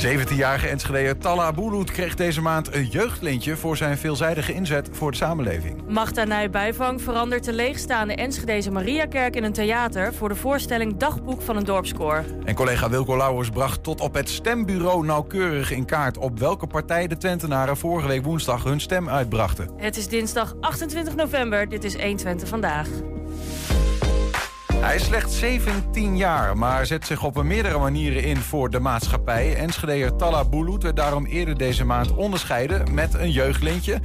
De 0.00 0.18
17-jarige 0.18 0.68
Enschedeer 0.68 1.18
Talla 1.18 1.52
Boeloet 1.52 1.90
kreeg 1.90 2.14
deze 2.14 2.40
maand 2.40 2.74
een 2.74 2.86
jeugdlintje... 2.86 3.56
voor 3.56 3.76
zijn 3.76 3.98
veelzijdige 3.98 4.52
inzet 4.54 4.88
voor 4.92 5.10
de 5.10 5.16
samenleving. 5.16 5.82
Magda 5.88 6.24
Nijbijvang 6.24 7.02
verandert 7.02 7.44
de 7.44 7.52
leegstaande 7.52 8.14
Enschedeze 8.14 8.70
Mariakerk 8.70 9.36
in 9.36 9.44
een 9.44 9.52
theater... 9.52 10.14
voor 10.14 10.28
de 10.28 10.34
voorstelling 10.34 10.96
Dagboek 10.96 11.42
van 11.42 11.56
een 11.56 11.64
dorpskoor. 11.64 12.24
En 12.44 12.54
collega 12.54 12.90
Wilco 12.90 13.16
Lauwers 13.16 13.50
bracht 13.50 13.82
tot 13.82 14.00
op 14.00 14.14
het 14.14 14.28
stembureau 14.28 15.04
nauwkeurig 15.04 15.70
in 15.70 15.84
kaart... 15.84 16.18
op 16.18 16.38
welke 16.38 16.66
partij 16.66 17.06
de 17.06 17.16
Twentenaren 17.16 17.76
vorige 17.76 18.08
week 18.08 18.24
woensdag 18.24 18.64
hun 18.64 18.80
stem 18.80 19.08
uitbrachten. 19.08 19.70
Het 19.76 19.96
is 19.96 20.08
dinsdag 20.08 20.54
28 20.60 21.14
november, 21.14 21.68
dit 21.68 21.84
is 21.84 21.94
120 21.94 22.48
vandaag. 22.48 22.88
Hij 24.80 24.96
is 24.96 25.04
slechts 25.04 25.38
17 25.38 26.16
jaar, 26.16 26.56
maar 26.56 26.86
zet 26.86 27.06
zich 27.06 27.24
op 27.24 27.42
meerdere 27.42 27.78
manieren 27.78 28.22
in 28.22 28.36
voor 28.36 28.70
de 28.70 28.80
maatschappij. 28.80 29.56
Enschedeer 29.56 30.16
Talla 30.16 30.44
Bulut 30.44 30.82
werd 30.82 30.96
daarom 30.96 31.26
eerder 31.26 31.58
deze 31.58 31.84
maand 31.84 32.14
onderscheiden 32.14 32.94
met 32.94 33.14
een 33.14 33.30
jeugdlintje. 33.30 34.00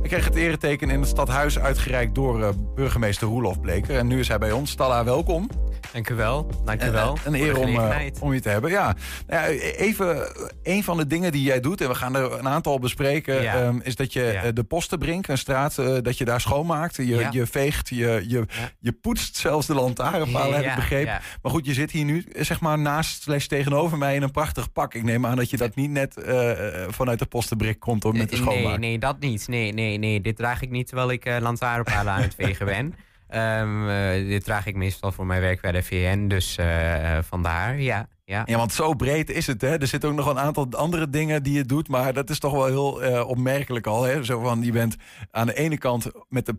Hij 0.00 0.08
kreeg 0.08 0.24
het 0.24 0.34
ereteken 0.34 0.90
in 0.90 1.00
het 1.00 1.08
stadhuis 1.08 1.58
uitgereikt 1.58 2.14
door 2.14 2.40
uh, 2.40 2.48
burgemeester 2.74 3.28
Roelof 3.28 3.60
Bleker. 3.60 3.96
En 3.96 4.06
nu 4.06 4.18
is 4.18 4.28
hij 4.28 4.38
bij 4.38 4.52
ons. 4.52 4.74
Talla, 4.74 5.04
welkom. 5.04 5.48
Dank 5.92 6.08
u 6.08 6.14
wel. 6.14 6.50
Dank 6.64 6.82
u 6.82 6.90
wel. 6.90 7.18
Een 7.24 7.34
eer 7.34 7.58
om, 7.58 7.68
uh, 7.68 7.96
om 8.20 8.32
je 8.32 8.40
te 8.40 8.48
hebben. 8.48 8.70
Ja. 8.70 8.96
Nou 9.26 9.52
ja, 9.52 9.60
even 9.76 10.28
een 10.62 10.84
van 10.84 10.96
de 10.96 11.06
dingen 11.06 11.32
die 11.32 11.42
jij 11.42 11.60
doet, 11.60 11.80
en 11.80 11.88
we 11.88 11.94
gaan 11.94 12.16
er 12.16 12.32
een 12.32 12.48
aantal 12.48 12.78
bespreken, 12.78 13.42
ja. 13.42 13.66
um, 13.66 13.80
is 13.82 13.96
dat 13.96 14.12
je 14.12 14.22
ja. 14.22 14.52
de 14.52 14.64
Postenbrink, 14.64 15.28
een 15.28 15.38
straat, 15.38 15.78
uh, 15.78 15.96
dat 16.02 16.18
je 16.18 16.24
daar 16.24 16.40
schoonmaakt. 16.40 16.96
Je, 16.96 17.06
ja. 17.06 17.28
je 17.32 17.46
veegt, 17.46 17.88
je, 17.88 18.24
je, 18.28 18.46
je 18.78 18.92
poetst 18.92 19.36
zelfs 19.36 19.66
de 19.66 19.74
lantaarnpalen, 19.74 20.54
heb 20.54 20.64
ik 20.64 20.74
begrepen. 20.74 21.20
Maar 21.42 21.52
goed, 21.52 21.66
je 21.66 21.74
zit 21.74 21.90
hier 21.90 22.04
nu 22.04 22.24
zeg 22.36 22.60
maar 22.60 22.78
naast 22.78 23.22
slash 23.22 23.46
tegenover 23.46 23.98
mij 23.98 24.14
in 24.14 24.22
een 24.22 24.30
prachtig 24.30 24.72
pak. 24.72 24.94
Ik 24.94 25.02
neem 25.02 25.26
aan 25.26 25.36
dat 25.36 25.50
je 25.50 25.56
dat 25.56 25.74
niet 25.74 25.90
net 25.90 26.16
uh, 26.26 26.50
vanuit 26.88 27.18
de 27.18 27.26
Postenbrik 27.26 27.80
komt 27.80 28.04
om 28.04 28.16
met 28.16 28.30
de 28.30 28.36
schoonmaak. 28.36 28.78
Nee, 28.78 28.78
nee, 28.78 28.98
dat 28.98 29.20
niet. 29.20 29.48
Nee, 29.48 29.72
nee, 29.72 29.98
nee. 29.98 30.20
Dit 30.20 30.36
draag 30.36 30.62
ik 30.62 30.70
niet 30.70 30.86
terwijl 30.86 31.10
ik 31.10 31.40
lantaarnpalen 31.40 32.12
aan 32.12 32.22
het 32.22 32.34
vegen 32.34 32.66
ben. 32.66 32.94
Um, 33.34 33.88
uh, 33.88 34.12
dit 34.12 34.44
draag 34.44 34.66
ik 34.66 34.74
meestal 34.74 35.12
voor 35.12 35.26
mijn 35.26 35.40
werk 35.40 35.60
bij 35.60 35.72
de 35.72 35.82
VN, 35.82 36.26
dus 36.26 36.56
uh, 36.60 37.18
vandaar, 37.22 37.80
ja, 37.80 38.08
ja. 38.24 38.42
Ja, 38.46 38.56
want 38.56 38.72
zo 38.72 38.94
breed 38.94 39.30
is 39.30 39.46
het, 39.46 39.60
hè? 39.60 39.78
Er 39.78 39.86
zitten 39.86 40.08
ook 40.08 40.16
nog 40.16 40.26
een 40.26 40.38
aantal 40.38 40.66
andere 40.70 41.10
dingen 41.10 41.42
die 41.42 41.52
je 41.52 41.64
doet, 41.64 41.88
maar 41.88 42.12
dat 42.12 42.30
is 42.30 42.38
toch 42.38 42.52
wel 42.52 42.66
heel 42.66 43.04
uh, 43.04 43.28
opmerkelijk 43.28 43.86
al, 43.86 44.02
hè? 44.02 44.24
Zo 44.24 44.40
van, 44.40 44.62
je 44.62 44.72
bent 44.72 44.96
aan 45.30 45.46
de 45.46 45.54
ene 45.54 45.78
kant 45.78 46.10
met 46.28 46.46
de 46.46 46.58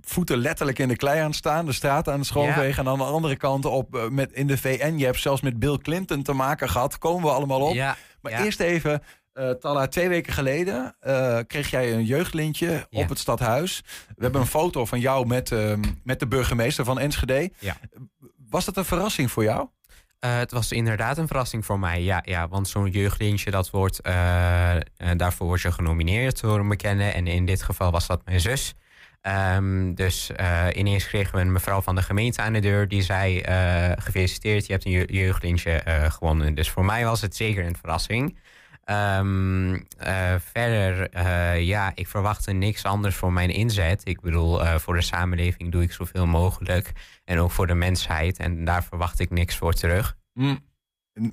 voeten 0.00 0.38
letterlijk 0.38 0.78
in 0.78 0.88
de 0.88 0.96
klei 0.96 1.20
aan 1.20 1.26
het 1.26 1.34
staan, 1.34 1.66
de 1.66 1.72
straat 1.72 2.08
aan 2.08 2.18
het 2.18 2.26
schoonvegen. 2.26 2.68
Ja. 2.68 2.76
En 2.76 2.88
aan 2.88 2.98
de 2.98 3.04
andere 3.04 3.36
kant 3.36 3.64
op 3.64 4.08
met, 4.10 4.32
in 4.32 4.46
de 4.46 4.58
VN. 4.58 4.94
Je 4.96 5.04
hebt 5.04 5.20
zelfs 5.20 5.40
met 5.40 5.58
Bill 5.58 5.78
Clinton 5.78 6.22
te 6.22 6.32
maken 6.32 6.68
gehad. 6.68 6.98
Komen 6.98 7.22
we 7.22 7.30
allemaal 7.34 7.60
op. 7.60 7.74
Ja, 7.74 7.96
maar 8.20 8.32
ja. 8.32 8.44
eerst 8.44 8.60
even, 8.60 9.02
uh, 9.34 9.50
Talla, 9.50 9.88
twee 9.88 10.08
weken 10.08 10.32
geleden 10.32 10.96
uh, 11.02 11.38
kreeg 11.46 11.70
jij 11.70 11.92
een 11.92 12.04
jeugdlintje 12.04 12.86
ja. 12.90 13.02
op 13.02 13.08
het 13.08 13.18
stadhuis. 13.18 13.82
We 14.16 14.22
hebben 14.22 14.40
een 14.40 14.46
foto 14.46 14.84
van 14.84 15.00
jou 15.00 15.26
met, 15.26 15.50
uh, 15.50 15.74
met 16.04 16.20
de 16.20 16.26
burgemeester 16.26 16.84
van 16.84 16.98
Enschede. 16.98 17.52
Ja. 17.58 17.76
Was 18.48 18.64
dat 18.64 18.76
een 18.76 18.84
verrassing 18.84 19.30
voor 19.30 19.42
jou? 19.42 19.68
Uh, 20.24 20.38
het 20.38 20.52
was 20.52 20.72
inderdaad 20.72 21.18
een 21.18 21.26
verrassing 21.26 21.64
voor 21.64 21.78
mij, 21.78 22.02
ja. 22.02 22.22
ja 22.24 22.48
want 22.48 22.68
zo'n 22.68 22.90
jeugdlintje, 22.90 23.50
dat 23.50 23.70
wordt, 23.70 24.02
daarvoor 25.16 25.46
word 25.46 25.60
je 25.60 25.72
genomineerd 25.72 26.40
door 26.40 26.58
een 26.58 26.68
bekende. 26.68 27.04
En 27.04 27.26
in 27.26 27.46
dit 27.46 27.62
geval 27.62 27.90
was 27.90 28.06
dat 28.06 28.24
mijn 28.24 28.40
zus. 28.40 28.74
Um, 29.56 29.94
dus 29.94 30.30
ineens 30.72 31.08
kregen 31.08 31.34
we 31.34 31.40
een 31.40 31.52
mevrouw 31.52 31.80
van 31.80 31.94
de 31.94 32.02
gemeente 32.02 32.42
aan 32.42 32.52
de 32.52 32.58
deur. 32.58 32.88
Die 32.88 33.02
zei, 33.02 33.42
gefeliciteerd, 33.96 34.66
je 34.66 34.72
hebt 34.72 34.84
een 34.84 35.04
jeugdlintje 35.04 35.82
gewonnen. 36.10 36.54
Dus 36.54 36.70
voor 36.70 36.84
mij 36.84 37.04
was 37.04 37.20
het 37.20 37.36
zeker 37.36 37.66
een 37.66 37.76
verrassing. 37.76 38.38
Um, 38.84 39.74
uh, 39.74 40.34
verder, 40.38 41.14
uh, 41.14 41.62
ja, 41.62 41.92
ik 41.94 42.08
verwachtte 42.08 42.52
niks 42.52 42.84
anders 42.84 43.16
voor 43.16 43.32
mijn 43.32 43.50
inzet. 43.50 44.06
Ik 44.06 44.20
bedoel, 44.20 44.62
uh, 44.62 44.74
voor 44.74 44.94
de 44.94 45.02
samenleving 45.02 45.72
doe 45.72 45.82
ik 45.82 45.92
zoveel 45.92 46.26
mogelijk. 46.26 46.92
En 47.24 47.38
ook 47.38 47.50
voor 47.50 47.66
de 47.66 47.74
mensheid. 47.74 48.38
En 48.38 48.64
daar 48.64 48.84
verwacht 48.84 49.20
ik 49.20 49.30
niks 49.30 49.56
voor 49.56 49.72
terug. 49.72 50.16
Mm. 50.32 50.69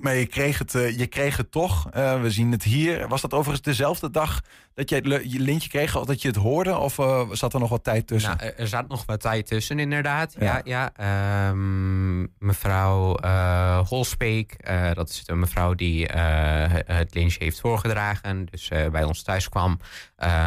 Maar 0.00 0.14
je 0.14 0.26
kreeg 0.26 0.58
het, 0.58 0.72
je 0.72 1.06
kreeg 1.06 1.36
het 1.36 1.50
toch. 1.50 1.88
we 1.92 2.30
zien 2.30 2.52
het 2.52 2.62
hier. 2.62 3.08
Was 3.08 3.20
dat 3.20 3.32
overigens 3.32 3.62
dezelfde 3.62 4.10
dag 4.10 4.40
dat 4.74 4.90
je 4.90 4.94
het 4.96 5.32
je 5.32 5.40
lintje 5.40 5.68
kreeg, 5.68 5.96
of 5.96 6.06
dat 6.06 6.22
je 6.22 6.28
het 6.28 6.36
hoorde? 6.36 6.76
Of 6.76 6.94
zat 7.32 7.54
er 7.54 7.60
nog 7.60 7.70
wat 7.70 7.84
tijd 7.84 8.06
tussen? 8.06 8.36
Nou, 8.36 8.52
er 8.56 8.68
zat 8.68 8.88
nog 8.88 9.06
wat 9.06 9.20
tijd 9.20 9.46
tussen, 9.46 9.78
inderdaad. 9.78 10.36
Ja, 10.38 10.60
ja. 10.64 10.90
ja. 10.96 11.48
Um, 11.50 12.32
mevrouw 12.38 13.16
uh, 13.24 13.78
Holspeek, 13.86 14.56
dat 14.94 15.08
is 15.08 15.22
een 15.26 15.38
mevrouw 15.38 15.74
die 15.74 16.06
het 16.06 17.14
lintje 17.14 17.44
heeft 17.44 17.60
voorgedragen. 17.60 18.46
Dus 18.50 18.68
bij 18.68 19.04
ons 19.04 19.22
thuis 19.22 19.48
kwam. 19.48 19.78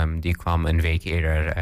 Um, 0.02 0.20
die 0.20 0.36
kwam 0.36 0.66
een 0.66 0.82
week 0.82 1.04
eerder 1.04 1.54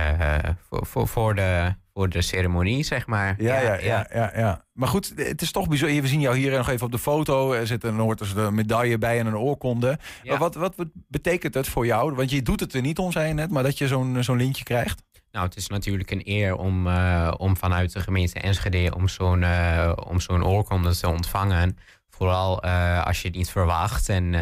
voor, 0.69 0.85
voor, 0.85 1.07
voor 1.07 1.35
de 1.35 1.73
voor 1.99 2.09
de 2.09 2.21
ceremonie, 2.21 2.83
zeg 2.83 3.07
maar. 3.07 3.35
Ja, 3.37 3.59
ja, 3.59 3.79
ja, 3.79 4.07
ja, 4.13 4.31
ja. 4.35 4.65
Maar 4.73 4.87
goed, 4.87 5.13
het 5.15 5.41
is 5.41 5.51
toch 5.51 5.67
bijzonder. 5.67 6.01
We 6.01 6.07
zien 6.07 6.19
jou 6.19 6.37
hier 6.37 6.57
nog 6.57 6.69
even 6.69 6.85
op 6.85 6.91
de 6.91 6.99
foto. 6.99 7.53
Er 7.53 7.67
zit 7.67 7.83
een, 7.83 7.97
hoort 7.97 8.17
dus 8.17 8.33
een 8.35 8.55
medaille 8.55 8.97
bij 8.97 9.19
en 9.19 9.25
een 9.25 9.37
oorkonde. 9.37 9.99
Ja. 10.23 10.37
Wat, 10.37 10.55
wat, 10.55 10.75
wat 10.75 10.87
betekent 11.07 11.53
het 11.53 11.67
voor 11.67 11.85
jou? 11.85 12.15
Want 12.15 12.29
je 12.29 12.41
doet 12.41 12.59
het 12.59 12.73
er 12.73 12.81
niet 12.81 12.97
om, 12.97 13.11
zei 13.11 13.27
je 13.27 13.33
net, 13.33 13.51
maar 13.51 13.63
dat 13.63 13.77
je 13.77 13.87
zo'n 13.87 14.23
zo'n 14.23 14.37
lintje 14.37 14.63
krijgt? 14.63 15.03
Nou, 15.31 15.45
het 15.45 15.55
is 15.55 15.67
natuurlijk 15.67 16.11
een 16.11 16.21
eer 16.23 16.55
om, 16.55 16.87
uh, 16.87 17.33
om 17.37 17.57
vanuit 17.57 17.93
de 17.93 17.99
gemeente 17.99 18.39
Enschede 18.39 18.95
om 18.95 19.07
zo'n 19.07 19.41
uh, 19.41 19.91
om 20.07 20.19
zo'n 20.19 20.45
oorkonde 20.45 20.95
te 20.95 21.09
ontvangen. 21.09 21.77
Vooral 22.09 22.65
uh, 22.65 23.05
als 23.05 23.21
je 23.21 23.27
het 23.27 23.37
niet 23.37 23.49
verwacht 23.49 24.09
en 24.09 24.33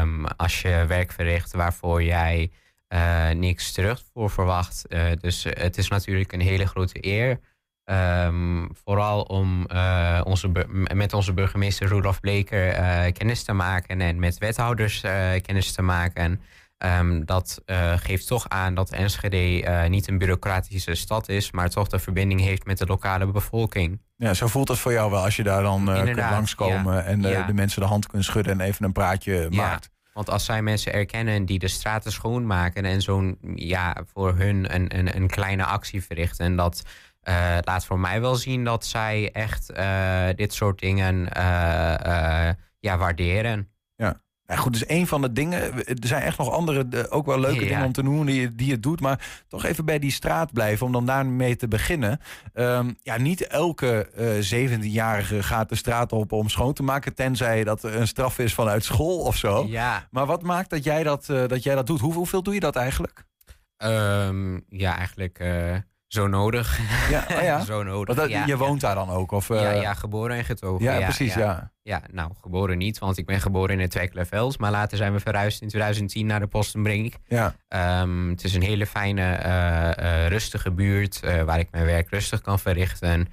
um, 0.00 0.26
als 0.26 0.62
je 0.62 0.84
werk 0.88 1.12
verricht 1.12 1.52
waarvoor 1.52 2.02
jij 2.02 2.50
niks 3.34 3.72
terug 3.72 4.02
voor 4.12 4.30
verwacht. 4.30 4.84
dus 5.20 5.44
het 5.48 5.78
is 5.78 5.88
natuurlijk 5.88 6.32
een 6.32 6.40
hele 6.40 6.66
grote 6.66 7.06
eer. 7.06 7.40
Um, 7.90 8.68
vooral 8.84 9.22
om 9.22 9.66
onze 10.24 10.66
met 10.94 11.12
onze 11.12 11.32
burgemeester 11.32 11.88
Rudolf 11.88 12.20
Bleker 12.20 12.72
kennis 13.12 13.42
te 13.42 13.52
maken 13.52 14.00
en 14.00 14.18
met 14.18 14.38
wethouders 14.38 15.00
kennis 15.42 15.72
te 15.72 15.82
maken. 15.82 16.40
Um, 16.84 17.24
dat 17.24 17.62
geeft 17.96 18.26
toch 18.26 18.48
aan 18.48 18.74
dat 18.74 18.90
Enschede 18.90 19.86
niet 19.88 20.08
een 20.08 20.18
bureaucratische 20.18 20.94
stad 20.94 21.28
is, 21.28 21.50
maar 21.50 21.68
toch 21.68 21.88
de 21.88 21.98
verbinding 21.98 22.40
heeft 22.40 22.64
met 22.64 22.78
de 22.78 22.86
lokale 22.86 23.26
bevolking. 23.26 24.00
Ja, 24.16 24.34
zo 24.34 24.46
voelt 24.46 24.68
het 24.68 24.78
voor 24.78 24.92
jou 24.92 25.10
wel 25.10 25.24
als 25.24 25.36
je 25.36 25.42
daar 25.42 25.62
dan 25.62 25.84
kunt 25.84 26.16
langskomen 26.16 26.94
ja. 26.94 27.02
en 27.02 27.22
ja. 27.22 27.46
de 27.46 27.52
mensen 27.54 27.82
de 27.82 27.88
hand 27.88 28.06
kunt 28.06 28.24
schudden 28.24 28.60
en 28.60 28.66
even 28.66 28.84
een 28.84 28.92
praatje 28.92 29.46
ja. 29.50 29.62
maakt. 29.62 29.90
Want 30.18 30.30
als 30.30 30.44
zij 30.44 30.62
mensen 30.62 30.92
erkennen 30.92 31.44
die 31.44 31.58
de 31.58 31.68
straten 31.68 32.12
schoonmaken 32.12 32.84
en 32.84 33.02
zo'n, 33.02 33.38
ja, 33.54 33.96
voor 34.12 34.34
hun 34.36 34.74
een, 34.74 34.98
een, 34.98 35.16
een 35.16 35.28
kleine 35.28 35.64
actie 35.64 36.02
verrichten, 36.04 36.56
dat 36.56 36.82
laat 37.64 37.84
voor 37.84 37.98
mij 37.98 38.20
wel 38.20 38.34
zien 38.34 38.64
dat 38.64 38.86
zij 38.86 39.30
echt 39.32 39.72
dit 40.36 40.52
soort 40.52 40.78
dingen 40.78 41.28
ja, 42.80 42.96
waarderen. 42.98 43.68
Ja. 44.48 44.54
Nou 44.54 44.66
goed, 44.66 44.72
dus 44.72 44.88
een 44.88 45.06
van 45.06 45.20
de 45.20 45.32
dingen. 45.32 45.86
Er 45.86 45.96
zijn 46.00 46.22
echt 46.22 46.38
nog 46.38 46.50
andere, 46.50 47.10
ook 47.10 47.26
wel 47.26 47.40
leuke 47.40 47.60
ja. 47.60 47.68
dingen 47.68 47.84
om 47.84 47.92
te 47.92 48.02
noemen 48.02 48.26
die 48.26 48.40
je, 48.40 48.54
die 48.54 48.66
je 48.66 48.80
doet. 48.80 49.00
Maar 49.00 49.42
toch 49.48 49.64
even 49.64 49.84
bij 49.84 49.98
die 49.98 50.10
straat 50.10 50.52
blijven 50.52 50.86
om 50.86 50.92
dan 50.92 51.06
daarmee 51.06 51.56
te 51.56 51.68
beginnen. 51.68 52.20
Um, 52.54 52.96
ja, 53.02 53.18
niet 53.18 53.46
elke 53.46 54.10
uh, 54.50 54.78
17-jarige 54.78 55.42
gaat 55.42 55.68
de 55.68 55.74
straat 55.74 56.12
op 56.12 56.32
om 56.32 56.48
schoon 56.48 56.72
te 56.72 56.82
maken. 56.82 57.14
Tenzij 57.14 57.64
dat 57.64 57.82
een 57.82 58.08
straf 58.08 58.38
is 58.38 58.54
vanuit 58.54 58.84
school 58.84 59.18
of 59.18 59.36
zo. 59.36 59.66
Ja. 59.66 60.08
Maar 60.10 60.26
wat 60.26 60.42
maakt 60.42 60.70
dat 60.70 60.84
jij 60.84 61.02
dat, 61.02 61.28
uh, 61.30 61.46
dat, 61.46 61.62
jij 61.62 61.74
dat 61.74 61.86
doet? 61.86 62.00
Hoe, 62.00 62.14
hoeveel 62.14 62.42
doe 62.42 62.54
je 62.54 62.60
dat 62.60 62.76
eigenlijk? 62.76 63.24
Um, 63.78 64.64
ja, 64.68 64.96
eigenlijk. 64.96 65.38
Uh... 65.38 65.76
Zo 66.08 66.26
nodig. 66.26 66.78
Ja, 67.10 67.24
oh 67.36 67.42
ja. 67.42 67.60
Zo 67.74 67.82
nodig. 67.82 68.16
Dat, 68.16 68.28
ja, 68.28 68.46
je 68.46 68.56
woont 68.56 68.80
daar 68.80 68.94
dan 68.94 69.10
ook? 69.10 69.30
Of, 69.32 69.48
uh... 69.48 69.62
ja, 69.62 69.70
ja, 69.70 69.94
geboren 69.94 70.36
en 70.36 70.44
getogen. 70.44 70.84
Ja, 70.84 70.98
precies, 70.98 71.34
ja. 71.34 71.72
ja. 71.82 72.02
nou, 72.10 72.30
geboren 72.40 72.78
niet, 72.78 72.98
want 72.98 73.18
ik 73.18 73.26
ben 73.26 73.40
geboren 73.40 73.74
in 73.74 73.80
het 73.80 73.90
Tweeklerveld. 73.90 74.58
Maar 74.58 74.70
later 74.70 74.96
zijn 74.96 75.12
we 75.12 75.20
verhuisd 75.20 75.62
in 75.62 75.68
2010 75.68 76.26
naar 76.26 76.40
de 76.40 76.46
Postenbrink. 76.46 77.14
Ja. 77.26 77.54
Um, 78.02 78.28
het 78.30 78.44
is 78.44 78.54
een 78.54 78.62
hele 78.62 78.86
fijne, 78.86 79.38
uh, 79.44 80.04
uh, 80.04 80.26
rustige 80.26 80.70
buurt 80.70 81.20
waar 81.44 81.58
ik 81.58 81.68
mijn 81.70 81.84
werk 81.84 82.10
rustig 82.10 82.40
kan 82.40 82.58
verrichten. 82.58 83.28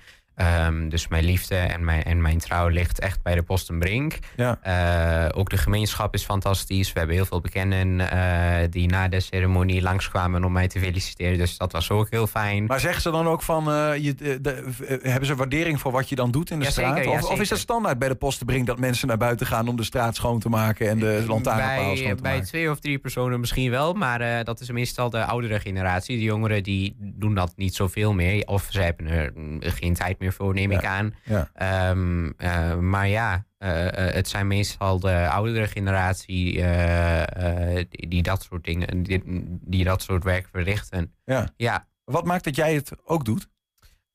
Um, 0.68 0.90
dus 0.90 1.08
mijn 1.08 1.24
liefde 1.24 1.56
en 1.56 1.84
mijn, 1.84 2.04
en 2.04 2.22
mijn 2.22 2.38
trouw 2.38 2.68
ligt 2.68 3.00
echt 3.00 3.22
bij 3.22 3.36
de 3.36 3.44
Postenbrink. 3.44 4.20
Ja. 4.36 4.60
Uh, 4.68 5.40
ook 5.40 5.50
de 5.50 5.58
gemeenschap 5.58 6.14
is 6.14 6.24
fantastisch. 6.24 6.94
We 6.94 7.00
hebben 7.00 7.16
heel 7.16 7.26
veel 7.26 7.42
bekenden 7.42 8.00
uh, 8.00 8.56
die 8.70 8.88
na 8.88 9.08
de 9.08 9.20
ceremonie 9.20 9.82
langskwamen 9.82 10.44
om 10.44 10.52
mij 10.52 10.68
te 10.68 10.80
feliciteren. 10.80 11.38
Dus 11.38 11.58
dat 11.58 11.72
was 11.72 11.90
ook 11.92 12.10
heel 12.10 12.28
fijn. 12.28 12.66
Maar 12.66 12.80
zeggen 12.80 13.02
ze 13.02 13.12
dan 13.12 13.28
ook 13.28 13.42
van, 13.42 13.70
uh, 13.70 13.98
je, 13.98 14.16
de, 14.16 14.42
de, 14.42 15.00
hebben 15.02 15.26
ze 15.26 15.36
waardering 15.36 15.80
voor 15.80 15.92
wat 15.92 16.10
je 16.10 16.16
dan 16.16 16.32
doet 16.32 16.52
in 16.52 16.60
de 16.60 16.66
ja, 16.66 16.72
straat? 16.72 16.96
Zeker, 16.96 17.12
ja, 17.12 17.18
of, 17.18 17.30
of, 17.30 17.40
is 17.40 17.50
dat 17.50 17.60
standaard 17.60 18.00
bij 18.00 18.08
de 18.08 18.16
Postenbrink 18.16 18.68
dat 18.68 18.80
mensen 18.80 19.08
naar 19.08 19.18
buiten 19.18 19.48
gaan 19.48 19.68
om 19.68 19.76
de 19.76 19.84
straat 19.84 20.16
schoon 20.16 20.40
te 20.40 20.50
maken 20.50 20.90
en 20.90 21.00
de 21.00 21.24
lantaarnpaal 21.28 21.96
schoon 21.96 22.16
te 22.16 22.22
bij 22.22 22.32
maken? 22.32 22.48
twee 22.48 22.72
of 22.72 22.80
drie 22.80 22.98
personen 22.98 23.40
misschien 23.40 23.72
wel, 23.72 23.94
maar 23.94 24.44
dat 24.44 24.60
is 24.60 24.72
meestal 24.72 25.10
de 25.10 25.26
oudere 25.26 25.60
generatie. 25.60 26.18
De 26.18 26.24
jongeren 26.24 26.64
die 26.64 26.96
doen 27.00 27.36
dat 27.36 27.54
niet 27.56 27.76
zoveel 27.76 28.14
meer. 28.14 28.48
Of 28.48 28.68
ze 28.70 28.82
hebben 28.82 29.08
er 29.08 29.32
geen 29.72 29.94
tijd 29.94 30.20
meer 30.20 30.25
meer 30.26 30.34
voor, 30.34 30.54
neem 30.54 30.72
ik 30.72 30.86
aan. 30.86 31.16
Ehm, 31.54 32.90
maar 32.90 33.08
ja, 33.08 33.46
het 33.58 34.28
zijn 34.28 34.48
meestal 34.48 35.00
de 35.00 35.28
oudere 35.30 35.68
generatie 35.68 36.54
die, 37.90 38.08
die, 38.08 38.24
dat 38.24 38.44
soort 38.44 38.64
dingen, 38.64 39.04
die, 39.04 39.22
die, 39.62 39.84
dat 39.84 40.02
soort 40.02 40.24
werk 40.24 40.48
verrichten. 40.52 41.14
Ja. 41.26 41.50
ja. 41.58 41.88
Wat 42.04 42.26
maakt 42.26 42.44
dat 42.44 42.56
jij 42.56 42.74
het 42.74 42.92
ook 43.04 43.26
doet? 43.26 43.48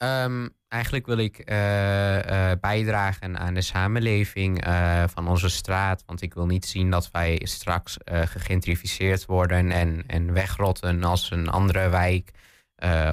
Um, 0.03 0.51
eigenlijk 0.69 1.07
wil 1.07 1.19
ik 1.19 1.51
uh, 1.51 2.17
uh, 2.17 2.51
bijdragen 2.61 3.39
aan 3.39 3.55
de 3.55 3.63
samenleving 3.63 4.67
uh, 4.67 5.05
van 5.07 5.29
onze 5.29 5.49
straat. 5.49 6.03
Want 6.07 6.23
ik 6.23 6.35
wil 6.35 6.47
niet 6.47 6.67
zien 6.67 6.91
dat 6.91 7.11
wij 7.11 7.41
straks 7.45 7.97
gegentrificeerd 8.05 9.27
worden 9.27 9.71
en, 9.71 10.05
en 10.07 10.33
wegrotten 10.33 11.05
als 11.05 11.31
een 11.31 11.49
andere 11.49 11.89
wijk. 11.89 12.31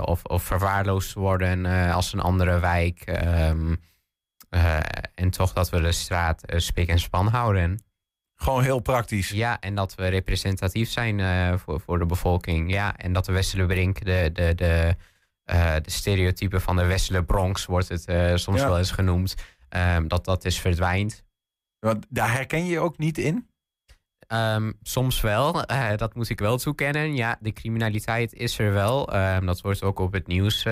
Of, 0.01 0.23
of 0.23 0.43
verwaarloosd 0.43 1.13
worden 1.13 1.65
als 1.91 2.13
een 2.13 2.19
andere 2.19 2.59
wijk. 2.59 3.19
Um, 3.23 3.81
en 5.15 5.29
toch 5.29 5.53
dat 5.53 5.69
we 5.69 5.81
de 5.81 5.91
straat 5.91 6.43
spik 6.45 6.87
en 6.89 6.99
span 6.99 7.27
houden. 7.27 7.83
Gewoon 8.35 8.63
heel 8.63 8.79
praktisch. 8.79 9.29
Ja, 9.29 9.59
en 9.59 9.75
dat 9.75 9.95
we 9.95 10.07
representatief 10.07 10.89
zijn 10.89 11.59
voor, 11.59 11.79
voor 11.79 11.99
de 11.99 12.05
bevolking. 12.05 12.71
Ja, 12.71 12.97
en 12.97 13.13
dat 13.13 13.25
de 13.25 13.31
Westerlebrink 13.31 14.05
de, 14.05 14.29
de, 14.33 14.55
de 14.55 14.95
de 15.81 15.91
stereotype 15.91 16.59
van 16.59 16.75
de 16.75 16.85
Westelijke 16.85 17.25
Bronx 17.25 17.65
wordt 17.65 17.87
het 17.87 18.11
soms 18.39 18.61
wel 18.61 18.77
eens 18.77 18.91
genoemd. 18.91 19.35
Um, 19.69 20.07
dat 20.07 20.25
dat 20.25 20.45
is 20.45 20.59
verdwijnt. 20.59 21.23
Want 21.79 22.05
daar 22.09 22.31
herken 22.31 22.65
je 22.65 22.71
je 22.71 22.79
ook 22.79 22.97
niet 22.97 23.17
in? 23.17 23.47
Um, 24.33 24.73
soms 24.81 25.21
wel, 25.21 25.71
uh, 25.71 25.89
dat 25.95 26.15
moet 26.15 26.29
ik 26.29 26.39
wel 26.39 26.57
toekennen. 26.57 27.15
Ja, 27.15 27.37
de 27.39 27.53
criminaliteit 27.53 28.33
is 28.33 28.59
er 28.59 28.73
wel. 28.73 29.15
Um, 29.15 29.45
dat 29.45 29.61
wordt 29.61 29.83
ook 29.83 29.99
op 29.99 30.13
het 30.13 30.27
nieuws 30.27 30.63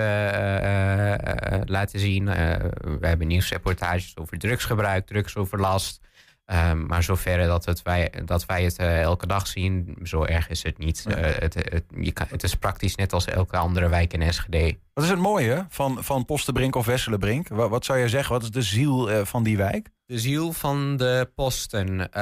laten 1.65 1.99
zien. 1.99 2.25
we 2.25 2.97
hebben 3.07 3.27
nieuwsreportages 3.27 4.17
over 4.17 4.37
drugsgebruik, 4.37 5.05
drugsoverlast. 5.05 6.03
Um, 6.45 6.85
maar 6.85 7.03
zover 7.03 7.47
dat, 7.47 7.65
het 7.65 7.81
wij, 7.81 8.13
dat 8.25 8.45
wij 8.45 8.63
het 8.63 8.77
elke 8.77 9.27
dag 9.27 9.47
zien, 9.47 9.97
zo 10.03 10.23
erg 10.23 10.49
is 10.49 10.63
het 10.63 10.77
niet. 10.77 11.05
Het, 11.09 11.53
het, 11.53 11.83
je 11.99 12.11
kan, 12.11 12.27
het 12.29 12.43
is 12.43 12.55
praktisch 12.55 12.95
net 12.95 13.13
als 13.13 13.25
elke 13.25 13.57
andere 13.57 13.89
wijk 13.89 14.13
in 14.13 14.21
Enschede. 14.21 14.77
Wat 14.93 15.03
is 15.03 15.09
het 15.09 15.19
mooie 15.19 15.65
van, 15.69 16.03
van 16.03 16.25
Postenbrink 16.25 16.75
of 16.75 16.85
Wesselenbrink? 16.85 17.47
Wat, 17.47 17.69
wat 17.69 17.85
zou 17.85 17.99
je 17.99 18.09
zeggen? 18.09 18.33
Wat 18.33 18.43
is 18.43 18.51
de 18.51 18.61
ziel 18.61 19.25
van 19.25 19.43
die 19.43 19.57
wijk? 19.57 19.93
De 20.07 20.19
ziel 20.19 20.53
van 20.53 20.97
de 20.97 21.31
posten. 21.35 22.21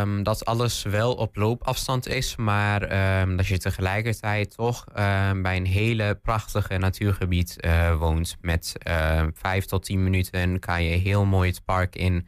Um, 0.00 0.22
dat 0.22 0.44
alles 0.44 0.82
wel 0.82 1.14
op 1.14 1.36
loopafstand 1.36 2.06
is, 2.06 2.36
maar 2.36 2.82
um, 3.22 3.36
dat 3.36 3.46
je 3.46 3.58
tegelijkertijd 3.58 4.54
toch 4.56 4.84
bij 5.42 5.56
een 5.56 5.66
hele 5.66 6.14
prachtige 6.22 6.76
natuurgebied 6.76 7.56
woont. 7.98 8.36
Met 8.40 8.74
vijf 9.32 9.64
tot 9.64 9.84
tien 9.84 10.02
minuten 10.02 10.58
kan 10.58 10.82
je 10.82 10.96
heel 10.96 11.24
mooi 11.24 11.50
het 11.50 11.64
park 11.64 11.96
in. 11.96 12.26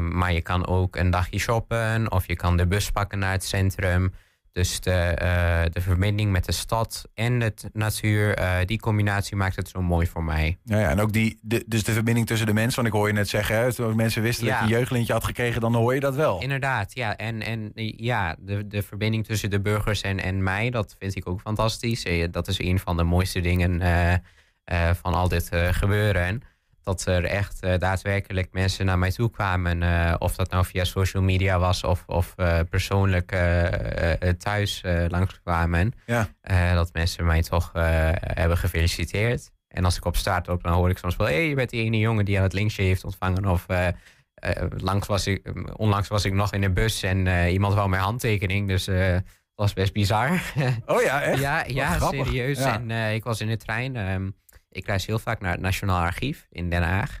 Maar 0.00 0.32
je 0.32 0.42
kan 0.42 0.66
ook 0.66 0.96
een 0.96 1.10
dagje 1.10 1.38
shoppen 1.38 2.10
of 2.12 2.26
je 2.26 2.36
kan 2.36 2.56
de 2.56 2.66
bus 2.66 2.90
pakken 2.90 3.18
naar 3.18 3.32
het 3.32 3.44
centrum. 3.44 4.12
Dus 4.52 4.80
de, 4.80 5.18
uh, 5.22 5.72
de 5.72 5.80
verbinding 5.80 6.30
met 6.30 6.44
de 6.44 6.52
stad 6.52 7.08
en 7.14 7.38
de 7.38 7.54
natuur, 7.72 8.40
uh, 8.40 8.56
die 8.64 8.80
combinatie 8.80 9.36
maakt 9.36 9.56
het 9.56 9.68
zo 9.68 9.82
mooi 9.82 10.06
voor 10.06 10.24
mij. 10.24 10.58
Ja, 10.64 10.78
ja 10.78 10.90
en 10.90 11.00
ook 11.00 11.12
die, 11.12 11.38
de, 11.42 11.64
dus 11.66 11.84
de 11.84 11.92
verbinding 11.92 12.26
tussen 12.26 12.46
de 12.46 12.52
mensen. 12.52 12.74
Want 12.74 12.86
ik 12.86 12.92
hoor 12.92 13.08
je 13.08 13.14
net 13.14 13.28
zeggen, 13.28 13.56
hè, 13.56 13.64
als 13.64 13.94
mensen 13.94 14.22
wisten 14.22 14.46
ja. 14.46 14.50
dat 14.52 14.60
je 14.60 14.74
een 14.74 14.78
jeugdlintje 14.78 15.12
had 15.12 15.24
gekregen, 15.24 15.60
dan 15.60 15.74
hoor 15.74 15.94
je 15.94 16.00
dat 16.00 16.14
wel. 16.14 16.40
Inderdaad, 16.40 16.94
ja. 16.94 17.16
En, 17.16 17.42
en 17.42 17.72
ja, 17.96 18.36
de, 18.38 18.66
de 18.66 18.82
verbinding 18.82 19.26
tussen 19.26 19.50
de 19.50 19.60
burgers 19.60 20.00
en, 20.00 20.20
en 20.22 20.42
mij, 20.42 20.70
dat 20.70 20.96
vind 20.98 21.16
ik 21.16 21.28
ook 21.28 21.40
fantastisch. 21.40 22.04
Eh, 22.04 22.28
dat 22.30 22.48
is 22.48 22.58
een 22.58 22.78
van 22.78 22.96
de 22.96 23.04
mooiste 23.04 23.40
dingen 23.40 23.80
uh, 24.72 24.90
van 24.94 25.14
al 25.14 25.28
dit 25.28 25.50
gebeuren 25.52 26.42
dat 26.82 27.06
er 27.06 27.24
echt 27.24 27.64
uh, 27.64 27.78
daadwerkelijk 27.78 28.48
mensen 28.52 28.86
naar 28.86 28.98
mij 28.98 29.10
toe 29.10 29.30
kwamen. 29.30 29.82
Uh, 29.82 30.14
of 30.18 30.34
dat 30.34 30.50
nou 30.50 30.64
via 30.64 30.84
social 30.84 31.22
media 31.22 31.58
was 31.58 31.84
of, 31.84 32.04
of 32.06 32.34
uh, 32.36 32.60
persoonlijk 32.70 33.36
thuis 34.38 34.82
langskwamen. 35.08 35.92
Ja. 36.06 36.28
dat 36.74 36.92
mensen 36.92 37.24
mij 37.24 37.42
toch 37.42 37.70
hebben 38.20 38.58
gefeliciteerd. 38.58 39.50
En 39.68 39.84
als 39.84 39.96
ik 39.96 40.04
op 40.04 40.16
straat 40.16 40.46
loop, 40.46 40.62
dan 40.62 40.72
hoor 40.72 40.90
ik 40.90 40.98
soms 40.98 41.16
wel... 41.16 41.26
hé, 41.26 41.34
hey, 41.34 41.48
je 41.48 41.54
bent 41.54 41.70
die 41.70 41.82
ene 41.84 41.98
jongen 41.98 42.24
die 42.24 42.36
aan 42.36 42.42
het 42.42 42.52
linksje 42.52 42.82
heeft 42.82 43.04
ontvangen. 43.04 43.46
Of 43.46 43.66
langs 44.76 45.06
was 45.06 45.26
ik, 45.26 45.52
onlangs 45.76 46.08
was 46.08 46.24
ik 46.24 46.32
nog 46.32 46.52
in 46.52 46.62
een 46.62 46.74
bus 46.74 47.02
en 47.02 47.48
iemand 47.48 47.74
wou 47.74 47.88
mijn 47.88 48.02
handtekening. 48.02 48.68
Dus 48.68 48.84
dat 48.84 49.22
was 49.54 49.72
best 49.72 49.92
bizar. 49.92 50.30
Oh 50.86 51.02
ja, 51.02 51.22
echt? 51.22 51.40
ja, 51.48 51.64
ja 51.66 51.98
serieus. 51.98 52.58
Ja. 52.58 52.82
En 52.88 53.14
ik 53.14 53.24
was 53.24 53.40
in 53.40 53.48
de 53.48 53.56
trein... 53.56 53.96
Um, 53.96 54.34
ik 54.70 54.86
reis 54.86 55.06
heel 55.06 55.18
vaak 55.18 55.40
naar 55.40 55.52
het 55.52 55.60
Nationaal 55.60 56.00
Archief 56.00 56.46
in 56.50 56.70
Den 56.70 56.82
Haag. 56.82 57.20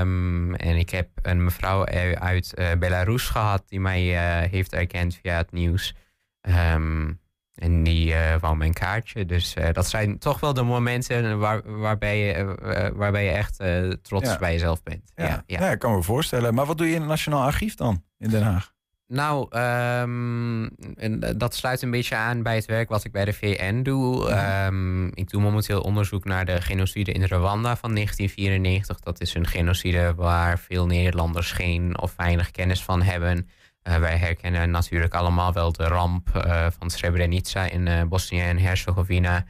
Um, 0.00 0.54
en 0.54 0.76
ik 0.76 0.90
heb 0.90 1.08
een 1.22 1.44
mevrouw 1.44 1.84
uit 2.14 2.52
uh, 2.58 2.72
Belarus 2.78 3.28
gehad 3.28 3.62
die 3.68 3.80
mij 3.80 4.04
uh, 4.04 4.50
heeft 4.50 4.72
erkend 4.72 5.18
via 5.22 5.36
het 5.36 5.52
nieuws. 5.52 5.94
Um, 6.40 7.20
en 7.54 7.82
die 7.82 8.12
uh, 8.12 8.36
wou 8.40 8.56
mijn 8.56 8.72
kaartje. 8.72 9.26
Dus 9.26 9.54
dat 9.72 9.88
zijn 9.88 10.18
toch 10.18 10.40
wel 10.40 10.54
de 10.54 10.62
momenten 10.62 11.38
waar, 11.38 11.78
waarbij, 11.78 12.18
je, 12.18 12.92
waarbij 12.94 13.24
je 13.24 13.30
echt 13.30 13.56
trots 14.02 14.28
ja. 14.28 14.38
bij 14.38 14.52
jezelf 14.52 14.82
bent. 14.82 15.12
Ja. 15.14 15.26
Ja, 15.26 15.42
ja. 15.46 15.70
ik 15.70 15.78
kan 15.78 15.94
me 15.94 16.02
voorstellen. 16.02 16.54
Maar 16.54 16.66
wat 16.66 16.78
doe 16.78 16.86
je 16.86 16.94
in 16.94 17.00
het 17.00 17.08
Nationaal 17.08 17.42
Archief 17.42 17.74
dan 17.74 18.04
in 18.18 18.30
Den 18.30 18.42
Haag? 18.42 18.74
Nou, 19.08 19.58
um, 19.58 20.64
en 20.96 21.20
dat 21.36 21.54
sluit 21.54 21.82
een 21.82 21.90
beetje 21.90 22.16
aan 22.16 22.42
bij 22.42 22.54
het 22.54 22.64
werk 22.64 22.88
wat 22.88 23.04
ik 23.04 23.12
bij 23.12 23.24
de 23.24 23.32
VN 23.32 23.82
doe. 23.82 24.30
Um, 24.66 25.10
ik 25.14 25.30
doe 25.30 25.42
momenteel 25.42 25.80
onderzoek 25.80 26.24
naar 26.24 26.44
de 26.44 26.60
genocide 26.60 27.12
in 27.12 27.24
Rwanda 27.24 27.76
van 27.76 27.94
1994. 27.94 29.00
Dat 29.00 29.20
is 29.20 29.34
een 29.34 29.46
genocide 29.46 30.14
waar 30.14 30.58
veel 30.58 30.86
Nederlanders 30.86 31.52
geen 31.52 32.00
of 32.00 32.14
weinig 32.16 32.50
kennis 32.50 32.82
van 32.82 33.02
hebben. 33.02 33.48
Uh, 33.88 33.96
wij 33.96 34.16
herkennen 34.16 34.70
natuurlijk 34.70 35.14
allemaal 35.14 35.52
wel 35.52 35.72
de 35.72 35.84
ramp 35.84 36.28
uh, 36.36 36.66
van 36.78 36.90
Srebrenica 36.90 37.70
in 37.70 37.86
uh, 37.86 38.02
Bosnië 38.02 38.40
en 38.40 38.58
Herzegovina. 38.58 39.44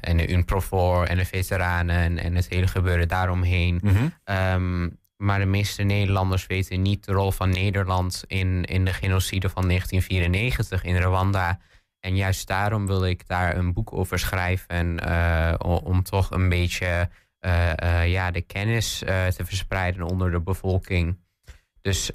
en 0.00 0.16
de 0.16 0.28
UNPROFOR 0.28 1.06
en 1.06 1.16
de 1.16 1.24
veteranen 1.24 2.18
en 2.18 2.34
het 2.34 2.48
hele 2.48 2.66
gebeuren 2.66 3.08
daaromheen. 3.08 3.80
Mm 3.82 3.90
-hmm. 3.90 4.12
um, 4.24 4.98
maar 5.18 5.38
de 5.38 5.44
meeste 5.44 5.82
Nederlanders 5.82 6.46
weten 6.46 6.82
niet 6.82 7.04
de 7.04 7.12
rol 7.12 7.30
van 7.30 7.50
Nederland 7.50 8.24
in, 8.26 8.64
in 8.64 8.84
de 8.84 8.92
genocide 8.92 9.48
van 9.48 9.66
1994 9.66 10.84
in 10.84 10.96
Rwanda. 10.96 11.58
En 12.00 12.16
juist 12.16 12.46
daarom 12.46 12.86
wil 12.86 13.04
ik 13.04 13.26
daar 13.26 13.56
een 13.56 13.72
boek 13.72 13.92
over 13.92 14.18
schrijven. 14.18 15.08
Uh, 15.08 15.54
om 15.84 16.02
toch 16.02 16.30
een 16.30 16.48
beetje 16.48 17.08
uh, 17.40 17.72
uh, 17.82 18.08
ja, 18.08 18.30
de 18.30 18.40
kennis 18.40 18.98
te 18.98 19.44
verspreiden 19.44 20.02
onder 20.02 20.30
de 20.30 20.40
bevolking. 20.40 21.18
Dus, 21.80 22.10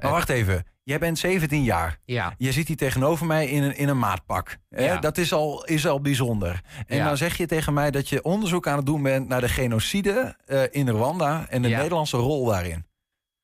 wacht 0.00 0.28
even. 0.28 0.66
Jij 0.84 0.98
bent 0.98 1.18
17 1.18 1.62
jaar. 1.62 1.98
Ja. 2.04 2.34
Je 2.38 2.52
zit 2.52 2.68
hier 2.68 2.76
tegenover 2.76 3.26
mij 3.26 3.46
in 3.46 3.62
een, 3.62 3.76
in 3.76 3.88
een 3.88 3.98
maatpak. 3.98 4.58
Ja. 4.68 4.96
Dat 4.96 5.18
is 5.18 5.32
al, 5.32 5.64
is 5.64 5.86
al 5.86 6.00
bijzonder. 6.00 6.60
En 6.86 6.96
ja. 6.96 7.04
dan 7.04 7.16
zeg 7.16 7.36
je 7.36 7.46
tegen 7.46 7.74
mij 7.74 7.90
dat 7.90 8.08
je 8.08 8.22
onderzoek 8.22 8.66
aan 8.66 8.76
het 8.76 8.86
doen 8.86 9.02
bent 9.02 9.28
naar 9.28 9.40
de 9.40 9.48
genocide 9.48 10.36
uh, 10.46 10.62
in 10.70 10.88
Rwanda 10.88 11.46
en 11.48 11.62
de 11.62 11.68
ja. 11.68 11.76
Nederlandse 11.76 12.16
rol 12.16 12.46
daarin. 12.46 12.86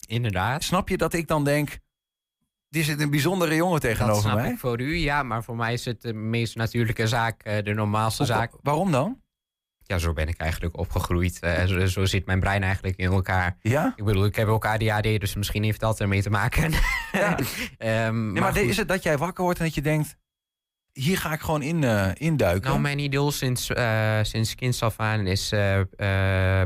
Inderdaad. 0.06 0.64
Snap 0.64 0.88
je 0.88 0.96
dat 0.96 1.12
ik 1.12 1.26
dan 1.26 1.44
denk. 1.44 1.78
Die 2.68 2.84
zit 2.84 3.00
een 3.00 3.10
bijzondere 3.10 3.54
jongen 3.54 3.80
tegenover 3.80 4.14
dat 4.14 4.22
snap 4.22 4.36
mij? 4.36 4.50
Ik 4.50 4.58
voor 4.58 4.80
u, 4.80 4.96
ja, 4.96 5.22
maar 5.22 5.44
voor 5.44 5.56
mij 5.56 5.72
is 5.72 5.84
het 5.84 6.02
de 6.02 6.12
meest 6.12 6.56
natuurlijke 6.56 7.06
zaak, 7.06 7.46
uh, 7.46 7.62
de 7.62 7.74
normaalste 7.74 8.22
Op, 8.22 8.28
zaak. 8.28 8.52
Waarom 8.62 8.90
dan? 8.90 9.22
Ja, 9.90 9.98
zo 9.98 10.12
ben 10.12 10.28
ik 10.28 10.36
eigenlijk 10.36 10.78
opgegroeid. 10.78 11.38
Uh, 11.44 11.64
zo, 11.64 11.86
zo, 11.86 12.04
zit 12.04 12.26
mijn 12.26 12.40
brein 12.40 12.62
eigenlijk 12.62 12.96
in 12.96 13.12
elkaar. 13.12 13.56
Ja? 13.60 13.92
Ik 13.96 14.04
bedoel, 14.04 14.24
ik 14.24 14.36
heb 14.36 14.48
ook 14.48 14.64
ADHD, 14.64 15.20
dus 15.20 15.34
misschien 15.34 15.62
heeft 15.62 15.80
dat 15.80 16.00
ermee 16.00 16.22
te 16.22 16.30
maken. 16.30 16.72
Ja. 17.12 17.38
um, 17.38 18.32
nee, 18.32 18.42
maar, 18.42 18.52
maar 18.52 18.62
is 18.62 18.76
het 18.76 18.88
dat 18.88 19.02
jij 19.02 19.18
wakker 19.18 19.44
wordt 19.44 19.58
en 19.58 19.64
dat 19.64 19.74
je 19.74 19.82
denkt... 19.82 20.16
hier 20.92 21.18
ga 21.18 21.32
ik 21.32 21.40
gewoon 21.40 21.62
in, 21.62 21.82
uh, 21.82 22.10
induiken? 22.14 22.68
Nou, 22.68 22.80
mijn 22.80 22.98
idool 22.98 23.30
sinds, 23.30 23.70
uh, 23.70 24.18
sinds 24.22 24.54
kinds 24.54 24.82
af 24.82 24.98
aan 24.98 25.26
is 25.26 25.48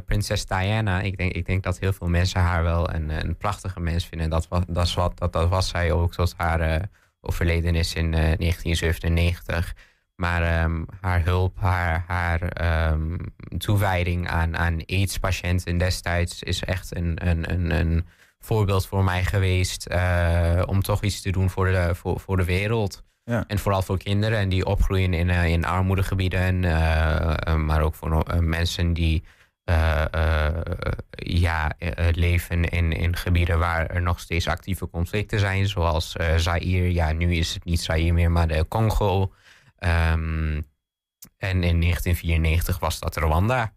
prinses 0.07 0.47
Diana. 0.47 1.01
Ik 1.01 1.17
denk, 1.17 1.33
ik 1.33 1.47
denk 1.47 1.63
dat 1.63 1.79
heel 1.79 1.93
veel 1.93 2.09
mensen 2.09 2.41
haar 2.41 2.63
wel 2.63 2.95
een, 2.95 3.09
een 3.09 3.37
prachtige 3.37 3.81
mens 3.81 4.07
vinden. 4.07 4.31
Dat 4.31 4.49
was, 4.49 4.63
dat, 4.67 4.95
was, 4.95 5.13
dat, 5.15 5.33
dat 5.33 5.49
was 5.49 5.69
zij 5.69 5.93
ook 5.93 6.13
tot 6.13 6.35
haar 6.37 6.89
overleden 7.21 7.75
is 7.75 7.95
in 7.95 8.11
1997... 8.11 9.75
Maar 10.17 10.65
um, 10.65 10.87
haar 11.01 11.25
hulp, 11.25 11.61
haar, 11.61 12.05
haar 12.07 12.43
um, 12.93 13.17
toewijding 13.59 14.29
aan, 14.29 14.57
aan 14.57 14.83
AIDS-patiënten 14.87 15.79
destijds 15.79 16.43
is 16.43 16.65
echt 16.65 16.97
een, 16.97 17.29
een, 17.29 17.53
een, 17.53 17.71
een 17.71 18.07
voorbeeld 18.39 18.87
voor 18.87 19.05
mij 19.05 19.25
geweest. 19.25 19.91
Uh, 19.93 20.63
om 20.67 20.83
toch 20.83 21.03
iets 21.03 21.21
te 21.21 21.31
doen 21.31 21.51
voor 21.51 21.67
de, 21.67 21.95
voor, 21.95 22.21
voor 22.21 22.37
de 22.37 22.45
wereld. 22.45 23.03
Ja. 23.25 23.45
En 23.47 23.59
vooral 23.59 23.83
voor 23.83 23.99
kinderen 23.99 24.49
die 24.49 24.67
opgroeien 24.67 25.15
in, 25.15 25.29
uh, 25.29 25.47
in 25.47 25.65
armoedegebieden. 25.65 26.63
Uh, 26.63 27.55
maar 27.55 27.83
ook 27.83 27.95
voor 27.95 28.25
mensen 28.41 28.93
die 28.93 29.25
ja, 31.13 31.73
leven 32.11 32.65
in, 32.65 32.93
in 32.93 33.17
gebieden 33.17 33.59
waar 33.59 33.87
er 33.87 34.03
nog 34.03 34.21
steeds 34.21 34.49
actieve 34.49 34.89
conflicten 34.89 35.39
zijn. 35.39 35.67
Zoals 35.67 36.17
Zaire. 36.37 36.93
Ja, 36.93 37.13
nu 37.13 37.35
is 37.35 37.55
het 37.55 37.65
niet 37.65 37.81
Zaire 37.81 38.13
meer, 38.13 38.31
maar 38.31 38.49
de 38.49 38.69
Congo. 38.69 39.33
Um, 39.79 40.67
en 41.37 41.63
in 41.63 41.81
1994 41.81 42.79
was 42.79 42.99
dat 42.99 43.17
Rwanda. 43.17 43.73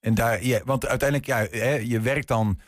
En 0.00 0.14
daar, 0.14 0.44
ja, 0.44 0.60
want 0.64 0.86
uiteindelijk, 0.86 1.28
ja, 1.28 1.58
hè, 1.58 1.74
je 1.74 2.00
werkt 2.00 2.28
dan 2.28 2.60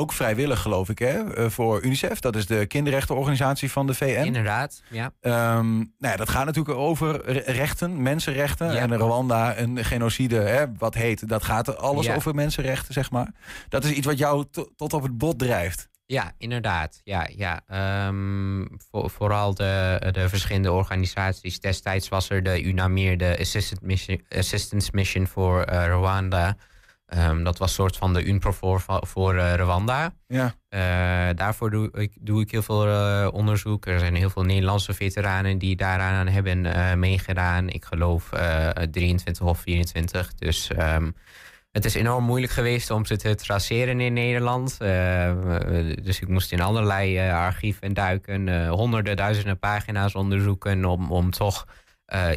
ook 0.00 0.12
vrijwillig, 0.12 0.60
geloof 0.60 0.88
ik, 0.88 0.98
hè, 0.98 1.34
eh, 1.34 1.50
voor 1.50 1.82
UNICEF. 1.82 2.20
Dat 2.20 2.36
is 2.36 2.46
de 2.46 2.66
kinderrechtenorganisatie 2.66 3.70
van 3.70 3.86
de 3.86 3.94
VN. 3.94 4.24
Inderdaad, 4.24 4.82
ja. 4.90 5.12
Um, 5.20 5.76
nou 5.76 6.12
ja 6.12 6.16
dat 6.16 6.28
gaat 6.28 6.44
natuurlijk 6.44 6.78
over 6.78 7.30
rechten, 7.50 8.02
mensenrechten. 8.02 8.78
En 8.78 8.96
Rwanda, 8.96 9.58
een 9.58 9.84
genocide, 9.84 10.36
hè, 10.36 10.64
wat 10.78 10.94
heet, 10.94 11.28
dat 11.28 11.44
gaat 11.44 11.76
alles 11.76 12.10
over 12.10 12.34
mensenrechten, 12.34 12.94
zeg 12.94 13.10
maar. 13.10 13.32
Dat 13.68 13.84
is 13.84 13.90
iets 13.90 14.06
wat 14.06 14.18
jou 14.18 14.44
tot 14.76 14.92
op 14.92 15.02
het 15.02 15.18
bot 15.18 15.38
drijft. 15.38 15.88
Ja, 16.10 16.32
inderdaad. 16.38 17.00
Ja, 17.04 17.28
ja. 17.36 17.62
Um, 18.06 18.68
voor, 18.90 19.10
vooral 19.10 19.54
de, 19.54 20.08
de 20.12 20.28
verschillende 20.28 20.72
organisaties. 20.72 21.60
Destijds 21.60 22.08
was 22.08 22.30
er 22.30 22.42
de 22.42 22.62
UNAMIR, 22.62 23.18
de 23.18 23.36
Assistance 23.40 23.86
Mission, 23.86 24.22
Assistance 24.28 24.90
Mission 24.92 25.26
voor 25.26 25.70
uh, 25.72 25.86
Rwanda. 25.86 26.56
Um, 27.06 27.44
dat 27.44 27.58
was 27.58 27.74
soort 27.74 27.96
van 27.96 28.12
de 28.12 28.24
UNPROFOR 28.24 28.82
voor 28.86 29.34
uh, 29.34 29.54
Rwanda. 29.54 30.14
Ja. 30.26 30.54
Uh, 30.70 31.36
daarvoor 31.36 31.70
doe 31.70 31.90
ik, 31.92 32.12
doe 32.20 32.40
ik 32.40 32.50
heel 32.50 32.62
veel 32.62 33.30
onderzoek. 33.30 33.86
Er 33.86 33.98
zijn 33.98 34.14
heel 34.14 34.30
veel 34.30 34.44
Nederlandse 34.44 34.94
veteranen 34.94 35.58
die 35.58 35.76
daaraan 35.76 36.28
hebben 36.28 36.98
meegedaan. 36.98 37.68
Ik 37.68 37.84
geloof 37.84 38.28
23 38.90 39.46
of 39.46 39.58
24. 39.58 40.34
Dus 40.34 40.70
um, 40.78 41.14
het 41.70 41.84
is 41.84 41.94
enorm 41.94 42.24
moeilijk 42.24 42.52
geweest 42.52 42.90
om 42.90 43.04
ze 43.04 43.16
te 43.16 43.34
traceren 43.34 44.00
in 44.00 44.12
Nederland. 44.12 44.78
dus 46.02 46.20
ik 46.20 46.28
moest 46.28 46.52
in 46.52 46.60
allerlei 46.60 47.30
archieven 47.30 47.94
duiken. 47.94 48.68
honderden, 48.68 49.16
duizenden 49.16 49.58
pagina's 49.58 50.14
onderzoeken 50.14 50.84
om, 50.84 51.12
om 51.12 51.30
toch... 51.30 51.66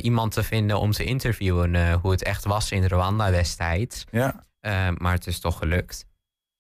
iemand 0.01 0.31
te 0.31 0.43
vinden 0.43 0.79
om 0.79 0.91
te 0.91 1.03
interviewen 1.03 1.93
hoe 1.93 2.11
het 2.11 2.23
echt 2.23 2.45
was 2.45 2.71
in 2.71 2.85
Rwanda 2.85 3.31
destijds. 3.31 4.05
Ja. 4.11 4.43
Maar 4.97 5.13
het 5.13 5.27
is 5.27 5.39
toch 5.39 5.57
gelukt. 5.57 6.05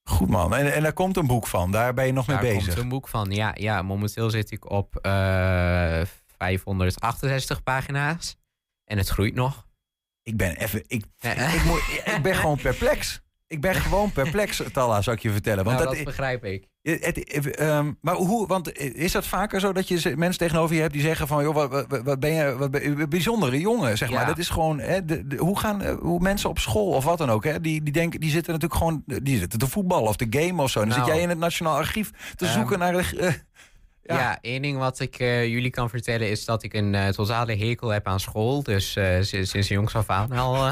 Goed 0.03 0.29
man. 0.29 0.55
En, 0.55 0.73
en 0.73 0.83
daar 0.83 0.93
komt 0.93 1.17
een 1.17 1.27
boek 1.27 1.47
van. 1.47 1.71
Daar 1.71 1.93
ben 1.93 2.05
je 2.05 2.11
nog 2.11 2.27
mee 2.27 2.37
bezig. 2.37 2.57
Daar 2.57 2.67
komt 2.67 2.77
een 2.77 2.89
boek 2.89 3.07
van. 3.07 3.31
Ja, 3.31 3.51
ja 3.53 3.81
momenteel 3.81 4.29
zit 4.29 4.51
ik 4.51 4.69
op 4.69 4.99
uh, 5.01 6.01
eh, 6.01 6.07
568 6.37 7.63
pagina's. 7.63 8.37
En 8.85 8.97
het 8.97 9.07
groeit 9.07 9.35
nog. 9.35 9.67
Ik 10.23 10.37
ben 10.37 10.55
even. 10.55 10.83
Ik, 10.87 11.05
ik, 11.19 11.63
moet, 11.65 11.81
ik 12.15 12.19
ben 12.21 12.35
gewoon 12.35 12.57
perplex. 12.57 13.21
Ik 13.47 13.61
ben 13.61 13.75
gewoon 13.75 14.11
perplex, 14.11 14.61
Talla, 14.71 15.01
zou 15.01 15.15
ik 15.15 15.21
je 15.21 15.31
vertellen. 15.31 15.63
Want 15.63 15.79
nou, 15.79 15.95
dat, 15.95 16.05
begrijp 16.05 16.45
ik. 16.45 16.67
Het, 16.81 17.59
um, 17.61 17.97
maar 18.01 18.15
hoe, 18.15 18.47
want 18.47 18.77
is 18.77 19.11
dat 19.11 19.25
vaker 19.25 19.59
zo 19.59 19.73
dat 19.73 19.87
je 19.87 20.13
mensen 20.17 20.39
tegenover 20.39 20.75
je 20.75 20.81
hebt 20.81 20.93
die 20.93 21.01
zeggen 21.01 21.27
van, 21.27 21.43
joh, 21.43 21.53
wat, 21.53 21.85
wat, 22.03 22.19
ben 22.19 22.31
je, 22.31 22.55
wat 22.57 22.71
ben 22.71 22.97
je, 22.97 23.07
bijzondere 23.07 23.59
jongen, 23.59 23.97
zeg 23.97 24.11
maar. 24.11 24.25
Dat 24.25 24.37
is 24.37 24.49
gewoon, 24.49 24.79
hè, 24.79 25.05
de, 25.05 25.35
hoe 25.37 25.59
gaan 25.59 25.81
eh, 25.81 25.95
hoe 25.99 26.19
mensen 26.19 26.49
op 26.49 26.59
school 26.59 26.87
of 26.87 27.03
wat 27.03 27.17
dan 27.17 27.29
ook, 27.29 27.43
hè, 27.43 27.61
die, 27.61 27.83
die 27.83 27.93
denken, 27.93 28.19
die 28.19 28.29
zitten 28.29 28.53
natuurlijk 28.53 28.79
gewoon, 28.81 29.03
die 29.05 29.37
zitten 29.37 29.59
te 29.59 29.67
voetballen 29.67 30.07
of 30.07 30.15
te 30.15 30.27
game 30.29 30.61
of 30.61 30.69
zo. 30.69 30.79
dan 30.79 30.91
zit 30.91 30.99
nou. 30.99 31.13
jij 31.13 31.21
in 31.21 31.29
het 31.29 31.37
Nationaal 31.37 31.75
Archief 31.75 32.11
te 32.35 32.45
ehm, 32.45 32.53
zoeken 32.53 32.79
naar 32.79 32.91
de. 32.91 33.03
Uh, 33.13 33.31
ja. 34.03 34.19
ja, 34.19 34.37
één 34.41 34.61
ding 34.61 34.77
wat 34.77 34.99
ik 34.99 35.19
uh, 35.19 35.47
jullie 35.47 35.69
kan 35.69 35.89
vertellen 35.89 36.29
is 36.29 36.45
dat 36.45 36.63
ik 36.63 36.73
een 36.73 36.93
uh, 36.93 37.07
totale 37.07 37.55
hekel 37.55 37.89
heb 37.89 38.07
aan 38.07 38.19
school. 38.19 38.63
Dus 38.63 38.95
uh, 38.95 39.21
sinds, 39.21 39.49
sinds 39.49 39.67
jongs 39.67 39.95
af 39.95 40.09
aan 40.09 40.31
al. 40.31 40.71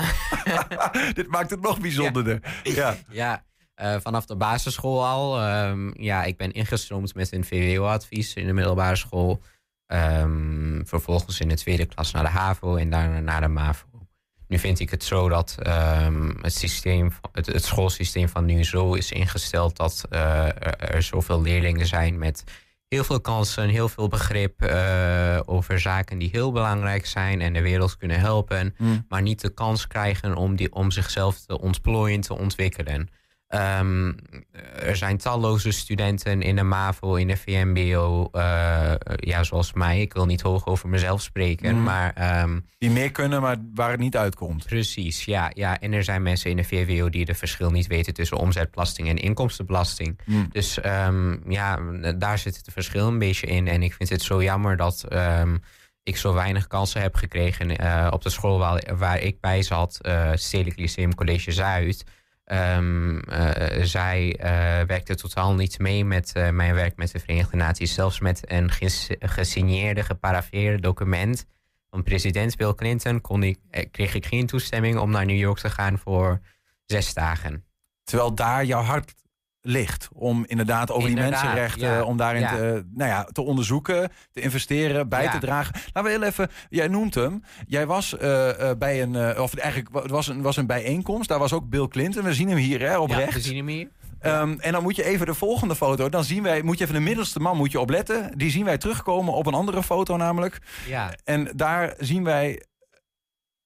Dit 1.13 1.27
maakt 1.27 1.50
het 1.50 1.61
nog 1.61 1.79
bijzonderder. 1.79 2.39
Ja, 2.63 2.97
ja 3.09 3.43
vanaf 4.05 4.25
de 4.25 4.35
basisschool 4.35 5.05
al. 5.05 5.50
Um, 5.65 5.93
ja, 5.97 6.23
ik 6.23 6.38
ben 6.38 6.51
ingestroomd 6.51 7.15
met 7.15 7.31
een 7.31 7.45
VWO-advies 7.45 8.33
in 8.33 8.45
de 8.45 8.53
middelbare 8.53 8.95
school. 8.95 9.41
Um, 9.88 10.81
vervolgens 10.85 11.39
in 11.39 11.47
de 11.47 11.55
tweede 11.55 11.85
klas 11.85 12.11
naar 12.11 12.23
de 12.23 12.29
HAVO 12.29 12.75
en 12.75 12.89
daarna 12.89 13.19
naar 13.19 13.41
de 13.41 13.47
MAVO. 13.47 13.85
Nu 14.47 14.59
vind 14.59 14.79
ik 14.79 14.89
het 14.89 15.03
zo 15.03 15.29
dat 15.29 15.57
um, 16.03 16.38
het, 16.41 16.53
systeem, 16.53 17.11
het, 17.31 17.45
het, 17.45 17.63
schoolsysteem 17.63 18.29
van 18.29 18.45
nu 18.45 18.63
zo 18.63 18.93
is 18.93 19.11
ingesteld 19.11 19.77
dat 19.77 20.05
er, 20.09 20.57
er 20.77 21.03
zoveel 21.03 21.41
leerlingen 21.41 21.85
zijn 21.85 22.17
met 22.17 22.43
heel 22.95 23.03
veel 23.03 23.21
kansen, 23.21 23.69
heel 23.69 23.89
veel 23.89 24.07
begrip 24.07 24.63
uh, 24.63 25.39
over 25.45 25.79
zaken 25.79 26.17
die 26.17 26.29
heel 26.31 26.51
belangrijk 26.51 27.05
zijn 27.05 27.41
en 27.41 27.53
de 27.53 27.62
wereld 27.62 27.98
kunnen 27.98 28.19
helpen, 28.19 28.75
mm. 28.77 29.05
maar 29.10 29.21
niet 29.21 29.41
de 29.41 29.53
kans 29.53 29.88
krijgen 29.88 30.36
om, 30.36 30.55
die, 30.55 30.74
om 30.74 30.91
zichzelf 30.91 31.39
te 31.39 31.60
ontplooien, 31.60 32.21
te 32.21 32.38
ontwikkelen. 32.38 33.10
Um, 33.53 34.15
er 34.79 34.96
zijn 34.96 35.17
talloze 35.17 35.72
studenten 35.72 36.41
in 36.41 36.55
de 36.55 36.63
MAVO, 36.63 37.15
in 37.15 37.27
de 37.27 37.38
VMBO, 37.38 38.29
uh, 38.31 38.93
ja, 39.15 39.43
zoals 39.43 39.74
mij. 39.74 40.01
Ik 40.01 40.13
wil 40.13 40.25
niet 40.25 40.41
hoog 40.41 40.65
over 40.65 40.89
mezelf 40.89 41.22
spreken, 41.22 41.75
mm. 41.75 41.84
maar... 41.84 42.41
Um, 42.43 42.65
die 42.77 42.89
meer 42.89 43.12
kunnen, 43.12 43.41
maar 43.41 43.58
waar 43.74 43.91
het 43.91 44.00
niet 44.00 44.17
uitkomt. 44.17 44.65
Precies, 44.65 45.25
ja, 45.25 45.51
ja. 45.53 45.79
En 45.79 45.93
er 45.93 46.03
zijn 46.03 46.22
mensen 46.22 46.50
in 46.50 46.55
de 46.58 46.63
VWO 46.63 47.10
die 47.10 47.25
het 47.25 47.38
verschil 47.38 47.72
niet 47.72 47.88
weten 47.88 48.13
tussen 48.13 48.38
omzetbelasting 48.38 49.10
en 49.10 49.17
inkomstenbelasting. 49.17 50.20
Mm. 50.25 50.48
Dus 50.51 50.79
um, 50.86 51.41
ja, 51.48 51.79
daar 52.17 52.38
zit 52.38 52.58
het 52.58 52.70
verschil 52.72 53.08
een 53.08 53.20
beetje 53.20 53.48
in. 53.48 53.67
En 53.67 53.84
ik 53.84 53.93
vind 53.93 54.10
het 54.10 54.22
zo 54.22 54.43
jammer 54.43 54.77
dat 54.77 55.05
ik 56.03 56.17
zo 56.17 56.34
weinig 56.34 56.67
kansen 56.67 57.01
heb 57.01 57.15
gekregen 57.15 57.84
uh, 57.84 58.08
op 58.12 58.22
de 58.22 58.29
school 58.29 58.58
waar, 58.58 58.84
waar 58.98 59.20
ik 59.20 59.39
bij 59.39 59.62
zat, 59.62 60.00
uh, 60.01 60.31
Stedelijk 60.34 60.79
Lyceum 60.79 61.15
College 61.15 61.51
Zuid... 61.51 62.03
Um, 62.53 63.15
uh, 63.29 63.51
zij 63.81 64.39
uh, 64.39 64.46
werkte 64.88 65.15
totaal 65.15 65.53
niet 65.53 65.79
mee 65.79 66.05
met 66.05 66.34
uh, 66.38 66.50
mijn 66.50 66.74
werk 66.74 66.96
met 66.96 67.12
de 67.12 67.20
Verenigde 67.20 67.58
Naties. 67.58 67.93
Zelfs 67.93 68.20
met 68.20 68.51
een 68.51 68.72
gesigneerde, 69.20 70.03
geparafeerde 70.03 70.81
document 70.81 71.46
van 71.89 72.03
president 72.03 72.55
Bill 72.55 72.74
Clinton 72.74 73.22
kon 73.22 73.43
ik, 73.43 73.60
kreeg 73.91 74.13
ik 74.13 74.25
geen 74.25 74.46
toestemming 74.46 74.98
om 74.98 75.12
naar 75.12 75.25
New 75.25 75.38
York 75.38 75.60
te 75.60 75.70
gaan 75.70 75.98
voor 75.98 76.39
zes 76.86 77.13
dagen. 77.13 77.65
Terwijl 78.03 78.36
daar 78.36 78.65
jouw 78.65 78.81
hart 78.81 79.13
ligt. 79.62 80.10
Om 80.13 80.46
inderdaad 80.48 80.91
over 80.91 81.08
die 81.08 81.18
mensenrechten, 81.18 82.06
om 82.06 82.18
daarin 82.18 82.48
Te, 82.48 82.86
nou 82.94 83.10
ja, 83.10 83.24
te 83.24 83.41
onderzoeken, 83.41 84.12
te 84.32 84.41
investeren, 84.41 85.10
bij 85.10 85.30
te 85.30 85.38
dragen. 85.38 85.74
Laten 85.94 86.03
we 86.03 86.10
heel 86.10 86.27
even, 86.27 86.50
jij 86.70 86.88
noemt 86.88 87.15
hem. 87.15 87.44
Jij 87.68 87.86
was 87.86 88.13
uh, 88.13 88.20
bij 88.77 89.01
een, 89.01 89.13
uh, 89.13 89.41
of 89.41 89.56
eigenlijk 89.56 89.96
het 89.96 90.12
was 90.12 90.27
een, 90.27 90.41
was 90.41 90.58
een 90.58 90.68
bijeenkomst. 90.68 91.30
Daar 91.30 91.39
was 91.39 91.53
ook 91.53 91.70
Bill 91.70 91.88
Clinton. 91.88 92.24
We 92.24 92.34
zien 92.34 92.48
hem 92.48 92.58
hier 92.58 92.80
hè, 92.80 92.98
op 92.98 93.10
ja, 93.10 93.18
rechts. 93.18 93.36
we 93.36 93.41
zien 93.41 93.58
hem 93.58 93.68
hier. 93.68 93.89
Um, 94.25 94.60
en 94.60 94.72
dan 94.72 94.84
moet 94.84 94.96
je 94.96 95.03
even 95.03 95.25
de 95.25 95.34
volgende 95.34 95.75
foto. 95.75 96.10
Dan 96.10 96.24
zien 96.24 96.44
wij, 96.44 96.62
moet 96.62 96.77
je 96.77 96.84
even 96.84 96.96
de 96.96 97.01
middelste 97.01 97.39
man 97.39 97.58
moet 97.58 97.72
je 97.72 97.80
opletten. 97.80 98.38
Die 98.38 98.51
zien 98.51 98.65
wij 98.65 98.77
terugkomen 98.77 99.34
op 99.34 99.46
een 99.46 99.53
andere 99.53 99.84
foto 99.84 100.18
namelijk. 100.18 100.60
Ja. 100.88 101.13
En 101.24 101.51
daar 101.56 101.94
zien 101.98 102.24
wij 102.24 102.63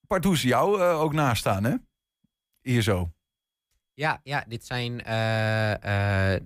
Pardoes 0.08 0.42
jou 0.42 0.82
ook 0.82 1.14
naast 1.14 1.40
staan, 1.40 1.64
hè? 1.64 1.74
Hier 2.62 2.82
zo. 2.82 3.14
Ja, 3.96 4.20
ja 4.24 4.44
dit 4.48 4.66
zijn 4.66 4.92
uh, 4.92 5.70
uh, 5.70 6.38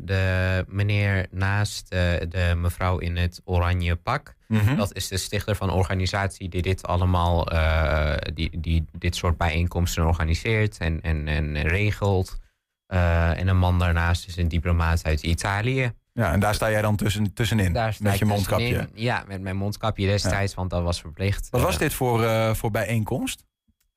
de 0.00 0.64
meneer 0.68 1.26
naast 1.30 1.90
de 1.90 2.54
mevrouw 2.56 2.98
in 2.98 3.16
het 3.16 3.40
oranje 3.44 3.96
pak. 3.96 4.34
Mhm. 4.48 4.76
Dat 4.76 4.94
is 4.94 5.08
de 5.08 5.16
stichter 5.16 5.56
van 5.56 5.68
een 5.68 5.74
organisatie 5.74 6.48
die 6.48 6.62
dit 6.62 6.86
allemaal, 6.86 7.48
die, 8.34 8.60
die 8.60 8.84
dit 8.92 9.16
soort 9.16 9.36
bijeenkomsten 9.36 10.06
organiseert 10.06 10.78
en, 10.78 11.00
en, 11.00 11.28
en 11.28 11.62
regelt. 11.62 12.38
en 12.86 13.48
een 13.48 13.58
man 13.58 13.78
daarnaast 13.78 14.26
is 14.26 14.36
een 14.36 14.48
diplomaat 14.48 15.04
uit 15.04 15.22
Italië. 15.22 15.92
Ja, 16.12 16.32
en 16.32 16.40
daar 16.40 16.54
sta 16.54 16.70
jij 16.70 16.82
dan 16.82 16.96
tussen, 16.96 17.32
tussenin 17.32 17.72
met 18.00 18.18
je 18.18 18.24
mondkapje. 18.24 18.88
Ja, 18.94 19.24
met 19.26 19.40
mijn 19.40 19.56
mondkapje 19.56 20.06
destijds, 20.06 20.54
want 20.54 20.70
dat 20.70 20.82
was 20.82 21.00
verplicht. 21.00 21.50
Wat 21.50 21.60
was 21.60 21.78
dit 21.78 21.94
voor, 21.94 22.28
voor 22.56 22.70
bijeenkomst? 22.70 23.45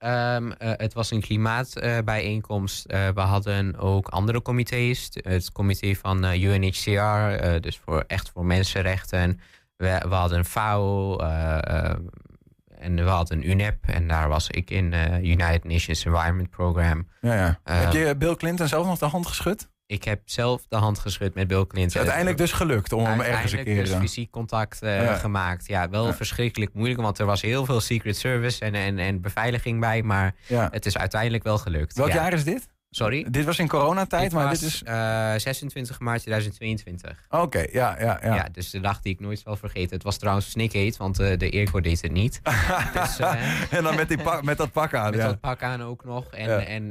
Um, 0.06 0.48
uh, 0.48 0.52
het 0.60 0.94
was 0.94 1.12
een 1.12 1.22
klimaatbijeenkomst. 1.22 2.92
Uh, 2.92 3.08
we 3.08 3.22
hadden 3.22 3.78
ook 3.78 4.08
andere 4.08 4.42
comité's. 4.42 5.10
Het 5.14 5.52
comité 5.52 5.96
van 5.96 6.26
uh, 6.26 6.44
UNHCR, 6.44 7.60
dus 7.62 7.78
voor, 7.86 8.04
echt 8.08 8.30
voor 8.34 8.46
mensenrechten. 8.46 9.40
We, 9.78 10.06
we 10.10 10.16
hadden 10.16 10.46
FAO 10.46 11.18
en 11.18 12.96
we 12.96 13.10
hadden 13.10 13.50
UNEP. 13.50 13.86
En 13.88 14.08
daar 14.08 14.30
was 14.30 14.50
ik 14.50 14.70
in 14.70 14.94
United 15.24 15.64
Nations 15.64 16.06
Environment 16.06 16.50
Program. 16.50 17.08
Ja, 17.22 17.34
ja. 17.34 17.60
Heb 17.64 17.94
je 17.94 18.16
Bill 18.18 18.36
Clinton 18.36 18.68
zelf 18.68 18.86
nog 18.86 18.98
de 18.98 19.06
hand 19.06 19.28
geschud? 19.28 19.70
Ik 19.90 20.04
heb 20.04 20.22
zelf 20.26 20.66
de 20.68 20.76
hand 20.76 21.00
geschud 21.00 21.34
met 21.34 21.48
Bill 21.48 21.66
Clinton. 21.68 21.98
uiteindelijk 21.98 22.38
dus 22.38 22.52
gelukt 22.52 22.94
om 22.94 23.06
hem 23.06 23.22
ergens 23.22 23.52
een 23.52 23.64
keer... 23.64 23.84
dus 23.84 23.94
fysiek 23.94 24.32
contact 24.32 24.84
uh, 24.84 25.16
gemaakt. 25.16 25.68
Ja, 25.68 25.90
wel 25.90 26.14
verschrikkelijk 26.14 26.74
moeilijk, 26.74 27.02
want 27.02 27.20
er 27.20 27.26
was 27.26 27.42
heel 27.42 27.66
veel 27.66 27.82
Secret 27.82 28.18
Service 28.18 28.66
en, 28.66 28.76
en, 28.76 29.00
en 29.00 29.22
beveiliging 29.22 29.80
bij. 29.80 30.04
Maar 30.04 30.36
het 30.48 30.86
is 30.86 30.98
uiteindelijk 30.98 31.44
wel 31.44 31.58
gelukt. 31.58 31.98
Welk 31.98 32.12
jaar 32.12 32.34
is 32.34 32.44
dit? 32.44 32.68
Sorry? 32.92 33.26
Dit 33.30 33.46
was 33.46 33.60
in 33.60 33.68
coronatijd, 33.68 34.32
maar 34.32 34.50
dit 34.50 34.62
is... 34.62 34.84
Uh, 34.88 35.34
eh, 35.34 35.40
26 35.40 36.00
maart 36.00 36.22
2022. 36.22 37.26
Oké, 37.30 37.66
ja, 37.72 37.96
ja, 38.00 38.20
ja. 38.22 38.36
Ja, 38.36 38.48
dus 38.52 38.70
de 38.70 38.80
dag 38.80 39.02
die 39.02 39.14
ik 39.14 39.20
nooit 39.20 39.40
zal 39.40 39.56
vergeten. 39.56 39.96
Het 39.96 40.04
was 40.04 40.18
trouwens 40.18 40.50
snikheet, 40.50 40.98
want 40.98 41.20
uh, 41.20 41.38
de 41.38 41.52
Airco 41.52 41.82
deed 41.82 42.02
het 42.02 42.12
niet. 42.12 42.42
dus, 42.94 43.20
uh, 43.20 43.74
en 43.74 43.84
dan 43.84 43.96
met, 43.96 44.08
die 44.08 44.18
met 44.42 44.58
dat 44.58 44.72
pak 44.72 44.94
aan, 44.94 45.10
Met 45.10 45.20
ja. 45.20 45.26
dat 45.26 45.40
pak 45.40 45.64
aan 45.64 45.82
ook 45.82 46.06
nog. 46.06 46.26
En, 46.26 46.68
en, 46.68 46.90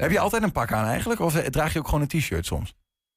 Heb 0.00 0.10
je 0.10 0.18
altijd 0.18 0.42
een 0.42 0.52
pak 0.52 0.72
aan 0.72 0.86
eigenlijk? 0.86 1.20
Of 1.20 1.32
draag 1.32 1.72
je 1.72 1.78
ook 1.78 1.88
gewoon 1.88 2.00
een 2.00 2.20
t-shirt 2.20 2.46
soms? 2.46 2.74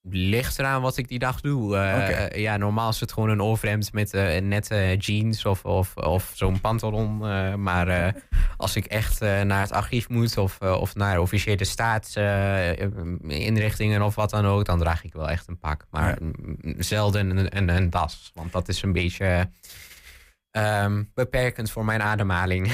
Ligt 0.10 0.60
eraan 0.60 0.82
wat 0.82 0.98
ik 0.98 1.08
die 1.08 1.20
dag 1.20 1.42
doe. 1.42 1.76
Uh, 1.76 2.42
Ja, 2.42 2.58
normaal 2.58 2.90
is 2.90 3.00
het 3.00 3.12
gewoon 3.12 3.30
een 3.30 3.42
overhemd 3.42 3.94
met 3.94 4.14
uh, 4.14 4.38
nette 4.38 4.96
jeans 5.00 5.46
of, 5.46 5.66
of, 5.66 5.96
of 5.96 6.32
zo'n 6.34 6.62
pantalon. 6.62 7.18
Maar 7.64 8.16
als 8.58 8.76
ik 8.76 8.86
echt 8.86 9.20
naar 9.20 9.62
het 9.62 9.72
archief 9.72 10.10
moet 10.10 10.38
of, 10.38 10.60
of 10.60 10.96
naar 10.96 11.20
officiële 11.20 11.66
staatsinrichtingen 11.66 14.02
of 14.02 14.16
wat 14.16 14.30
dan 14.30 14.46
ook, 14.46 14.66
dan 14.66 14.80
draag 14.80 15.04
ik 15.04 15.14
wel 15.14 15.30
echt 15.30 15.48
een 15.48 15.60
pak. 15.60 15.86
Maar 15.92 16.18
zelden 16.78 17.38
een, 17.38 17.58
een, 17.58 17.70
een, 17.70 17.90
das, 17.90 18.32
want 18.34 18.52
dat 18.52 18.68
is 18.68 18.82
een 18.82 18.94
beetje 18.94 19.50
Ehm, 20.58 21.04
beperkend 21.14 21.72
voor 21.72 21.86
mijn 21.86 22.02
ademhaling. 22.02 22.68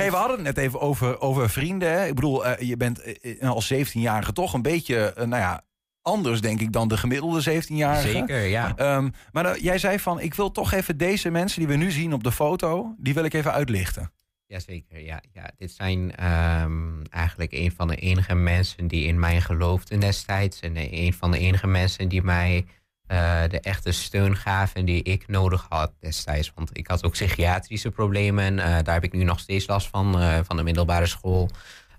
hey, 0.00 0.10
we 0.10 0.16
hadden 0.16 0.36
het 0.36 0.44
net 0.44 0.56
even 0.56 0.80
over, 0.80 1.20
over 1.20 1.50
vrienden. 1.50 1.92
Hè? 1.92 2.06
Ik 2.06 2.14
bedoel, 2.14 2.46
uh, 2.46 2.58
je 2.58 2.76
bent 2.76 3.02
uh, 3.22 3.50
als 3.50 3.72
17-jarige 3.72 4.32
toch 4.32 4.54
een 4.54 4.62
beetje, 4.62 5.14
uh, 5.18 5.24
nou 5.24 5.42
ja, 5.42 5.62
anders 6.02 6.40
denk 6.40 6.60
ik 6.60 6.72
dan 6.72 6.88
de 6.88 6.96
gemiddelde 6.96 7.62
17-jarige. 7.62 8.08
Zeker, 8.08 8.44
ja. 8.44 8.96
Um, 8.96 9.12
maar 9.32 9.58
jij 9.58 9.78
zei 9.78 9.98
van, 9.98 10.20
ik 10.20 10.34
wil 10.34 10.50
toch 10.50 10.72
even 10.72 10.96
deze 10.96 11.30
mensen 11.30 11.58
die 11.58 11.68
we 11.68 11.76
nu 11.76 11.90
zien 11.90 12.12
op 12.12 12.24
de 12.24 12.32
foto, 12.32 12.94
die 12.98 13.14
wil 13.14 13.24
ik 13.24 13.34
even 13.34 13.52
uitlichten. 13.52 14.12
Jazeker, 14.46 15.00
ja. 15.00 15.22
ja. 15.32 15.50
Dit 15.56 15.70
zijn 15.70 16.24
um, 16.62 17.02
eigenlijk 17.10 17.52
een 17.52 17.72
van 17.72 17.88
de 17.88 17.96
enige 17.96 18.34
mensen 18.34 18.86
die 18.88 19.06
in 19.06 19.18
mij 19.18 19.40
geloofden 19.40 20.00
destijds. 20.00 20.60
En 20.60 20.72
een 20.76 21.12
van 21.12 21.30
de 21.30 21.38
enige 21.38 21.66
mensen 21.66 22.08
die 22.08 22.22
mij 22.22 22.64
uh, 23.12 23.42
de 23.48 23.60
echte 23.60 23.92
steun 23.92 24.36
gaven 24.36 24.84
die 24.84 25.02
ik 25.02 25.28
nodig 25.28 25.66
had 25.68 25.92
destijds. 26.00 26.52
Want 26.54 26.78
ik 26.78 26.86
had 26.86 27.04
ook 27.04 27.12
psychiatrische 27.12 27.90
problemen. 27.90 28.58
Uh, 28.58 28.64
daar 28.64 28.94
heb 28.94 29.04
ik 29.04 29.12
nu 29.12 29.24
nog 29.24 29.40
steeds 29.40 29.66
last 29.66 29.88
van, 29.88 30.20
uh, 30.22 30.38
van 30.42 30.56
de 30.56 30.62
middelbare 30.62 31.06
school. 31.06 31.50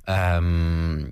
Um, 0.10 1.12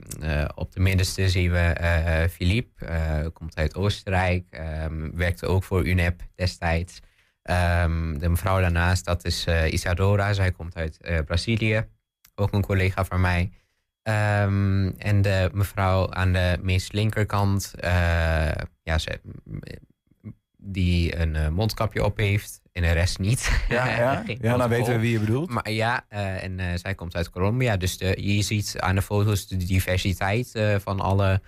op 0.55 0.71
de 0.71 0.79
middenste 0.79 1.29
zien 1.29 1.51
we 1.51 2.27
Philippe, 2.31 3.31
komt 3.33 3.55
uit 3.55 3.75
Oostenrijk. 3.75 4.45
Um, 4.83 5.15
werkte 5.15 5.45
ook 5.47 5.63
voor 5.63 5.85
UNEP 5.85 6.21
destijds. 6.35 6.99
Um, 7.43 8.19
de 8.19 8.29
mevrouw 8.29 8.59
daarnaast, 8.59 9.05
dat 9.05 9.25
is 9.25 9.45
Isadora. 9.69 10.33
Zij 10.33 10.51
komt 10.51 10.75
uit 10.75 11.25
Brazilië. 11.25 11.87
Ook 12.35 12.53
een 12.53 12.65
collega 12.65 13.05
van 13.05 13.21
mij. 13.21 13.51
en 14.97 15.21
de 15.21 15.49
mevrouw 15.53 16.11
aan 16.11 16.33
de 16.33 16.57
meest 16.61 16.93
linkerkant, 16.93 17.73
ja, 18.83 18.97
ze, 18.97 19.19
die 20.63 21.17
een 21.19 21.35
uh, 21.35 21.47
mondkapje 21.47 22.03
op 22.03 22.17
heeft 22.17 22.61
en 22.71 22.81
de 22.81 22.91
rest 22.91 23.19
niet. 23.19 23.63
Ja, 23.69 23.87
ja. 23.97 24.23
ja 24.41 24.57
dan 24.57 24.69
weten 24.69 24.93
we 24.93 24.99
wie 24.99 25.11
je 25.11 25.19
bedoelt. 25.19 25.49
Maar 25.49 25.71
ja, 25.71 26.05
uh, 26.09 26.43
en 26.43 26.59
uh, 26.59 26.65
zij 26.75 26.95
komt 26.95 27.15
uit 27.15 27.29
Colombia. 27.29 27.77
Dus 27.77 27.97
de, 27.97 28.17
je 28.19 28.41
ziet 28.41 28.75
aan 28.79 28.95
de 28.95 29.01
foto's 29.01 29.47
de 29.47 29.57
diversiteit 29.57 30.61
van 30.83 30.99
alle 30.99 31.41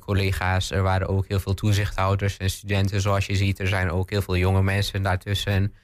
collega's. 0.00 0.70
Er 0.70 0.82
waren 0.82 1.08
ook 1.08 1.28
heel 1.28 1.40
veel 1.40 1.54
toezichthouders 1.54 2.36
en 2.36 2.50
studenten, 2.50 3.00
zoals 3.00 3.26
je 3.26 3.36
ziet. 3.36 3.58
Er 3.58 3.66
zijn 3.66 3.90
ook 3.90 4.10
heel 4.10 4.22
veel 4.22 4.36
jonge 4.36 4.62
mensen 4.62 5.02
daartussen. 5.02 5.74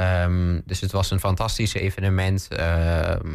Um, 0.00 0.62
dus 0.64 0.80
het 0.80 0.92
was 0.92 1.10
een 1.10 1.20
fantastisch 1.20 1.74
evenement. 1.74 2.48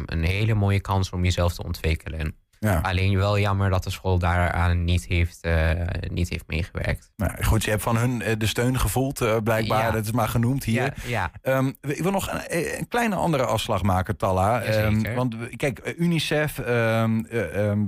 een 0.06 0.24
hele 0.24 0.54
mooie 0.54 0.80
kans 0.80 1.10
om 1.10 1.24
jezelf 1.24 1.54
te 1.54 1.64
ontwikkelen. 1.64 2.34
Ja. 2.66 2.80
Alleen 2.82 3.16
wel 3.16 3.38
jammer 3.38 3.70
dat 3.70 3.84
de 3.84 3.90
school 3.90 4.18
daaraan 4.18 4.84
niet 4.84 5.06
heeft, 5.06 5.38
uh, 5.42 5.70
niet 6.08 6.28
heeft 6.28 6.44
meegewerkt. 6.46 7.10
Nou, 7.16 7.44
goed, 7.44 7.64
je 7.64 7.70
hebt 7.70 7.82
van 7.82 7.96
hun 7.96 8.22
eh, 8.22 8.34
de 8.38 8.46
steun 8.46 8.80
gevoeld, 8.80 9.20
uh, 9.20 9.36
blijkbaar. 9.44 9.84
Ja. 9.84 9.90
Dat 9.90 10.04
is 10.04 10.12
maar 10.12 10.28
genoemd 10.28 10.64
hier. 10.64 10.94
Ja, 11.06 11.30
ja. 11.42 11.56
Um, 11.56 11.76
ik 11.80 12.02
wil 12.02 12.10
nog 12.10 12.30
een, 12.32 12.78
een, 12.78 12.88
kleine 12.88 13.14
andere 13.14 13.44
afslag 13.44 13.82
maken, 13.82 14.16
Talla. 14.16 14.84
Um, 14.84 15.14
want 15.14 15.34
kijk, 15.56 15.94
UNICEF, 15.98 16.58
um, 16.58 17.26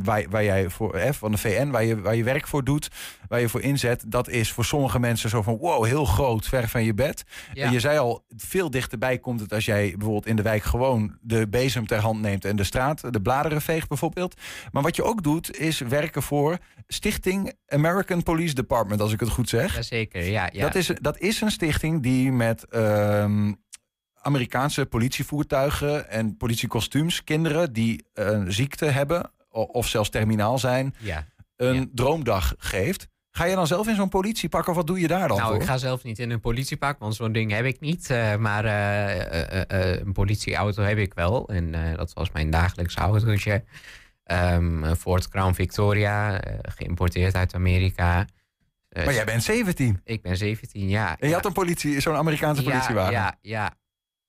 waar, 0.05 0.25
waar 0.31 0.45
jij 0.45 0.69
voor, 0.71 0.99
F 1.13 1.17
van 1.17 1.31
de 1.31 1.39
VN, 1.39 1.71
waar 1.71 1.85
je, 1.85 2.01
waar 2.01 2.17
je 2.17 2.25
werk 2.25 2.47
voor 2.47 2.65
doet, 2.65 2.89
waar 3.29 3.41
je 3.41 3.49
voor 3.49 3.61
inzet, 3.61 4.05
dat 4.07 4.29
is 4.29 4.53
voor 4.53 4.65
sommige 4.65 4.99
mensen 4.99 5.31
zo 5.31 5.43
van 5.43 5.57
wow, 5.57 5.85
heel 5.85 6.05
groot, 6.05 6.47
ver 6.47 6.69
van 6.69 6.85
je 6.85 6.95
bed. 6.95 7.25
En 7.55 7.73
je 7.73 7.81
zei 7.81 7.99
al, 7.99 8.25
veel 8.37 8.71
dichterbij 8.71 9.19
komt 9.19 9.41
het 9.41 9.53
als 9.53 9.65
jij 9.65 9.91
bijvoorbeeld 9.97 10.27
in 10.27 10.37
de 10.37 10.43
wijk 10.43 10.63
gewoon 10.63 11.17
de 11.21 11.49
bezem 11.49 11.87
ter 11.87 12.01
hand 12.01 12.21
neemt 12.21 12.45
en 12.45 12.57
de 12.57 12.65
straat, 12.65 13.13
de 13.13 13.21
bladeren 13.21 13.63
veegt 13.63 13.89
bijvoorbeeld. 13.89 14.35
Maar 14.73 14.83
wat 14.83 14.97
je 14.97 15.03
ook 15.03 15.23
doet, 15.23 15.59
is 15.59 15.79
werken 15.79 16.23
voor 16.23 16.59
Stichting 16.87 17.53
American 17.67 18.23
Police 18.23 18.55
Department, 18.55 19.01
als 19.01 19.13
ik 19.13 19.21
het 19.21 19.29
goed 19.29 19.49
zeg. 19.49 19.75
Jazeker, 19.75 20.25
ja. 20.25 20.49
ja. 20.53 20.63
Dat, 20.63 20.75
is, 20.75 20.91
dat 21.01 21.19
is 21.19 21.41
een 21.41 21.51
stichting 21.51 22.03
die 22.03 22.33
met 22.33 22.67
uh, 22.71 23.51
Amerikaanse 24.21 24.87
politievoertuigen 24.87 26.11
en 26.11 26.37
politiekostuums 26.37 27.25
kinderen 27.25 27.73
die 27.73 28.05
een 28.15 28.53
ziekte 28.53 28.85
hebben 28.85 29.31
of 29.51 29.89
zelfs 29.89 30.09
terminaal 30.09 30.59
zijn, 30.59 30.95
ja. 30.99 31.27
een 31.57 31.91
droomdag 31.95 32.55
geeft. 32.59 33.09
Ga 33.31 33.45
je 33.45 33.55
dan 33.55 33.67
zelf 33.67 33.89
in 33.89 33.95
zo'n 33.95 34.09
politiepak 34.09 34.69
of 34.69 34.75
wat 34.75 34.87
doe 34.87 35.01
je 35.01 35.09
daar 35.09 35.29
dan 35.29 35.37
nou, 35.37 35.51
voor? 35.51 35.61
ik 35.61 35.67
ga 35.67 35.77
zelf 35.77 36.03
niet 36.03 36.19
in 36.19 36.31
een 36.31 36.41
politiepak, 36.41 36.99
want 36.99 37.15
zo'n 37.15 37.33
ding 37.33 37.51
heb 37.51 37.65
ik 37.65 37.81
niet. 37.81 38.11
Uh, 38.11 38.37
maar 38.37 38.65
uh, 38.65 39.17
uh, 39.17 40.01
een 40.01 40.13
politieauto 40.13 40.83
heb 40.83 40.99
ik 40.99 41.15
wel. 41.15 41.49
En 41.49 41.95
dat 41.97 42.13
was 42.13 42.31
mijn 42.31 42.51
dagelijkse 42.51 42.99
autootje. 42.99 43.65
Um, 44.31 44.85
een 44.85 44.97
Ford 44.97 45.29
Crown 45.29 45.53
Victoria, 45.53 46.47
uh, 46.47 46.55
geïmporteerd 46.63 47.35
uit 47.35 47.55
Amerika. 47.55 48.27
Uh, 48.91 49.05
maar 49.05 49.15
jij 49.15 49.25
bent 49.25 49.43
17? 49.43 50.01
Ik 50.05 50.23
ben 50.23 50.37
17, 50.37 50.89
ja. 50.89 51.11
En 51.11 51.17
je 51.21 51.29
ja. 51.29 51.35
had 51.35 51.45
een 51.45 51.53
politie, 51.53 52.01
zo'n 52.01 52.15
Amerikaanse 52.15 52.63
politiewagen? 52.63 53.13
Ja, 53.13 53.39
ja. 53.43 53.77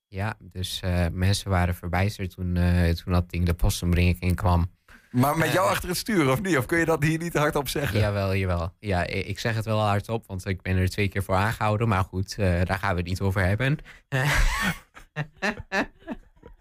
Ja, 0.08 0.34
dus 0.40 0.80
uh, 0.84 1.06
mensen 1.12 1.50
waren 1.50 1.74
verbijsterd 1.74 2.30
toen, 2.34 2.58
toen 3.04 3.12
dat 3.12 3.30
ding 3.30 3.46
de 3.46 3.54
postenbrink 3.54 4.16
in 4.20 4.34
kwam. 4.34 4.70
Maar 5.10 5.38
met 5.38 5.52
jou 5.52 5.68
achter 5.68 5.88
het 5.88 5.98
stuur, 5.98 6.30
of 6.30 6.42
niet? 6.42 6.58
Of 6.58 6.66
kun 6.66 6.78
je 6.78 6.84
dat 6.84 7.02
hier 7.02 7.18
niet 7.18 7.34
hardop 7.34 7.68
zeggen? 7.68 8.00
Jawel, 8.00 8.34
jawel. 8.34 8.74
Ja, 8.78 9.06
ik 9.06 9.38
zeg 9.38 9.54
het 9.54 9.64
wel 9.64 9.80
hardop, 9.80 10.26
want 10.26 10.46
ik 10.46 10.62
ben 10.62 10.76
er 10.76 10.88
twee 10.88 11.08
keer 11.08 11.22
voor 11.22 11.34
aangehouden. 11.34 11.88
Maar 11.88 12.04
goed, 12.04 12.36
daar 12.36 12.78
gaan 12.78 12.90
we 12.90 13.00
het 13.00 13.08
niet 13.08 13.20
over 13.20 13.44
hebben. 13.44 13.78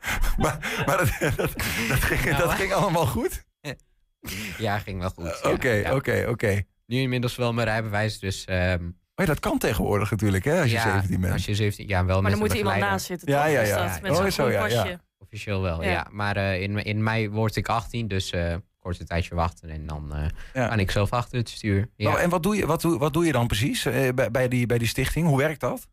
maar, 0.38 0.84
maar 0.86 0.98
dat, 0.98 1.10
dat, 1.38 1.54
dat, 1.88 2.00
ging, 2.00 2.24
nou, 2.24 2.38
dat 2.38 2.52
ging 2.52 2.74
allemaal 2.74 3.06
goed? 3.06 3.44
Ja, 4.58 4.80
ging 4.80 5.00
wel 5.00 5.10
goed. 5.10 5.42
Oké, 5.44 5.90
oké, 5.94 6.26
oké. 6.30 6.62
Nu 6.86 6.98
inmiddels 6.98 7.36
wel 7.36 7.54
mijn 7.54 7.68
rijbewijs, 7.68 8.20
dus... 8.20 8.46
Um... 8.50 8.98
Maar 9.16 9.26
dat 9.26 9.40
kan 9.40 9.58
tegenwoordig 9.58 10.12
natuurlijk, 10.12 10.44
hè, 10.44 10.62
als 10.62 10.72
je 10.72 10.80
17 10.80 11.22
bent. 11.22 11.34
als 11.34 11.46
je 11.46 11.56
17... 11.56 11.88
Ja, 11.88 12.06
wel 12.06 12.22
Maar 12.22 12.32
dan 12.32 12.40
moet 12.40 12.54
iemand 12.54 12.80
naast 12.80 13.06
zitten, 13.06 13.28
toch? 13.28 13.36
Ja, 13.36 13.46
ja, 13.46 13.62
ja. 13.62 14.00
Met 14.02 14.12
oh, 14.12 14.26
zo, 14.26 14.50
ja, 14.50 14.66
ja. 14.66 15.00
Officieel 15.18 15.62
wel, 15.62 15.84
ja. 15.84 16.08
Maar 16.12 16.38
uh, 16.38 16.62
in, 16.62 16.84
in 16.84 17.04
mei 17.04 17.30
word 17.30 17.56
ik 17.56 17.68
18, 17.68 18.08
dus... 18.08 18.34
Uh, 18.34 18.56
korte 18.80 19.06
tijdje 19.06 19.36
wachten 19.36 19.70
en 19.70 19.86
dan 19.86 20.12
uh, 20.16 20.26
ja. 20.54 20.68
kan 20.68 20.80
ik 20.80 20.92
zelf 20.92 21.14
achter 21.14 21.38
het 21.38 21.50
stuur. 21.50 21.90
Ja. 21.96 22.12
Oh, 22.12 22.22
en 22.22 22.30
wat 22.30 22.44
doe, 22.44 22.56
je, 22.56 22.66
wat, 22.66 22.82
doe, 22.82 22.98
wat 22.98 23.14
doe 23.14 23.26
je 23.26 23.32
dan 23.32 23.48
precies 23.48 23.86
uh, 23.86 24.10
bij, 24.16 24.32
bij, 24.32 24.48
die, 24.48 24.66
bij 24.66 24.78
die 24.78 24.88
stichting? 24.88 25.28
Hoe 25.28 25.38
werkt 25.38 25.60
dat? 25.60 25.88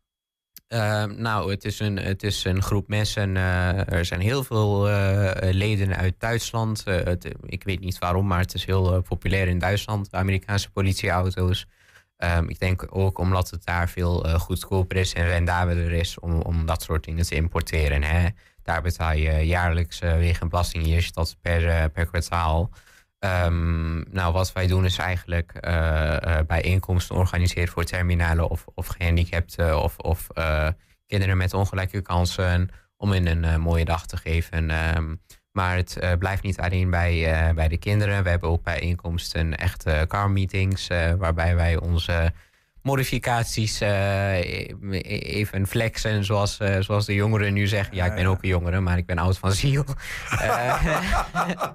Uh, 0.69 1.03
nou, 1.03 1.51
het 1.51 1.65
is, 1.65 1.79
een, 1.79 1.97
het 1.97 2.23
is 2.23 2.43
een 2.43 2.61
groep 2.61 2.87
mensen. 2.87 3.35
Uh, 3.35 3.91
er 3.91 4.05
zijn 4.05 4.19
heel 4.19 4.43
veel 4.43 4.89
uh, 4.89 5.31
leden 5.39 5.95
uit 5.95 6.15
Duitsland. 6.17 6.83
Het, 6.85 7.31
ik 7.45 7.63
weet 7.63 7.79
niet 7.79 7.97
waarom, 7.97 8.27
maar 8.27 8.39
het 8.39 8.53
is 8.53 8.65
heel 8.65 9.01
populair 9.01 9.47
in 9.47 9.59
Duitsland. 9.59 10.11
De 10.11 10.17
Amerikaanse 10.17 10.71
politieauto's. 10.71 11.65
Um, 12.17 12.49
ik 12.49 12.59
denk 12.59 12.87
ook 12.89 13.17
omdat 13.17 13.49
het 13.49 13.65
daar 13.65 13.89
veel 13.89 14.39
goedkoper 14.39 14.97
is 14.97 15.13
en 15.13 15.25
rendabeler 15.25 15.91
is 15.91 16.19
om, 16.19 16.41
om 16.41 16.65
dat 16.65 16.81
soort 16.81 17.03
dingen 17.03 17.25
te 17.25 17.35
importeren. 17.35 18.03
Hè. 18.03 18.27
Daar 18.63 18.81
betaal 18.81 19.13
je 19.13 19.31
jaarlijks 19.31 19.99
weer 19.99 20.37
een 20.41 20.49
belasting. 20.49 20.83
Hier 20.83 21.09
dat 21.13 21.37
per, 21.41 21.89
per 21.89 22.05
kwartaal. 22.05 22.69
Um, 23.45 24.05
nou, 24.11 24.33
wat 24.33 24.53
wij 24.53 24.67
doen 24.67 24.85
is 24.85 24.97
eigenlijk 24.97 25.53
uh, 25.61 25.71
uh, 26.25 26.37
bijeenkomsten 26.47 27.15
organiseren 27.15 27.67
voor 27.67 27.83
terminalen 27.83 28.49
of, 28.49 28.65
of 28.73 28.87
gehandicapten 28.87 29.81
of, 29.81 29.97
of 29.97 30.27
uh, 30.33 30.67
kinderen 31.07 31.37
met 31.37 31.53
ongelijke 31.53 32.01
kansen 32.01 32.69
om 32.97 33.13
in 33.13 33.27
een 33.27 33.61
mooie 33.61 33.85
dag 33.85 34.05
te 34.05 34.17
geven. 34.17 34.95
Um, 34.97 35.21
maar 35.51 35.75
het 35.75 36.15
blijft 36.19 36.43
niet 36.43 36.59
alleen 36.59 36.89
bij, 36.89 37.53
bij 37.55 37.67
de 37.67 37.77
kinderen. 37.77 38.23
We 38.23 38.29
hebben 38.29 38.49
ook 38.49 38.63
bijeenkomsten, 38.63 39.57
echte 39.57 40.05
car 40.07 40.31
meetings, 40.31 40.87
waarbij 41.17 41.55
wij 41.55 41.77
onze 41.77 42.33
modificaties 42.87 43.81
uh, 43.81 44.35
even 45.33 45.67
flexen, 45.67 46.23
zoals, 46.23 46.59
uh, 46.61 46.79
zoals 46.79 47.05
de 47.05 47.13
jongeren 47.13 47.53
nu 47.53 47.67
zeggen. 47.67 47.95
Ja, 47.95 48.05
ik 48.05 48.15
ben 48.15 48.25
ook 48.25 48.43
een 48.43 48.49
jongere, 48.49 48.79
maar 48.79 48.97
ik 48.97 49.05
ben 49.05 49.17
oud 49.17 49.37
van 49.37 49.51
ziel. 49.51 49.83
uh, 50.33 50.39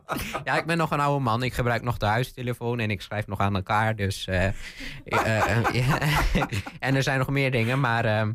ja, 0.45 0.59
ik 0.59 0.67
ben 0.67 0.77
nog 0.77 0.91
een 0.91 1.01
oude 1.01 1.25
man. 1.25 1.43
Ik 1.43 1.55
gebruik 1.55 1.83
nog 1.83 1.97
de 1.97 2.07
huistelefoon 2.07 2.79
en 2.79 2.91
ik 2.91 3.03
schrijf 3.03 3.27
nog 3.27 3.41
aan 3.41 3.55
elkaar. 3.55 3.97
Dus, 3.97 4.27
en 6.79 6.95
er 6.95 7.03
zijn 7.03 7.19
nog 7.19 7.29
meer 7.29 7.51
dingen, 7.51 7.81
maar... 7.81 8.05
ehm 8.05 8.33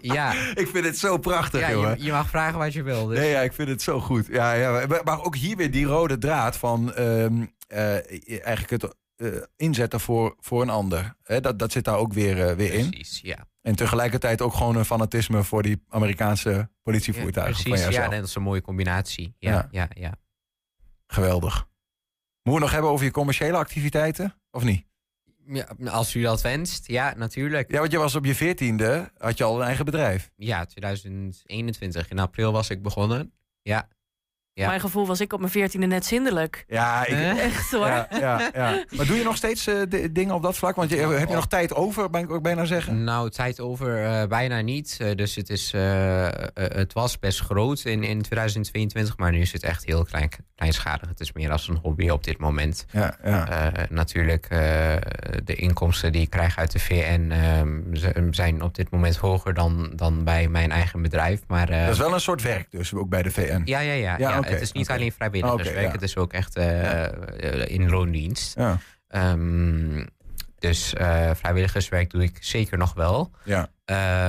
ja. 0.00 0.32
Ik 0.54 0.68
vind 0.68 0.84
het 0.84 0.98
zo 0.98 1.18
prachtig, 1.18 1.60
ja, 1.60 1.70
jongen. 1.70 1.98
Je, 1.98 2.04
je, 2.04 2.12
mag 2.12 2.28
vragen 2.28 2.58
wat 2.58 2.72
je 2.72 2.82
wil. 2.82 3.06
Dus. 3.06 3.18
Nee, 3.18 3.30
ja, 3.30 3.40
ik 3.40 3.52
vind 3.52 3.68
het 3.68 3.82
zo 3.82 4.00
goed. 4.00 4.26
Ja, 4.26 4.52
ja, 4.52 4.86
maar 5.04 5.24
ook 5.24 5.36
hier 5.36 5.56
weer 5.56 5.70
die 5.70 5.86
rode 5.86 6.18
draad 6.18 6.56
van 6.56 6.92
um, 6.98 7.54
eigenlijk 7.68 8.70
het 8.70 8.94
inzetten 9.56 10.00
voor, 10.00 10.36
voor 10.38 10.62
een 10.62 10.70
ander. 10.70 11.14
Dat, 11.22 11.58
dat 11.58 11.72
zit 11.72 11.84
daar 11.84 11.96
ook 11.96 12.12
weer, 12.12 12.36
uh, 12.36 12.52
weer 12.52 12.72
in. 12.72 12.90
Precies, 12.90 13.20
ja. 13.20 13.46
En 13.62 13.76
tegelijkertijd 13.76 14.40
ook 14.40 14.54
gewoon 14.54 14.76
een 14.76 14.84
fanatisme 14.84 15.42
voor 15.42 15.62
die 15.62 15.82
Amerikaanse 15.88 16.70
politievoertuigen. 16.82 17.70
Ja, 17.70 17.76
precies, 17.76 17.94
ja, 17.94 18.08
dat 18.08 18.24
is 18.24 18.34
een 18.34 18.42
mooie 18.42 18.60
combinatie. 18.60 19.34
Ja, 19.38 19.50
ja, 19.50 19.68
ja. 19.70 19.88
ja. 19.94 20.14
Geweldig. 21.06 21.54
Moeten 22.42 22.52
we 22.52 22.60
nog 22.60 22.70
hebben 22.70 22.90
over 22.90 23.04
je 23.04 23.10
commerciële 23.10 23.56
activiteiten? 23.56 24.34
Of 24.50 24.62
niet? 24.62 24.84
Ja, 25.46 25.66
als 25.90 26.14
u 26.14 26.22
dat 26.22 26.40
wenst, 26.40 26.86
ja, 26.86 27.14
natuurlijk. 27.16 27.70
Ja, 27.70 27.78
want 27.78 27.92
je 27.92 27.98
was 27.98 28.14
op 28.14 28.24
je 28.24 28.34
veertiende, 28.34 29.10
had 29.18 29.38
je 29.38 29.44
al 29.44 29.60
een 29.60 29.66
eigen 29.66 29.84
bedrijf. 29.84 30.30
Ja, 30.36 30.64
2021. 30.64 32.08
In 32.08 32.18
april 32.18 32.52
was 32.52 32.70
ik 32.70 32.82
begonnen. 32.82 33.32
Ja, 33.62 33.88
ja. 34.54 34.66
Mijn 34.66 34.80
gevoel 34.80 35.06
was 35.06 35.20
ik 35.20 35.32
op 35.32 35.38
mijn 35.38 35.52
veertiende 35.52 35.86
net 35.86 36.04
zindelijk. 36.04 36.64
Ja, 36.68 37.06
ik, 37.06 37.38
echt 37.38 37.70
hoor. 37.70 37.86
Ja, 37.86 38.08
ja, 38.10 38.50
ja, 38.54 38.84
Maar 38.90 39.06
doe 39.06 39.16
je 39.16 39.24
nog 39.24 39.36
steeds 39.36 39.68
uh, 39.68 39.82
dingen 40.10 40.34
op 40.34 40.42
dat 40.42 40.56
vlak? 40.56 40.76
Want 40.76 40.90
je, 40.90 40.96
heb 40.96 41.28
je 41.28 41.34
nog 41.34 41.46
tijd 41.46 41.74
over, 41.74 42.10
ben 42.10 42.22
ik 42.22 42.30
ook 42.30 42.42
bijna 42.42 42.64
zeggen? 42.64 43.04
Nou, 43.04 43.30
tijd 43.30 43.60
over 43.60 44.02
uh, 44.02 44.24
bijna 44.24 44.60
niet. 44.60 44.98
Uh, 45.02 45.14
dus 45.14 45.34
het, 45.34 45.50
is, 45.50 45.72
het 46.54 46.92
was 46.92 47.18
best 47.18 47.40
groot 47.40 47.84
in, 47.84 48.02
in 48.02 48.22
2022, 48.22 49.16
maar 49.16 49.32
nu 49.32 49.40
is 49.40 49.52
het 49.52 49.62
echt 49.62 49.84
heel 49.84 50.04
klein, 50.04 50.28
kleinschalig. 50.54 51.08
Het 51.08 51.20
is 51.20 51.32
meer 51.32 51.50
als 51.50 51.68
een 51.68 51.78
hobby 51.82 52.08
op 52.08 52.24
dit 52.24 52.38
moment. 52.38 52.84
Ja, 52.90 53.16
ja. 53.24 53.72
natuurlijk, 53.90 54.48
de 55.44 55.54
inkomsten 55.54 56.12
die 56.12 56.22
ik 56.22 56.30
krijg 56.30 56.58
uit 56.58 56.72
de 56.72 56.78
VN 56.78 57.30
ehm, 57.30 58.32
zijn 58.32 58.62
op 58.62 58.74
dit 58.74 58.90
moment 58.90 59.16
hoger 59.16 59.54
dan, 59.54 59.92
dan 59.94 60.24
bij 60.24 60.48
mijn 60.48 60.70
eigen 60.70 61.02
bedrijf. 61.02 61.40
Maar, 61.46 61.66
dat 61.66 61.92
is 61.92 61.98
wel 61.98 62.14
een 62.14 62.20
soort 62.20 62.42
werk 62.42 62.70
dus, 62.70 62.94
ook 62.94 63.08
bij 63.08 63.22
de 63.22 63.30
VN? 63.30 63.62
Ja, 63.64 63.80
ja, 63.80 64.16
ja. 64.16 64.41
Het 64.44 64.60
is 64.60 64.72
niet 64.72 64.90
alleen 64.90 65.12
vrijwilligerswerk, 65.12 65.78
okay, 65.78 65.92
het 65.92 66.02
is 66.02 66.16
ook 66.16 66.32
echt 66.32 66.56
uh, 66.56 67.06
in 67.66 67.90
loondienst. 67.90 68.58
Ja. 68.58 68.78
Um, 69.08 70.08
dus 70.58 70.94
uh, 70.94 71.30
vrijwilligerswerk 71.34 72.10
doe 72.10 72.22
ik 72.22 72.38
zeker 72.40 72.78
nog 72.78 72.94
wel. 72.94 73.30
Ja. 73.44 73.68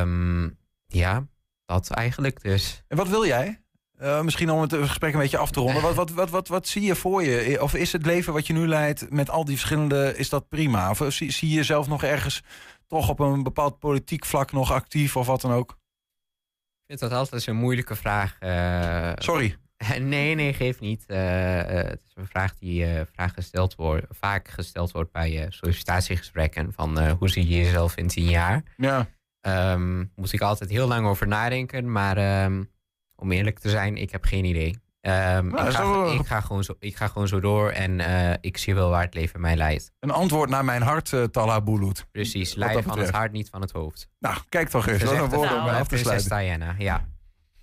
Um, 0.02 0.58
ja, 0.88 1.28
dat 1.66 1.90
eigenlijk 1.90 2.42
dus. 2.42 2.84
En 2.88 2.98
wat 2.98 3.08
wil 3.08 3.26
jij? 3.26 3.62
Uh, 4.02 4.22
misschien 4.22 4.52
om 4.52 4.62
het 4.62 4.74
gesprek 4.74 5.14
een 5.14 5.20
beetje 5.20 5.38
af 5.38 5.52
te 5.52 5.60
ronden. 5.60 5.82
Wat, 5.82 5.96
wat, 5.96 6.12
wat, 6.12 6.30
wat, 6.30 6.48
wat 6.48 6.68
zie 6.68 6.82
je 6.82 6.96
voor 6.96 7.24
je? 7.24 7.62
Of 7.62 7.74
is 7.74 7.92
het 7.92 8.06
leven 8.06 8.34
wat 8.34 8.48
je 8.48 8.54
nu 8.54 8.68
leidt 8.68 9.12
met 9.12 9.30
al 9.30 9.46
die 9.46 9.58
verschillende, 9.58 10.18
is 10.18 10.30
dat 10.30 10.50
prima? 10.50 10.90
Of 10.90 11.06
zie, 11.08 11.32
zie 11.32 11.50
je 11.50 11.56
jezelf 11.56 11.88
nog 11.88 12.04
ergens 12.04 12.44
toch 12.88 13.10
op 13.10 13.20
een 13.20 13.44
bepaald 13.44 13.80
politiek 13.80 14.26
vlak 14.26 14.52
nog 14.52 14.72
actief 14.72 15.16
of 15.16 15.28
wat 15.28 15.42
dan 15.42 15.52
ook? 15.52 15.72
Ik 15.72 17.00
vind 17.00 17.00
dat 17.00 17.12
altijd 17.12 17.48
een 17.48 17.56
moeilijke 17.56 17.96
vraag. 17.96 18.38
Uh, 18.40 19.12
Sorry. 19.16 19.58
Nee, 20.00 20.36
nee, 20.36 20.54
geef 20.54 20.80
niet. 20.80 21.04
Uh, 21.08 21.18
het 21.66 22.02
is 22.08 22.14
een 22.16 22.28
vraag 22.28 22.56
die 22.56 22.94
uh, 22.94 23.02
vraag 23.14 23.34
gesteld 23.34 23.76
wordt, 23.76 24.06
vaak 24.10 24.48
gesteld 24.48 24.92
wordt 24.92 25.12
bij 25.12 25.46
sollicitatiegesprekken. 25.50 26.74
Van 26.74 27.10
hoe 27.10 27.30
zie 27.30 27.48
je 27.48 27.58
jezelf 27.58 27.96
in 27.98 28.08
tien 28.08 28.30
jaar? 28.30 28.64
Ja. 28.78 29.08
Um, 29.42 30.12
moet 30.16 30.34
ik 30.34 30.42
altijd 30.42 30.70
heel 30.70 30.88
lang 30.88 31.08
over 31.08 31.28
nadenken. 31.28 31.92
Maar 31.92 32.44
um, 32.44 32.70
om 33.16 33.32
eerlijk 33.32 33.60
te 33.60 33.70
zijn, 33.70 33.98
ik 33.98 34.12
heb 34.12 34.24
geen 34.24 34.46
idee. 34.46 34.82
Um, 35.02 35.48
nou, 35.48 35.68
ik, 35.68 35.74
ga, 35.74 36.12
ik, 36.20 36.26
ga, 36.26 36.42
gewoon 36.42 36.64
zo, 36.64 36.76
ik 36.80 36.96
ga 36.96 37.08
gewoon 37.08 37.28
zo 37.28 37.40
door 37.40 37.70
en 37.70 38.00
uh, 38.00 38.34
ik 38.42 38.58
zie 38.58 38.76
wel 38.76 38.90
waar 38.90 39.02
het 39.02 39.14
leven 39.14 39.42
mij 39.42 39.56
leidt. 39.56 39.92
Een 40.00 40.12
antwoord 40.12 40.50
naar 40.50 40.66
mijn 40.66 40.82
hart, 40.82 41.12
uh, 41.12 41.24
Talha 41.24 41.62
Bulut. 41.62 42.06
Precies, 42.12 42.56
leiden 42.56 42.84
van 42.84 43.00
het 43.00 43.10
hart, 43.10 43.32
niet 43.32 43.50
van 43.50 43.62
het 43.62 43.72
hoofd. 43.72 44.10
Nou, 44.20 44.38
kijk 44.50 44.70
toch 44.70 44.88
eens. 44.88 45.04
Dat 45.04 45.12
is 45.12 45.20
een 45.20 45.30
woord 45.30 45.52
om 45.52 45.68
af 45.68 45.88
te 45.88 45.98
sluiten. 45.98 46.38
Diana, 46.38 46.76
ja. 46.78 47.08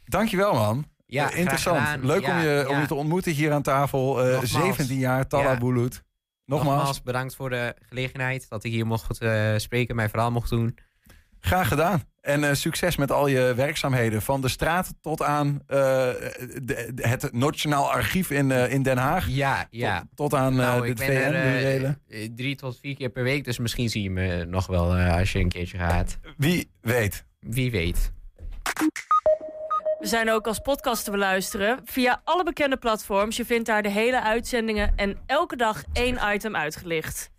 Dankjewel 0.05 0.55
man. 0.55 0.85
Ja, 1.11 1.33
uh, 1.33 1.39
interessant. 1.39 2.05
Leuk 2.05 2.27
om, 2.27 2.39
je, 2.39 2.67
om 2.69 2.81
je 2.81 2.87
te 2.87 2.95
ontmoeten 2.95 3.33
hier 3.33 3.53
aan 3.53 3.63
tafel. 3.63 4.29
Uh, 4.29 4.43
17 4.43 4.99
jaar, 4.99 5.27
Tala 5.27 5.51
ja. 5.51 5.59
Nogmaals. 5.59 6.03
Nogmaals. 6.45 7.03
bedankt 7.03 7.35
voor 7.35 7.51
de 7.51 7.75
gelegenheid 7.89 8.49
dat 8.49 8.65
ik 8.65 8.73
hier 8.73 8.87
mocht 8.87 9.23
uh, 9.23 9.53
spreken, 9.57 9.97
mijn 9.97 10.11
verhaal 10.11 10.31
mocht 10.31 10.51
doen. 10.51 10.77
Graag 11.41 11.69
gedaan. 11.69 12.03
En 12.21 12.43
uh, 12.43 12.53
succes 12.53 12.97
met 12.97 13.13
al 13.13 13.27
je 13.27 13.53
werkzaamheden. 13.57 14.23
Van 14.23 14.41
de 14.41 14.49
straat 14.49 14.95
tot 15.01 15.23
aan 15.23 15.63
de, 15.67 16.93
het 16.97 17.33
Nationaal 17.33 17.93
Archief 17.93 18.31
in, 18.31 18.51
in 18.51 18.83
Den 18.83 18.99
Haag. 18.99 19.29
Ja, 19.29 19.67
ja. 19.71 19.99
Tot, 19.99 20.09
tot 20.15 20.35
aan 20.35 20.55
nou, 20.55 20.95
de 20.95 21.97
VN. 22.07 22.35
drie 22.35 22.57
tot 22.57 22.79
vier 22.81 22.95
keer 22.95 23.11
per 23.11 23.23
week. 23.23 23.45
Dus 23.45 23.59
misschien 23.59 23.89
zie 23.89 24.03
je 24.03 24.11
me 24.11 24.45
nog 24.45 24.67
wel 24.67 24.97
als 24.97 25.33
je 25.33 25.39
een 25.39 25.49
keertje 25.49 25.79
gaat. 25.79 26.19
Wie 26.37 26.71
weet. 26.81 27.25
Wie 27.41 27.71
weet. 27.71 28.13
We 30.01 30.07
zijn 30.07 30.31
ook 30.31 30.47
als 30.47 30.59
podcast 30.59 31.05
te 31.05 31.11
beluisteren 31.11 31.81
via 31.85 32.21
alle 32.25 32.45
bekende 32.45 32.77
platforms. 32.77 33.37
Je 33.37 33.45
vindt 33.45 33.67
daar 33.67 33.83
de 33.83 33.91
hele 33.91 34.23
uitzendingen 34.23 34.93
en 34.97 35.19
elke 35.27 35.57
dag 35.57 35.83
één 35.93 36.19
item 36.35 36.57
uitgelicht. 36.57 37.31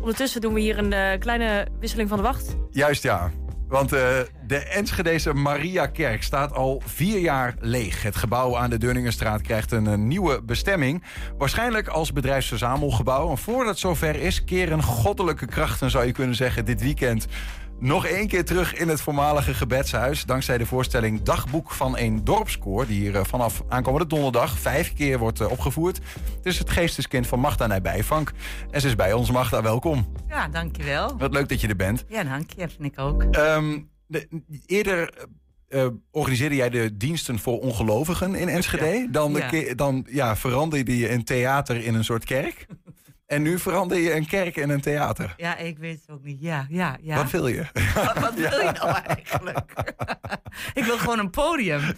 Ondertussen 0.00 0.40
doen 0.40 0.54
we 0.54 0.60
hier 0.60 0.78
een 0.78 0.92
uh, 0.92 1.18
kleine 1.18 1.66
wisseling 1.80 2.08
van 2.08 2.18
de 2.18 2.24
wacht. 2.24 2.56
Juist 2.70 3.02
ja. 3.02 3.30
Want 3.68 3.92
uh, 3.92 4.00
de 4.46 4.58
Enschedese 4.58 5.32
Mariakerk 5.32 6.22
staat 6.22 6.52
al 6.52 6.82
vier 6.86 7.18
jaar 7.18 7.54
leeg. 7.60 8.02
Het 8.02 8.16
gebouw 8.16 8.56
aan 8.56 8.70
de 8.70 8.78
Dunningenstraat 8.78 9.40
krijgt 9.40 9.72
een, 9.72 9.86
een 9.86 10.08
nieuwe 10.08 10.42
bestemming. 10.42 11.02
Waarschijnlijk 11.38 11.88
als 11.88 12.12
bedrijfsverzamelgebouw. 12.12 13.30
En 13.30 13.38
voordat 13.38 13.66
het 13.68 13.78
zover 13.78 14.14
is, 14.14 14.44
keren 14.44 14.82
goddelijke 14.82 15.46
krachten, 15.46 15.90
zou 15.90 16.04
je 16.04 16.12
kunnen 16.12 16.36
zeggen, 16.36 16.64
dit 16.64 16.80
weekend 16.80 17.26
nog 17.78 18.06
één 18.06 18.28
keer 18.28 18.44
terug 18.44 18.74
in 18.74 18.88
het 18.88 19.00
voormalige 19.00 19.54
gebedshuis. 19.54 20.24
Dankzij 20.24 20.58
de 20.58 20.66
voorstelling 20.66 21.22
Dagboek 21.22 21.70
van 21.70 21.98
een 21.98 22.24
dorpskoor. 22.24 22.86
Die 22.86 23.00
hier 23.00 23.16
eh, 23.16 23.24
vanaf 23.24 23.62
aankomende 23.68 24.06
donderdag 24.06 24.58
vijf 24.58 24.92
keer 24.92 25.18
wordt 25.18 25.40
eh, 25.40 25.50
opgevoerd. 25.50 25.96
Het 26.36 26.46
is 26.46 26.58
het 26.58 26.70
geesteskind 26.70 27.26
van 27.26 27.40
Magda 27.40 27.66
Nijbijvank. 27.66 28.32
En 28.70 28.80
ze 28.80 28.86
is 28.86 28.94
bij 28.94 29.12
ons. 29.12 29.30
Magda, 29.30 29.62
welkom. 29.62 30.12
Ja, 30.28 30.48
dankjewel. 30.48 31.18
Wat 31.18 31.32
leuk 31.32 31.48
dat 31.48 31.60
je 31.60 31.68
er 31.68 31.76
bent. 31.76 32.04
Ja, 32.08 32.24
dank 32.24 32.50
je. 32.50 32.68
Vind 32.68 32.92
ik 32.92 32.98
ook. 32.98 33.22
Um, 33.36 33.90
de, 34.06 34.28
eerder 34.66 35.26
uh, 35.68 35.86
organiseerde 36.10 36.54
jij 36.54 36.70
de 36.70 36.96
diensten 36.96 37.38
voor 37.38 37.60
ongelovigen 37.60 38.34
in 38.34 38.48
Enschede. 38.48 39.08
Dan, 39.10 39.32
ja. 39.32 39.74
dan 39.74 40.06
ja, 40.10 40.36
veranderde 40.36 40.96
je 40.96 41.10
een 41.10 41.24
theater 41.24 41.84
in 41.84 41.94
een 41.94 42.04
soort 42.04 42.24
kerk. 42.24 42.66
En 43.26 43.42
nu 43.42 43.58
verander 43.58 43.98
je 43.98 44.14
een 44.14 44.26
kerk 44.26 44.56
en 44.56 44.70
een 44.70 44.80
theater. 44.80 45.34
Ja, 45.36 45.56
ik 45.56 45.78
weet 45.78 46.00
het 46.00 46.10
ook 46.10 46.22
niet. 46.22 46.40
Ja, 46.40 46.66
ja, 46.68 46.96
ja. 47.00 47.16
Wat 47.16 47.30
wil 47.30 47.46
je? 47.46 47.66
Wat, 48.20 48.34
wil 48.34 48.58
je 48.60 48.72
nou 48.72 48.90
eigenlijk? 48.90 49.72
ik 50.80 50.84
wil 50.84 50.98
gewoon 50.98 51.18
een 51.18 51.30
podium. 51.30 51.80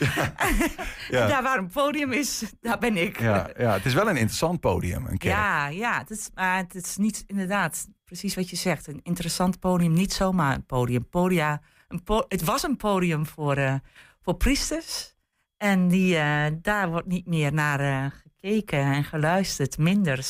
Ja. 1.10 1.26
Daar 1.26 1.42
waar 1.42 1.58
een 1.58 1.70
podium 1.70 2.12
is, 2.12 2.42
daar 2.60 2.78
ben 2.78 2.96
ik. 2.96 3.20
Ja, 3.20 3.50
ja, 3.58 3.72
het 3.72 3.84
is 3.84 3.94
wel 3.94 4.08
een 4.08 4.16
interessant 4.16 4.60
podium, 4.60 5.06
een 5.06 5.18
kerk. 5.18 5.34
Ja, 5.34 5.66
ja 5.68 5.98
het, 5.98 6.10
is, 6.10 6.30
maar 6.34 6.56
het 6.56 6.74
is 6.74 6.96
niet 6.96 7.24
inderdaad 7.26 7.86
precies 8.04 8.34
wat 8.34 8.50
je 8.50 8.56
zegt. 8.56 8.86
Een 8.86 9.00
interessant 9.02 9.60
podium, 9.60 9.92
niet 9.92 10.12
zomaar 10.12 10.54
een 10.54 10.66
podium. 10.66 11.08
Podia, 11.08 11.60
een 11.88 12.02
po 12.02 12.24
het 12.28 12.44
was 12.44 12.62
een 12.62 12.76
podium 12.76 13.26
voor, 13.26 13.58
uh, 13.58 13.74
voor 14.20 14.36
priesters. 14.36 15.16
En 15.56 15.88
die, 15.88 16.14
uh, 16.14 16.46
daar 16.62 16.88
wordt 16.88 17.06
niet 17.06 17.26
meer 17.26 17.52
naar 17.52 17.80
uh, 17.80 18.10
gekeken 18.22 18.78
en 18.78 19.04
geluisterd. 19.04 19.78
Minder 19.78 20.22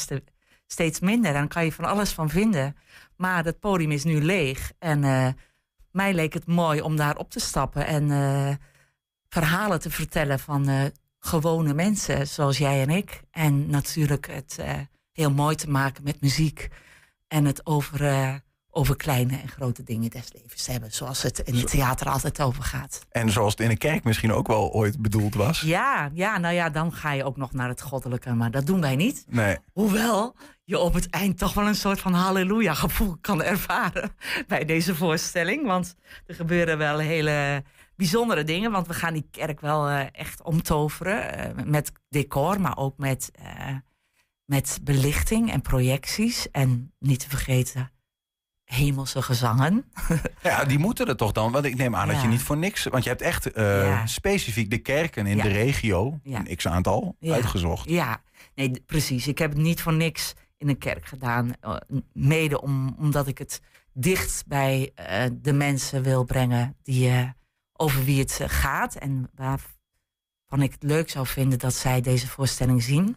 steeds 0.66 1.00
minder. 1.00 1.32
Dan 1.32 1.48
kan 1.48 1.64
je 1.64 1.72
van 1.72 1.84
alles 1.84 2.12
van 2.12 2.30
vinden. 2.30 2.76
Maar 3.16 3.44
het 3.44 3.60
podium 3.60 3.90
is 3.90 4.04
nu 4.04 4.22
leeg. 4.22 4.72
En 4.78 5.02
uh, 5.02 5.28
mij 5.90 6.14
leek 6.14 6.32
het 6.32 6.46
mooi 6.46 6.80
om 6.80 6.96
daar 6.96 7.16
op 7.16 7.30
te 7.30 7.40
stappen 7.40 7.86
en 7.86 8.08
uh, 8.08 8.54
verhalen 9.28 9.80
te 9.80 9.90
vertellen 9.90 10.38
van 10.38 10.68
uh, 10.68 10.84
gewone 11.18 11.74
mensen 11.74 12.28
zoals 12.28 12.58
jij 12.58 12.82
en 12.82 12.90
ik. 12.90 13.22
En 13.30 13.70
natuurlijk 13.70 14.26
het 14.26 14.58
heel 15.12 15.30
mooi 15.30 15.56
te 15.56 15.70
maken 15.70 16.04
met 16.04 16.20
muziek. 16.20 16.68
En 17.28 17.44
het 17.44 17.66
over 17.66 18.00
over 18.76 18.96
kleine 18.96 19.36
en 19.36 19.48
grote 19.48 19.82
dingen 19.82 20.10
des 20.10 20.32
levens 20.32 20.66
hebben. 20.66 20.92
Zoals 20.92 21.22
het 21.22 21.38
in 21.38 21.54
het 21.54 21.70
theater 21.70 22.08
altijd 22.08 22.40
over 22.40 22.62
gaat. 22.62 23.06
En 23.10 23.30
zoals 23.30 23.52
het 23.52 23.60
in 23.60 23.70
een 23.70 23.78
kerk 23.78 24.04
misschien 24.04 24.32
ook 24.32 24.46
wel 24.46 24.72
ooit 24.72 24.98
bedoeld 24.98 25.34
was. 25.34 25.60
Ja, 25.60 26.10
ja, 26.12 26.38
nou 26.38 26.54
ja, 26.54 26.70
dan 26.70 26.92
ga 26.92 27.12
je 27.12 27.24
ook 27.24 27.36
nog 27.36 27.52
naar 27.52 27.68
het 27.68 27.82
goddelijke. 27.82 28.34
Maar 28.34 28.50
dat 28.50 28.66
doen 28.66 28.80
wij 28.80 28.96
niet. 28.96 29.24
Nee. 29.28 29.56
Hoewel 29.72 30.36
je 30.66 30.78
op 30.78 30.94
het 30.94 31.10
eind 31.10 31.38
toch 31.38 31.54
wel 31.54 31.66
een 31.66 31.74
soort 31.74 32.00
van 32.00 32.12
halleluja 32.12 32.74
gevoel 32.74 33.16
kan 33.20 33.42
ervaren 33.42 34.14
bij 34.48 34.64
deze 34.64 34.94
voorstelling. 34.94 35.66
Want 35.66 35.94
er 36.26 36.34
gebeuren 36.34 36.78
wel 36.78 36.98
hele 36.98 37.64
bijzondere 37.96 38.44
dingen. 38.44 38.70
Want 38.70 38.86
we 38.86 38.94
gaan 38.94 39.12
die 39.12 39.28
kerk 39.30 39.60
wel 39.60 39.90
uh, 39.90 40.00
echt 40.12 40.42
omtoveren. 40.42 41.56
Uh, 41.58 41.64
met 41.64 41.92
decor, 42.08 42.60
maar 42.60 42.76
ook 42.76 42.98
met, 42.98 43.30
uh, 43.42 43.76
met 44.44 44.78
belichting 44.82 45.52
en 45.52 45.60
projecties. 45.60 46.50
En 46.50 46.92
niet 46.98 47.20
te 47.20 47.28
vergeten 47.28 47.90
hemelse 48.64 49.22
gezangen. 49.22 49.84
Ja, 50.42 50.64
die 50.64 50.78
moeten 50.78 51.06
er 51.06 51.16
toch 51.16 51.32
dan? 51.32 51.52
Want 51.52 51.64
ik 51.64 51.76
neem 51.76 51.96
aan 51.96 52.08
dat 52.08 52.20
je 52.20 52.28
niet 52.28 52.42
voor 52.42 52.56
niks... 52.56 52.84
Want 52.84 53.04
je 53.04 53.08
hebt 53.08 53.22
echt 53.22 53.50
specifiek 54.04 54.70
de 54.70 54.78
kerken 54.78 55.26
in 55.26 55.36
de 55.36 55.48
regio, 55.48 56.20
een 56.22 56.56
x-aantal, 56.56 57.16
uitgezocht. 57.20 57.88
Ja, 57.88 58.22
nee, 58.54 58.82
precies. 58.86 59.26
Ik 59.26 59.38
heb 59.38 59.50
het 59.50 59.60
niet 59.60 59.82
voor 59.82 59.92
niks 59.92 60.34
in 60.58 60.68
een 60.68 60.78
kerk 60.78 61.06
gedaan. 61.06 61.52
Uh, 61.64 61.76
mede 62.12 62.60
om, 62.60 62.96
omdat 62.98 63.26
ik 63.26 63.38
het 63.38 63.60
dicht 63.92 64.44
bij 64.46 64.92
uh, 65.00 65.24
de 65.32 65.52
mensen 65.52 66.02
wil 66.02 66.24
brengen... 66.24 66.76
Die, 66.82 67.34
over 67.78 68.04
wie 68.04 68.18
het 68.18 68.40
gaat 68.46 68.94
en 68.94 69.30
waarvan 69.34 70.62
ik 70.62 70.72
het 70.72 70.82
leuk 70.82 71.10
zou 71.10 71.26
vinden... 71.26 71.58
dat 71.58 71.74
zij 71.74 72.00
deze 72.00 72.28
voorstelling 72.28 72.82
zien. 72.82 73.16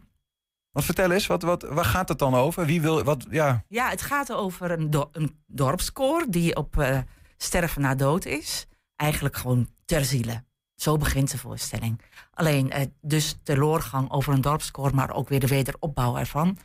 Want 0.71 0.85
vertel 0.85 1.11
eens, 1.11 1.27
wat, 1.27 1.41
wat, 1.41 1.63
waar 1.63 1.85
gaat 1.85 2.09
het 2.09 2.19
dan 2.19 2.35
over? 2.35 2.65
Wie 2.65 2.81
wil, 2.81 3.03
wat, 3.03 3.25
ja. 3.29 3.63
ja, 3.67 3.89
het 3.89 4.01
gaat 4.01 4.31
over 4.31 4.71
een, 4.71 4.89
do, 4.89 5.09
een 5.11 5.39
dorpskoor 5.47 6.25
die 6.29 6.55
op 6.55 7.03
sterven 7.37 7.81
na 7.81 7.95
dood 7.95 8.25
is. 8.25 8.67
Eigenlijk 8.95 9.37
gewoon 9.37 9.67
ter 9.85 10.05
ziele. 10.05 10.43
Zo 10.75 10.97
begint 10.97 11.31
de 11.31 11.37
voorstelling. 11.37 12.01
Alleen 12.33 12.93
dus 13.01 13.39
de 13.43 13.57
loorgang 13.57 14.11
over 14.11 14.33
een 14.33 14.41
dorpskoor, 14.41 14.95
maar 14.95 15.13
ook 15.13 15.29
weer 15.29 15.39
de 15.39 15.47
wederopbouw 15.47 16.17
ervan. 16.17 16.57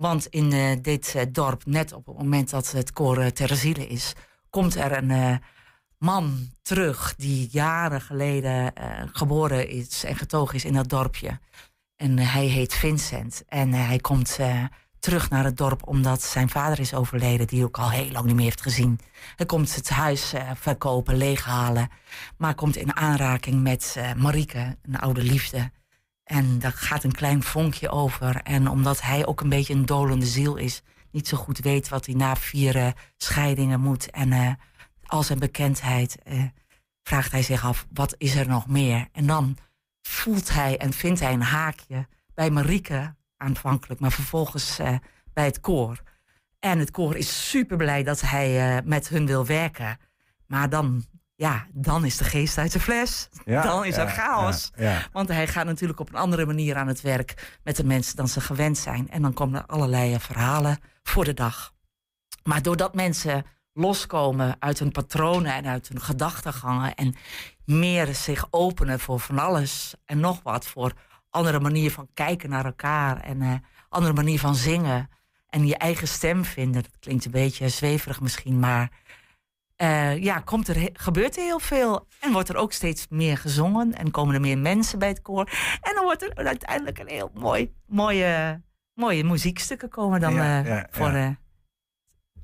Want 0.00 0.26
in 0.26 0.78
dit 0.82 1.26
dorp, 1.28 1.66
net 1.66 1.92
op 1.92 2.06
het 2.06 2.16
moment 2.16 2.50
dat 2.50 2.70
het 2.70 2.92
koor 2.92 3.30
ziele 3.34 3.86
is, 3.86 4.12
komt 4.50 4.74
er 4.74 4.92
een 4.92 5.40
man 5.98 6.48
terug 6.62 7.14
die 7.16 7.48
jaren 7.50 8.00
geleden 8.00 8.72
geboren 9.12 9.68
is 9.68 10.04
en 10.04 10.16
getogen 10.16 10.54
is 10.54 10.64
in 10.64 10.72
dat 10.72 10.88
dorpje. 10.88 11.38
En 11.96 12.18
hij 12.18 12.46
heet 12.46 12.74
Vincent. 12.74 13.42
En 13.48 13.72
hij 13.72 13.98
komt 13.98 14.38
terug 15.00 15.30
naar 15.30 15.44
het 15.44 15.56
dorp 15.56 15.88
omdat 15.88 16.22
zijn 16.22 16.48
vader 16.48 16.80
is 16.80 16.94
overleden, 16.94 17.46
die 17.46 17.64
ook 17.64 17.78
al 17.78 17.90
heel 17.90 18.10
lang 18.10 18.26
niet 18.26 18.34
meer 18.34 18.44
heeft 18.44 18.62
gezien. 18.62 19.00
Hij 19.36 19.46
komt 19.46 19.74
het 19.74 19.88
huis 19.88 20.34
uh, 20.34 20.50
verkopen, 20.54 21.16
leeghalen, 21.16 21.88
maar 22.36 22.54
komt 22.54 22.76
in 22.76 22.96
aanraking 22.96 23.62
met 23.62 23.94
uh, 23.98 24.12
Marieke, 24.12 24.76
een 24.82 24.98
oude 24.98 25.22
liefde. 25.22 25.70
En 26.30 26.58
daar 26.58 26.72
gaat 26.72 27.04
een 27.04 27.12
klein 27.12 27.42
vonkje 27.42 27.88
over. 27.88 28.36
En 28.36 28.68
omdat 28.68 29.00
hij 29.02 29.26
ook 29.26 29.40
een 29.40 29.48
beetje 29.48 29.74
een 29.74 29.86
dolende 29.86 30.26
ziel 30.26 30.56
is, 30.56 30.82
niet 31.10 31.28
zo 31.28 31.36
goed 31.36 31.58
weet 31.58 31.88
wat 31.88 32.06
hij 32.06 32.14
na 32.14 32.36
vier 32.36 32.94
scheidingen 33.16 33.80
moet. 33.80 34.10
En 34.10 34.32
uh, 34.32 34.50
al 35.06 35.22
zijn 35.22 35.38
bekendheid 35.38 36.16
vraagt 37.02 37.32
hij 37.32 37.42
zich 37.42 37.64
af, 37.64 37.86
wat 37.92 38.14
is 38.18 38.34
er 38.34 38.48
nog 38.48 38.66
meer? 38.66 39.08
En 39.12 39.26
dan 39.26 39.56
voelt 40.02 40.52
hij 40.52 40.78
en 40.78 40.92
vindt 40.92 41.20
hij 41.20 41.32
een 41.32 41.42
haakje 41.42 42.06
bij 42.34 42.50
Marieke, 42.50 43.14
aanvankelijk, 43.36 44.00
maar 44.00 44.12
vervolgens 44.12 44.80
uh, 44.80 44.96
bij 45.32 45.44
het 45.44 45.60
koor. 45.60 46.02
En 46.58 46.78
het 46.78 46.90
koor 46.90 47.16
is 47.16 47.48
super 47.48 47.76
blij 47.76 48.02
dat 48.02 48.20
hij 48.20 48.82
met 48.84 49.08
hun 49.08 49.26
wil 49.26 49.46
werken. 49.46 49.98
Maar 50.46 50.68
dan, 50.68 51.04
ja, 51.40 51.66
dan 51.72 52.04
is 52.04 52.16
de 52.16 52.24
geest 52.24 52.58
uit 52.58 52.72
de 52.72 52.80
fles. 52.80 53.28
Ja, 53.44 53.62
dan 53.62 53.84
is 53.84 53.96
er 53.96 54.08
chaos. 54.08 54.70
Ja, 54.76 55.06
Want 55.12 55.28
hij 55.28 55.46
gaat 55.46 55.66
natuurlijk 55.66 56.00
op 56.00 56.08
een 56.08 56.18
andere 56.18 56.46
manier 56.46 56.76
aan 56.76 56.86
het 56.86 57.00
werk 57.00 57.58
met 57.64 57.76
de 57.76 57.84
mensen 57.84 58.16
dan 58.16 58.28
ze 58.28 58.40
gewend 58.40 58.78
zijn. 58.78 59.10
En 59.10 59.22
dan 59.22 59.32
komen 59.32 59.60
er 59.60 59.66
allerlei 59.66 60.14
eh, 60.14 60.20
verhalen 60.20 60.78
voor 61.02 61.24
de 61.24 61.34
dag. 61.34 61.72
Maar 62.42 62.62
doordat 62.62 62.94
mensen 62.94 63.44
loskomen 63.72 64.56
uit 64.58 64.78
hun 64.78 64.90
patronen 64.90 65.54
en 65.54 65.66
uit 65.66 65.88
hun 65.88 66.00
gedachtegangen 66.00 66.94
en 66.94 67.14
meer 67.64 68.14
zich 68.14 68.46
openen 68.50 69.00
voor 69.00 69.20
van 69.20 69.38
alles 69.38 69.94
en 70.04 70.20
nog 70.20 70.42
wat, 70.42 70.66
voor 70.66 70.92
andere 71.30 71.60
manier 71.60 71.90
van 71.90 72.08
kijken 72.14 72.50
naar 72.50 72.64
elkaar 72.64 73.20
en 73.20 73.40
uh, 73.40 73.54
andere 73.88 74.14
manier 74.14 74.38
van 74.38 74.54
zingen. 74.54 75.10
En 75.48 75.66
je 75.66 75.76
eigen 75.76 76.08
stem 76.08 76.44
vinden. 76.44 76.82
Dat 76.82 76.98
klinkt 76.98 77.24
een 77.24 77.30
beetje 77.30 77.68
zweverig 77.68 78.20
misschien, 78.20 78.58
maar 78.58 78.90
uh, 79.82 80.22
ja, 80.22 80.38
komt 80.38 80.68
er, 80.68 80.88
gebeurt 80.92 81.36
er 81.36 81.42
heel 81.42 81.58
veel. 81.58 82.06
En 82.20 82.32
wordt 82.32 82.48
er 82.48 82.56
ook 82.56 82.72
steeds 82.72 83.06
meer 83.08 83.38
gezongen 83.38 83.94
en 83.94 84.10
komen 84.10 84.34
er 84.34 84.40
meer 84.40 84.58
mensen 84.58 84.98
bij 84.98 85.08
het 85.08 85.22
koor. 85.22 85.50
En 85.80 85.94
dan 85.94 86.04
wordt 86.04 86.22
er 86.22 86.34
uiteindelijk 86.34 86.98
een 86.98 87.08
heel 87.08 87.30
mooi, 87.34 87.72
mooie, 87.86 88.62
mooie 88.94 89.24
muziekstukken 89.24 89.88
komen 89.88 90.20
dan 90.20 90.34
ja, 90.34 90.60
uh, 90.60 90.66
ja, 90.66 90.86
voor. 90.90 91.12
Ja. 91.12 91.38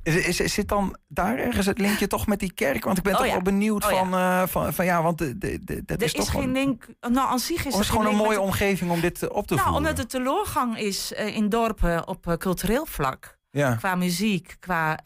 Is, 0.03 0.41
is, 0.41 0.55
zit 0.55 0.69
dan 0.69 0.97
daar 1.09 1.39
ergens 1.39 1.67
het 1.67 1.79
linkje 1.79 2.07
toch 2.07 2.27
met 2.27 2.41
die 2.41 2.53
kerk? 2.53 2.85
Want 2.85 2.99
ik 2.99 3.05
ben 3.05 3.13
oh, 3.13 3.19
toch 3.19 3.31
wel 3.31 3.43
benieuwd 3.43 3.85
oh, 3.85 3.91
van, 3.91 4.09
ja. 4.09 4.43
Uh, 4.43 4.49
van, 4.49 4.75
van 4.75 4.85
ja, 4.85 5.03
want 5.03 5.19
de, 5.19 5.39
de, 5.39 5.65
de, 5.65 5.85
dat 5.85 5.99
er 6.01 6.05
is, 6.05 6.13
toch 6.13 6.31
geen 6.31 6.53
link. 6.53 6.87
Nou, 7.01 7.29
aan 7.29 7.39
zich 7.39 7.65
is 7.65 7.75
het 7.75 7.87
gewoon 7.87 8.07
een 8.07 8.17
mooie 8.17 8.41
omgeving 8.41 8.91
om 8.91 9.01
dit 9.01 9.29
op 9.29 9.47
te 9.47 9.55
nou, 9.55 9.67
voeren. 9.67 9.75
Omdat 9.75 9.99
het 9.99 10.11
teleurgang 10.11 10.79
is 10.79 11.13
uh, 11.13 11.37
in 11.37 11.49
dorpen 11.49 12.09
op 12.09 12.27
uh, 12.27 12.35
cultureel 12.35 12.87
vlak. 12.87 13.39
Ja. 13.57 13.75
Qua 13.75 13.95
muziek, 13.95 14.57
qua 14.61 14.99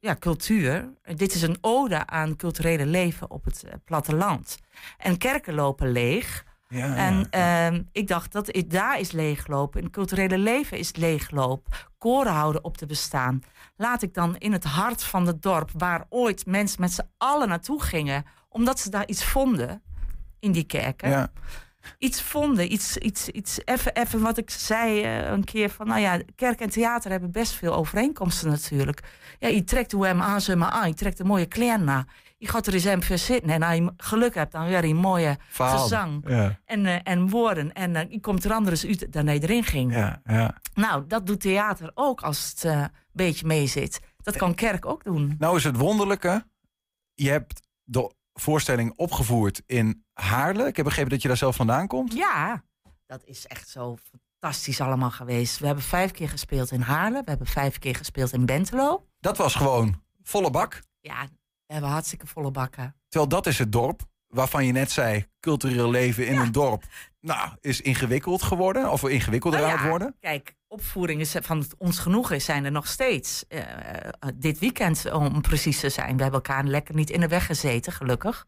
ja, 0.00 0.16
cultuur. 0.18 0.92
Dit 1.14 1.34
is 1.34 1.42
een 1.42 1.58
ode 1.60 2.06
aan 2.06 2.36
culturele 2.36 2.86
leven 2.86 3.30
op 3.30 3.44
het 3.44 3.64
platteland. 3.84 4.58
En 4.98 5.18
kerken 5.18 5.54
lopen 5.54 5.92
leeg. 5.92 6.44
Ja, 6.68 6.96
en 6.96 7.26
uh, 7.74 7.80
ik 7.92 8.08
dacht 8.08 8.32
dat 8.32 8.64
daar 8.66 9.00
is 9.00 9.12
leeglopen. 9.12 9.78
In 9.78 9.84
het 9.84 9.94
culturele 9.94 10.38
leven 10.38 10.78
is 10.78 10.96
leegloop. 10.96 11.90
Koren 11.98 12.32
houden 12.32 12.64
op 12.64 12.76
te 12.76 12.86
bestaan. 12.86 13.42
Laat 13.76 14.02
ik 14.02 14.14
dan 14.14 14.36
in 14.36 14.52
het 14.52 14.64
hart 14.64 15.02
van 15.02 15.26
het 15.26 15.42
dorp, 15.42 15.70
waar 15.78 16.06
ooit 16.08 16.46
mensen 16.46 16.80
met 16.80 16.92
z'n 16.92 17.08
allen 17.16 17.48
naartoe 17.48 17.82
gingen, 17.82 18.24
omdat 18.48 18.80
ze 18.80 18.90
daar 18.90 19.06
iets 19.06 19.24
vonden 19.24 19.82
in 20.38 20.52
die 20.52 20.64
kerken. 20.64 21.10
Ja. 21.10 21.30
Iets 21.98 22.22
vonden, 22.22 22.72
iets, 22.72 22.96
iets, 22.96 23.28
iets 23.28 23.60
even, 23.64 23.94
even 23.94 24.20
wat 24.20 24.38
ik 24.38 24.50
zei 24.50 25.04
uh, 25.04 25.30
een 25.30 25.44
keer 25.44 25.70
van, 25.70 25.86
nou 25.86 26.00
ja, 26.00 26.20
kerk 26.36 26.60
en 26.60 26.70
theater 26.70 27.10
hebben 27.10 27.30
best 27.30 27.52
veel 27.52 27.74
overeenkomsten 27.74 28.50
natuurlijk. 28.50 29.00
Ja, 29.38 29.48
je 29.48 29.64
trekt 29.64 29.92
hoe 29.92 30.06
hem 30.06 30.22
aan, 30.22 30.40
ze 30.40 30.56
maar 30.56 30.70
aan, 30.70 30.88
je 30.88 30.94
trekt 30.94 31.18
een 31.18 31.26
mooie 31.26 31.46
kleren 31.46 31.84
na 31.84 32.06
je 32.42 32.48
gaat 32.48 32.66
er 32.66 32.74
eens 32.74 32.84
even 32.84 33.18
zitten. 33.18 33.50
En 33.50 33.62
als 33.62 33.76
je 33.76 33.92
geluk 33.96 34.34
hebt, 34.34 34.52
dan 34.52 34.66
weer 34.66 34.84
een 34.84 34.96
mooie 34.96 35.36
Verhaal. 35.48 35.78
gezang 35.78 36.24
en, 36.64 36.84
uh, 36.84 36.96
en 37.02 37.28
woorden. 37.28 37.72
En 37.72 37.94
uh, 37.94 38.00
je 38.08 38.20
komt 38.20 38.44
er 38.44 38.52
anders 38.52 38.86
uit 38.86 39.12
dan 39.12 39.26
hij 39.26 39.40
erin 39.40 39.64
ging. 39.64 39.94
Ja, 39.94 40.20
ja. 40.24 40.56
Nou, 40.74 41.04
dat 41.06 41.26
doet 41.26 41.40
theater 41.40 41.90
ook 41.94 42.20
als 42.20 42.50
het 42.50 42.64
een 42.64 42.90
beetje 43.12 43.46
mee 43.46 43.66
zit. 43.66 44.00
Dat 44.22 44.36
kan 44.36 44.54
kerk 44.54 44.86
ook 44.86 45.04
doen. 45.04 45.34
Nou 45.38 45.56
is 45.56 45.64
het 45.64 45.76
wonderlijke. 45.76 46.44
Je 47.14 47.30
hebt 47.30 47.60
de 47.84 48.12
voorstelling 48.32 48.92
opgevoerd 48.96 49.62
in 49.66 50.04
Haarlem. 50.12 50.66
Ik 50.66 50.76
heb 50.76 50.84
begrepen 50.84 51.10
dat 51.10 51.22
je 51.22 51.28
daar 51.28 51.36
zelf 51.36 51.56
vandaan 51.56 51.86
komt. 51.86 52.12
Ja, 52.12 52.64
dat 53.06 53.24
is 53.24 53.46
echt 53.46 53.68
zo 53.68 53.96
fantastisch 54.40 54.80
allemaal 54.80 55.10
geweest. 55.10 55.58
We 55.58 55.66
hebben 55.66 55.84
vijf 55.84 56.10
keer 56.10 56.28
gespeeld 56.28 56.70
in 56.70 56.80
Haarlem. 56.80 57.22
We 57.24 57.30
hebben 57.30 57.46
vijf 57.46 57.78
keer 57.78 57.96
gespeeld 57.96 58.32
in 58.32 58.46
Bentelo. 58.46 59.06
Dat 59.20 59.36
was 59.36 59.54
gewoon 59.54 60.02
volle 60.22 60.50
bak. 60.50 60.82
Ja, 61.00 61.28
we 61.66 61.72
hebben 61.72 61.90
hartstikke 61.90 62.26
volle 62.26 62.50
bakken. 62.50 62.96
Terwijl 63.08 63.30
dat 63.30 63.46
is 63.46 63.58
het 63.58 63.72
dorp 63.72 64.02
waarvan 64.26 64.66
je 64.66 64.72
net 64.72 64.90
zei, 64.90 65.26
cultureel 65.40 65.90
leven 65.90 66.26
in 66.26 66.36
een 66.36 66.52
dorp. 66.52 66.84
Nou, 67.20 67.50
is 67.60 67.80
ingewikkeld 67.80 68.42
geworden 68.42 68.90
of 68.90 69.08
ingewikkelder 69.08 69.60
nou 69.60 69.72
ja, 69.72 69.76
aan 69.76 69.82
het 69.82 69.90
worden? 69.90 70.16
Kijk, 70.20 70.54
opvoeringen 70.72 71.26
van 71.26 71.58
het 71.58 71.74
ons 71.78 71.98
genoegen 71.98 72.40
zijn 72.40 72.64
er 72.64 72.70
nog 72.70 72.86
steeds. 72.86 73.44
Uh, 73.48 73.60
dit 74.34 74.58
weekend, 74.58 75.12
om 75.12 75.40
precies 75.40 75.80
te 75.80 75.88
zijn. 75.88 76.16
We 76.16 76.22
hebben 76.22 76.42
elkaar 76.42 76.64
lekker 76.64 76.94
niet 76.94 77.10
in 77.10 77.20
de 77.20 77.28
weg 77.28 77.46
gezeten, 77.46 77.92
gelukkig. 77.92 78.46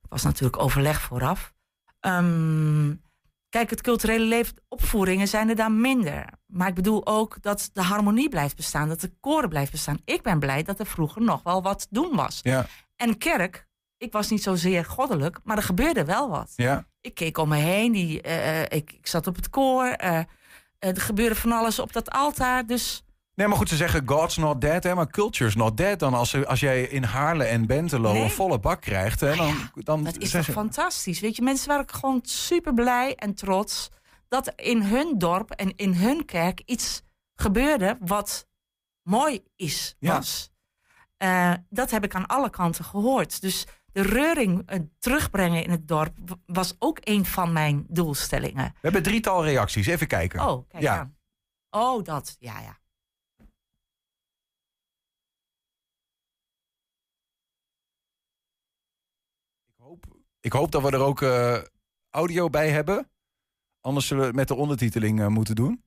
Het 0.00 0.10
was 0.10 0.22
natuurlijk 0.22 0.62
overleg 0.62 1.00
vooraf. 1.00 1.54
Um, 2.00 3.00
Kijk, 3.48 3.70
het 3.70 3.80
culturele 3.80 4.24
leven, 4.24 4.54
opvoeringen 4.68 5.28
zijn 5.28 5.48
er 5.48 5.56
daar 5.56 5.72
minder. 5.72 6.24
Maar 6.46 6.68
ik 6.68 6.74
bedoel 6.74 7.06
ook 7.06 7.42
dat 7.42 7.70
de 7.72 7.82
harmonie 7.82 8.28
blijft 8.28 8.56
bestaan, 8.56 8.88
dat 8.88 9.00
de 9.00 9.12
koren 9.20 9.48
blijft 9.48 9.70
bestaan. 9.70 10.00
Ik 10.04 10.22
ben 10.22 10.38
blij 10.38 10.62
dat 10.62 10.78
er 10.78 10.86
vroeger 10.86 11.22
nog 11.22 11.42
wel 11.42 11.62
wat 11.62 11.86
doen 11.90 12.16
was. 12.16 12.40
Ja. 12.42 12.66
En 12.96 13.18
kerk, 13.18 13.66
ik 13.96 14.12
was 14.12 14.30
niet 14.30 14.42
zozeer 14.42 14.84
goddelijk, 14.84 15.38
maar 15.44 15.56
er 15.56 15.62
gebeurde 15.62 16.04
wel 16.04 16.28
wat. 16.28 16.52
Ja. 16.56 16.86
Ik 17.00 17.14
keek 17.14 17.38
om 17.38 17.48
me 17.48 17.56
heen, 17.56 17.92
die, 17.92 18.26
uh, 18.26 18.62
ik, 18.62 18.92
ik, 18.92 19.06
zat 19.06 19.26
op 19.26 19.36
het 19.36 19.50
koor, 19.50 19.96
uh, 20.04 20.20
er 20.78 21.00
gebeurde 21.00 21.34
van 21.34 21.52
alles 21.52 21.78
op 21.78 21.92
dat 21.92 22.10
altaar. 22.10 22.66
Dus 22.66 23.02
Nee, 23.38 23.48
maar 23.48 23.56
goed, 23.56 23.68
ze 23.68 23.76
zeggen 23.76 24.08
God's 24.08 24.36
not 24.36 24.60
dead, 24.60 24.82
hè, 24.82 24.94
maar 24.94 25.10
culture's 25.10 25.54
not 25.54 25.76
dead. 25.76 25.98
Dan 25.98 26.14
als, 26.14 26.44
als 26.44 26.60
jij 26.60 26.82
in 26.82 27.02
Haarlem 27.02 27.46
en 27.46 27.66
Bentelo 27.66 28.14
een 28.14 28.30
volle 28.30 28.58
bak 28.58 28.80
krijgt, 28.80 29.20
hè, 29.20 29.36
dan, 29.36 29.56
dan... 29.74 30.04
Dat 30.04 30.18
is 30.18 30.30
toch 30.30 30.44
fantastisch. 30.44 31.20
Weet 31.20 31.36
je, 31.36 31.42
mensen 31.42 31.68
waren 31.68 31.90
gewoon 31.90 32.20
super 32.22 32.74
blij 32.74 33.14
en 33.14 33.34
trots... 33.34 33.90
dat 34.28 34.52
in 34.56 34.82
hun 34.82 35.18
dorp 35.18 35.50
en 35.50 35.76
in 35.76 35.94
hun 35.94 36.24
kerk 36.24 36.62
iets 36.64 37.02
gebeurde 37.34 37.96
wat 38.00 38.46
mooi 39.02 39.42
is, 39.56 39.96
was. 40.00 40.50
Ja. 41.18 41.50
Uh, 41.50 41.56
dat 41.70 41.90
heb 41.90 42.04
ik 42.04 42.14
aan 42.14 42.26
alle 42.26 42.50
kanten 42.50 42.84
gehoord. 42.84 43.40
Dus 43.40 43.66
de 43.98 44.04
reuring 44.04 44.72
uh, 44.72 44.78
terugbrengen 44.98 45.64
in 45.64 45.70
het 45.70 45.88
dorp 45.88 46.18
was 46.46 46.76
ook 46.78 46.98
een 47.00 47.24
van 47.24 47.52
mijn 47.52 47.86
doelstellingen. 47.88 48.64
We 48.64 48.78
hebben 48.80 49.02
drietal 49.02 49.44
reacties. 49.44 49.86
Even 49.86 50.06
kijken. 50.06 50.48
Oh, 50.48 50.68
kijk 50.68 50.82
ja. 50.82 50.98
aan. 50.98 51.16
Oh, 51.70 52.04
dat. 52.04 52.36
Ja, 52.38 52.60
ja. 52.60 52.78
Ik 60.40 60.52
hoop 60.52 60.72
dat 60.72 60.82
we 60.82 60.90
er 60.90 61.00
ook 61.00 61.20
uh, 61.20 61.62
audio 62.10 62.50
bij 62.50 62.70
hebben. 62.70 63.10
Anders 63.80 64.06
zullen 64.06 64.22
we 64.22 64.28
het 64.28 64.36
met 64.36 64.48
de 64.48 64.54
ondertiteling 64.54 65.20
uh, 65.20 65.26
moeten 65.26 65.54
doen. 65.54 65.84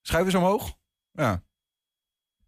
Schuiven 0.00 0.32
ze 0.32 0.38
omhoog? 0.38 0.76
Ja. 1.10 1.42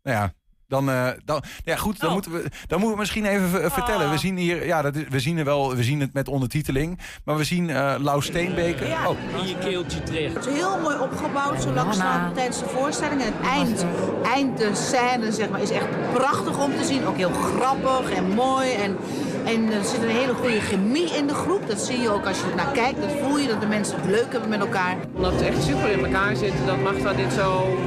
Nou 0.03 0.17
ja, 0.17 0.35
dan, 0.69 0.89
uh, 0.89 1.09
dan 1.25 1.43
ja, 1.65 1.77
goed, 1.77 2.01
dan, 2.01 2.09
oh. 2.09 2.15
moeten 2.15 2.33
we, 2.33 2.51
dan 2.67 2.79
moeten 2.79 2.91
we 2.91 2.99
misschien 2.99 3.25
even 3.25 3.63
uh, 3.63 3.71
vertellen. 3.71 4.09
We 4.09 4.15
ah. 4.15 4.21
zien 4.21 4.37
hier, 4.37 4.67
ja, 4.67 4.83
dat 4.83 4.97
is, 4.97 5.05
we 5.09 5.21
zien 5.21 5.39
er 5.39 5.45
wel, 5.45 5.75
we 5.77 5.83
zien 5.83 6.01
het 6.01 6.13
met 6.13 6.29
ondertiteling, 6.29 6.99
maar 7.25 7.37
we 7.37 7.45
zien 7.45 7.69
uh, 7.69 7.95
Lau 7.99 8.23
Steenbeke. 8.23 8.87
Ja. 8.87 9.09
Oh. 9.09 9.17
In 9.41 9.49
je 9.49 9.59
keeltje 9.59 10.03
terecht. 10.03 10.35
Het 10.35 10.47
is 10.47 10.53
heel 10.53 10.79
mooi 10.79 10.99
opgebouwd, 10.99 11.63
zo 11.63 11.73
langzaam 11.73 12.35
tijdens 12.35 12.59
de 12.59 12.69
voorstelling. 12.69 13.21
En 13.21 13.27
het 13.27 13.47
eind, 13.47 13.87
eind 14.25 14.59
de 14.59 14.71
scène, 14.75 15.33
zeg 15.33 15.49
maar, 15.49 15.63
is 15.63 15.71
echt 15.71 16.13
prachtig 16.13 16.65
om 16.65 16.77
te 16.77 16.85
zien. 16.85 17.07
Ook 17.07 17.17
heel 17.17 17.33
grappig 17.33 18.11
en 18.11 18.29
mooi. 18.29 18.73
En, 18.73 18.97
en 19.45 19.73
er 19.73 19.85
zit 19.85 20.03
een 20.03 20.09
hele 20.09 20.35
goede 20.35 20.61
chemie 20.61 21.17
in 21.17 21.27
de 21.27 21.35
groep. 21.35 21.69
Dat 21.69 21.81
zie 21.81 22.01
je 22.01 22.11
ook 22.11 22.27
als 22.27 22.39
je 22.39 22.55
naar 22.57 22.73
kijkt. 22.73 23.01
Dat 23.01 23.11
voel 23.23 23.39
je 23.39 23.49
dat 23.49 23.61
de 23.61 23.67
mensen 23.67 23.97
het 23.97 24.11
leuk 24.11 24.33
hebben 24.33 24.49
met 24.49 24.61
elkaar. 24.61 24.97
Omdat 25.15 25.33
het 25.33 25.43
echt 25.43 25.63
super 25.63 25.91
in 25.91 26.05
elkaar 26.05 26.37
zit, 26.37 26.53
dan 26.67 26.83
mag 26.83 26.97
dat 26.97 27.17
dit 27.17 27.33
zo 27.33 27.79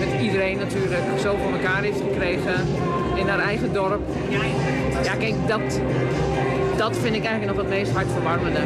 met 0.00 0.20
iedereen 0.20 0.58
natuurlijk 0.58 1.18
zo 1.20 1.36
voor 1.36 1.52
elkaar 1.52 1.82
heeft 1.82 2.00
gekregen 2.00 2.66
in 3.16 3.28
haar 3.28 3.38
eigen 3.38 3.72
dorp. 3.72 4.08
Ja, 5.02 5.16
kijk, 5.16 5.46
dat, 5.48 5.80
dat 6.76 6.96
vind 6.96 7.16
ik 7.16 7.24
eigenlijk 7.24 7.56
nog 7.56 7.56
het 7.56 7.68
meest 7.68 7.92
hartverwarmende. 7.92 8.60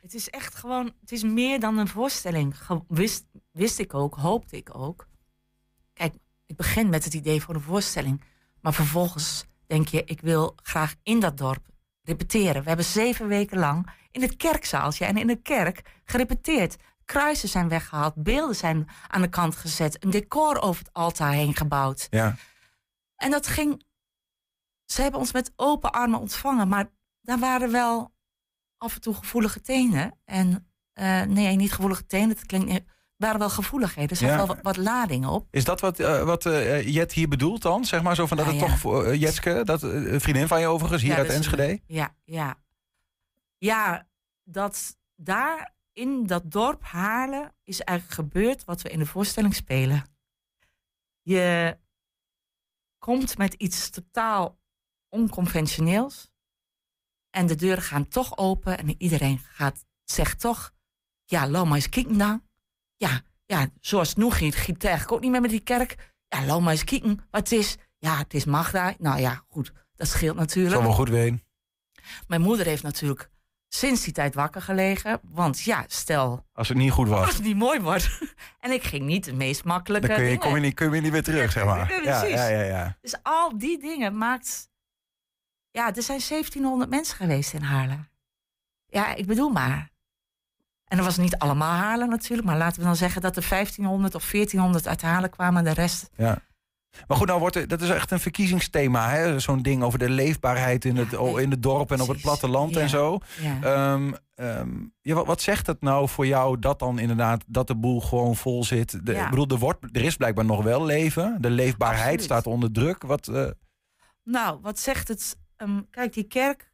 Het 0.00 0.14
is 0.14 0.28
echt 0.28 0.54
gewoon, 0.54 0.92
het 1.00 1.12
is 1.12 1.22
meer 1.22 1.60
dan 1.60 1.78
een 1.78 1.88
voorstelling. 1.88 2.58
Gewist, 2.58 3.26
wist 3.52 3.78
ik 3.78 3.94
ook, 3.94 4.14
hoopte 4.14 4.56
ik 4.56 4.74
ook. 4.76 5.06
Kijk, 5.92 6.14
ik 6.46 6.56
begin 6.56 6.88
met 6.88 7.04
het 7.04 7.14
idee 7.14 7.42
voor 7.42 7.54
een 7.54 7.60
voorstelling. 7.60 8.22
Maar 8.60 8.74
vervolgens 8.74 9.44
denk 9.66 9.88
je, 9.88 10.04
ik 10.04 10.20
wil 10.20 10.52
graag 10.62 10.94
in 11.02 11.20
dat 11.20 11.38
dorp 11.38 11.66
repeteren. 12.02 12.62
We 12.62 12.68
hebben 12.68 12.86
zeven 12.86 13.28
weken 13.28 13.58
lang 13.58 13.90
in 14.10 14.22
het 14.22 14.36
kerkzaaltje 14.36 15.04
en 15.04 15.16
in 15.16 15.26
de 15.26 15.42
kerk 15.42 15.82
gerepeteerd. 16.04 16.76
Kruisen 17.10 17.48
zijn 17.48 17.68
weggehaald, 17.68 18.14
beelden 18.16 18.56
zijn 18.56 18.88
aan 19.08 19.20
de 19.20 19.28
kant 19.28 19.56
gezet, 19.56 20.04
een 20.04 20.10
decor 20.10 20.60
over 20.60 20.84
het 20.84 20.92
altaar 20.92 21.32
heen 21.32 21.56
gebouwd. 21.56 22.06
Ja. 22.10 22.36
En 23.16 23.30
dat 23.30 23.46
ging. 23.46 23.84
Ze 24.84 25.02
hebben 25.02 25.20
ons 25.20 25.32
met 25.32 25.52
open 25.56 25.92
armen 25.92 26.20
ontvangen, 26.20 26.68
maar 26.68 26.90
daar 27.20 27.38
waren 27.38 27.72
wel 27.72 28.12
af 28.78 28.94
en 28.94 29.00
toe 29.00 29.14
gevoelige 29.14 29.60
tenen. 29.60 30.18
En 30.24 30.70
uh, 30.94 31.22
nee, 31.22 31.56
niet 31.56 31.72
gevoelige 31.72 32.06
tenen, 32.06 32.28
dat 32.28 32.46
klinkt 32.46 32.88
waren 33.16 33.38
wel 33.38 33.50
gevoeligheden. 33.50 34.10
Er 34.10 34.16
zijn 34.16 34.36
wel 34.36 34.56
wat, 34.62 34.76
ladingen 34.76 35.28
op. 35.28 35.46
Is 35.50 35.64
dat 35.64 35.80
wat, 35.80 36.00
uh, 36.00 36.22
wat 36.22 36.44
uh, 36.46 36.88
Jet 36.88 37.12
hier 37.12 37.28
bedoelt 37.28 37.62
dan? 37.62 37.84
Zeg 37.84 38.02
maar 38.02 38.14
zo 38.14 38.26
van 38.26 38.36
dat 38.36 38.46
het 38.46 38.58
toch 38.58 38.78
voor 38.78 39.16
Jetske, 39.16 39.64
dat 39.64 39.80
vriendin 40.22 40.48
van 40.48 40.60
je 40.60 40.66
overigens 40.66 41.02
hier 41.02 41.16
uit 41.16 41.28
Enschede? 41.28 41.80
Ja, 41.86 42.14
ja. 42.24 42.56
Ja, 43.58 44.06
dat 44.44 44.96
daar 45.16 45.78
in 45.92 46.26
dat 46.26 46.50
dorp 46.50 46.82
Haarlem 46.82 47.50
is 47.62 47.80
eigenlijk 47.80 48.18
gebeurd 48.18 48.64
wat 48.64 48.82
we 48.82 48.88
in 48.88 48.98
de 48.98 49.06
voorstelling 49.06 49.54
spelen. 49.54 50.04
Je 51.22 51.78
komt 52.98 53.38
met 53.38 53.54
iets 53.54 53.90
totaal 53.90 54.58
onconventioneels. 55.08 56.30
En 57.30 57.46
de 57.46 57.54
deuren 57.54 57.82
gaan 57.82 58.08
toch 58.08 58.36
open 58.36 58.78
en 58.78 58.94
iedereen 58.98 59.38
gaat, 59.38 59.84
zegt 60.04 60.40
toch... 60.40 60.72
Ja, 61.24 61.48
Loma 61.48 61.76
is 61.76 61.88
kijken 61.88 62.18
dan. 62.18 62.46
Ja, 62.96 63.22
ja, 63.46 63.68
zoals 63.80 64.08
het 64.08 64.16
nu 64.16 64.30
ging 64.30 64.54
het 64.54 64.84
eigenlijk 64.84 65.12
ook 65.12 65.20
niet 65.20 65.30
meer 65.30 65.40
met 65.40 65.50
die 65.50 65.60
kerk. 65.60 66.14
Ja, 66.28 66.44
Loma 66.44 66.72
is 66.72 66.84
kijken 66.84 67.16
wat 67.30 67.40
het 67.40 67.52
is. 67.52 67.76
Ja, 67.98 68.18
het 68.18 68.34
is 68.34 68.44
Magda. 68.44 68.94
Nou 68.98 69.20
ja, 69.20 69.44
goed, 69.48 69.72
dat 69.94 70.08
scheelt 70.08 70.36
natuurlijk. 70.36 70.74
Zal 70.74 70.82
wel 70.82 70.92
goed 70.92 71.08
weten. 71.08 71.42
Mijn 72.26 72.40
moeder 72.40 72.66
heeft 72.66 72.82
natuurlijk 72.82 73.30
sinds 73.72 74.04
die 74.04 74.12
tijd 74.12 74.34
wakker 74.34 74.62
gelegen. 74.62 75.20
Want 75.22 75.60
ja, 75.60 75.84
stel... 75.86 76.46
Als 76.52 76.68
het 76.68 76.76
niet 76.76 76.90
goed 76.90 77.08
was. 77.08 77.26
Als 77.26 77.34
het 77.34 77.44
niet 77.44 77.56
mooi 77.56 77.80
wordt. 77.80 78.18
en 78.60 78.70
ik 78.70 78.82
ging 78.82 79.04
niet 79.04 79.24
de 79.24 79.32
meest 79.32 79.64
makkelijke 79.64 80.06
Dan 80.06 80.16
kun 80.16 80.26
je, 80.26 80.38
kom 80.38 80.54
je, 80.54 80.60
niet, 80.60 80.74
kun 80.74 80.94
je 80.94 81.00
niet 81.00 81.12
weer 81.12 81.22
terug, 81.22 81.52
zeg 81.52 81.64
maar. 81.64 81.92
Ja, 82.04 82.24
ja, 82.24 82.48
ja, 82.48 82.62
ja, 82.62 82.96
Dus 83.00 83.16
al 83.22 83.58
die 83.58 83.78
dingen 83.78 84.18
maakt... 84.18 84.68
Ja, 85.70 85.86
er 85.86 86.02
zijn 86.02 86.20
1700 86.28 86.90
mensen 86.90 87.16
geweest 87.16 87.52
in 87.52 87.62
Haarlem. 87.62 88.08
Ja, 88.86 89.14
ik 89.14 89.26
bedoel 89.26 89.50
maar. 89.50 89.90
En 90.84 90.96
dat 90.96 91.06
was 91.06 91.16
niet 91.16 91.38
allemaal 91.38 91.76
Haarlem 91.76 92.08
natuurlijk. 92.08 92.48
Maar 92.48 92.56
laten 92.56 92.78
we 92.78 92.86
dan 92.86 92.96
zeggen 92.96 93.20
dat 93.20 93.36
er 93.36 93.46
1500 93.48 94.14
of 94.14 94.30
1400 94.30 94.86
uit 94.88 95.02
Haarlem 95.02 95.30
kwamen. 95.30 95.58
En 95.58 95.74
de 95.74 95.80
rest... 95.80 96.10
Ja. 96.16 96.38
Maar 97.06 97.16
goed, 97.16 97.26
nou 97.26 97.40
wordt 97.40 97.56
er, 97.56 97.68
dat 97.68 97.80
is 97.80 97.88
echt 97.88 98.10
een 98.10 98.20
verkiezingsthema. 98.20 99.38
Zo'n 99.38 99.62
ding 99.62 99.82
over 99.82 99.98
de 99.98 100.10
leefbaarheid 100.10 100.84
in 100.84 100.96
het, 100.96 101.12
in 101.12 101.50
het 101.50 101.62
dorp 101.62 101.90
en 101.90 102.00
op 102.00 102.08
het 102.08 102.20
platteland 102.20 102.76
en 102.76 102.88
zo. 102.88 103.18
Ja. 103.40 103.92
Um, 103.92 104.14
ja, 105.00 105.14
wat, 105.14 105.26
wat, 105.26 105.40
zegt 105.40 105.66
het 105.66 105.80
nou 105.80 106.08
voor 106.08 106.26
jou 106.26 106.58
dat 106.58 106.78
dan 106.78 106.98
inderdaad 106.98 107.44
dat 107.46 107.66
de 107.66 107.76
boel 107.76 108.00
gewoon 108.00 108.36
vol 108.36 108.64
zit? 108.64 109.06
De, 109.06 109.14
Ik 109.14 109.30
bedoel, 109.30 109.46
er, 109.46 109.58
wordt, 109.58 109.86
er 109.92 110.02
is 110.02 110.16
blijkbaar 110.16 110.44
nog 110.44 110.62
wel 110.62 110.84
leven. 110.84 111.36
De 111.40 111.50
leefbaarheid 111.50 112.22
staat 112.22 112.46
onder 112.46 112.72
druk. 112.72 113.02
Wat, 113.02 113.28
uh... 113.28 113.50
Nou, 114.24 114.58
wat 114.62 114.78
zegt 114.78 115.08
het? 115.08 115.38
Um, 115.56 115.88
kijk, 115.90 116.12
die 116.12 116.24
kerk 116.24 116.72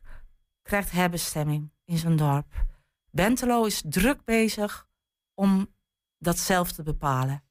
krijgt 0.62 0.90
herbestemming 0.90 1.70
in 1.84 1.98
zijn 1.98 2.16
dorp. 2.16 2.64
Bentelo 3.10 3.64
is 3.64 3.82
druk 3.86 4.24
bezig 4.24 4.86
om 5.34 5.74
dat 6.18 6.38
zelf 6.38 6.72
te 6.72 6.82
bepalen. 6.82 7.44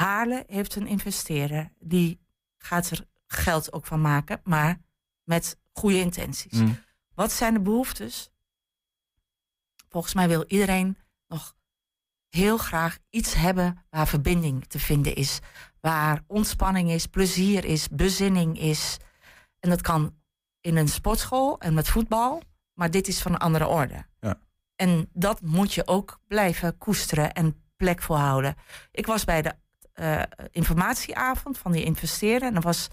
Haarle 0.00 0.44
heeft 0.46 0.74
een 0.74 0.86
investeerder. 0.86 1.72
Die 1.78 2.20
gaat 2.58 2.90
er 2.90 3.06
geld 3.26 3.72
ook 3.72 3.86
van 3.86 4.00
maken, 4.00 4.40
maar 4.44 4.80
met 5.24 5.58
goede 5.72 5.98
intenties. 5.98 6.58
Mm. 6.58 6.78
Wat 7.14 7.32
zijn 7.32 7.54
de 7.54 7.60
behoeftes? 7.60 8.30
Volgens 9.88 10.14
mij 10.14 10.28
wil 10.28 10.44
iedereen 10.46 10.96
nog 11.28 11.54
heel 12.28 12.58
graag 12.58 12.98
iets 13.10 13.34
hebben 13.34 13.84
waar 13.90 14.08
verbinding 14.08 14.66
te 14.66 14.78
vinden 14.78 15.14
is. 15.14 15.38
Waar 15.80 16.24
ontspanning 16.26 16.90
is, 16.90 17.06
plezier 17.06 17.64
is, 17.64 17.88
bezinning 17.88 18.58
is. 18.58 18.96
En 19.58 19.70
dat 19.70 19.80
kan 19.80 20.14
in 20.60 20.76
een 20.76 20.88
sportschool 20.88 21.58
en 21.58 21.74
met 21.74 21.88
voetbal, 21.88 22.42
maar 22.72 22.90
dit 22.90 23.08
is 23.08 23.22
van 23.22 23.32
een 23.32 23.38
andere 23.38 23.66
orde. 23.66 24.06
Ja. 24.20 24.40
En 24.76 25.08
dat 25.12 25.40
moet 25.40 25.72
je 25.72 25.86
ook 25.86 26.20
blijven 26.26 26.78
koesteren 26.78 27.32
en 27.32 27.62
plek 27.76 28.02
voor 28.02 28.16
houden. 28.16 28.54
Ik 28.90 29.06
was 29.06 29.24
bij 29.24 29.42
de 29.42 29.54
uh, 29.94 30.22
informatieavond 30.50 31.58
van 31.58 31.72
die 31.72 31.84
investeerder. 31.84 32.48
En 32.48 32.54
er 32.54 32.60
was 32.60 32.88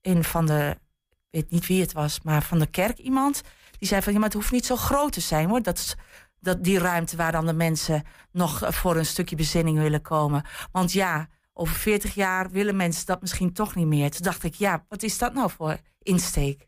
een 0.00 0.24
van 0.24 0.46
de, 0.46 0.76
ik 1.10 1.26
weet 1.30 1.50
niet 1.50 1.66
wie 1.66 1.80
het 1.80 1.92
was, 1.92 2.20
maar 2.20 2.42
van 2.42 2.58
de 2.58 2.66
kerk 2.66 2.98
iemand. 2.98 3.42
Die 3.78 3.88
zei 3.88 4.02
van 4.02 4.12
ja, 4.12 4.18
maar 4.18 4.28
het 4.28 4.36
hoeft 4.36 4.52
niet 4.52 4.66
zo 4.66 4.76
groot 4.76 5.12
te 5.12 5.20
zijn 5.20 5.48
hoor. 5.48 5.62
Dat, 5.62 5.96
dat 6.40 6.64
die 6.64 6.78
ruimte 6.78 7.16
waar 7.16 7.32
dan 7.32 7.46
de 7.46 7.52
mensen 7.52 8.02
nog 8.32 8.74
voor 8.74 8.96
een 8.96 9.06
stukje 9.06 9.36
bezinning 9.36 9.78
willen 9.78 10.02
komen. 10.02 10.44
Want 10.72 10.92
ja, 10.92 11.28
over 11.52 11.74
40 11.74 12.14
jaar 12.14 12.50
willen 12.50 12.76
mensen 12.76 13.06
dat 13.06 13.20
misschien 13.20 13.52
toch 13.52 13.74
niet 13.74 13.86
meer. 13.86 14.10
Toen 14.10 14.22
dacht 14.22 14.42
ik, 14.42 14.54
ja, 14.54 14.84
wat 14.88 15.02
is 15.02 15.18
dat 15.18 15.34
nou 15.34 15.50
voor 15.50 15.78
insteek? 16.02 16.66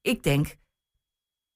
Ik 0.00 0.22
denk, 0.22 0.56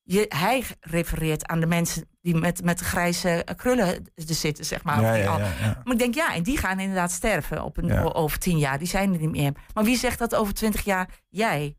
je, 0.03 0.25
hij 0.29 0.65
refereert 0.81 1.47
aan 1.47 1.61
de 1.61 1.67
mensen 1.67 2.09
die 2.33 2.41
met, 2.41 2.65
met 2.65 2.81
grijze 2.81 3.47
krullen 3.57 3.87
er 4.15 4.35
zitten, 4.35 4.65
zeg 4.65 4.85
maar. 4.85 5.01
Ja, 5.01 5.15
ja, 5.15 5.39
ja, 5.39 5.81
maar 5.85 5.93
ik 5.93 5.99
denk, 5.99 6.15
ja, 6.15 6.35
en 6.35 6.43
die 6.43 6.59
gaan 6.59 6.81
inderdaad 6.81 7.11
sterven 7.11 7.65
op 7.65 7.77
een, 7.77 8.15
over 8.15 8.39
tien 8.39 8.59
jaar. 8.59 8.79
Die 8.79 8.89
zijn 8.89 9.13
er 9.13 9.19
niet 9.19 9.31
meer. 9.31 9.53
Maar 9.75 9.85
wie 9.85 9.97
zegt 9.97 10.19
dat 10.19 10.35
over 10.35 10.55
twintig 10.55 10.85
jaar 10.85 11.09
jij? 11.29 11.77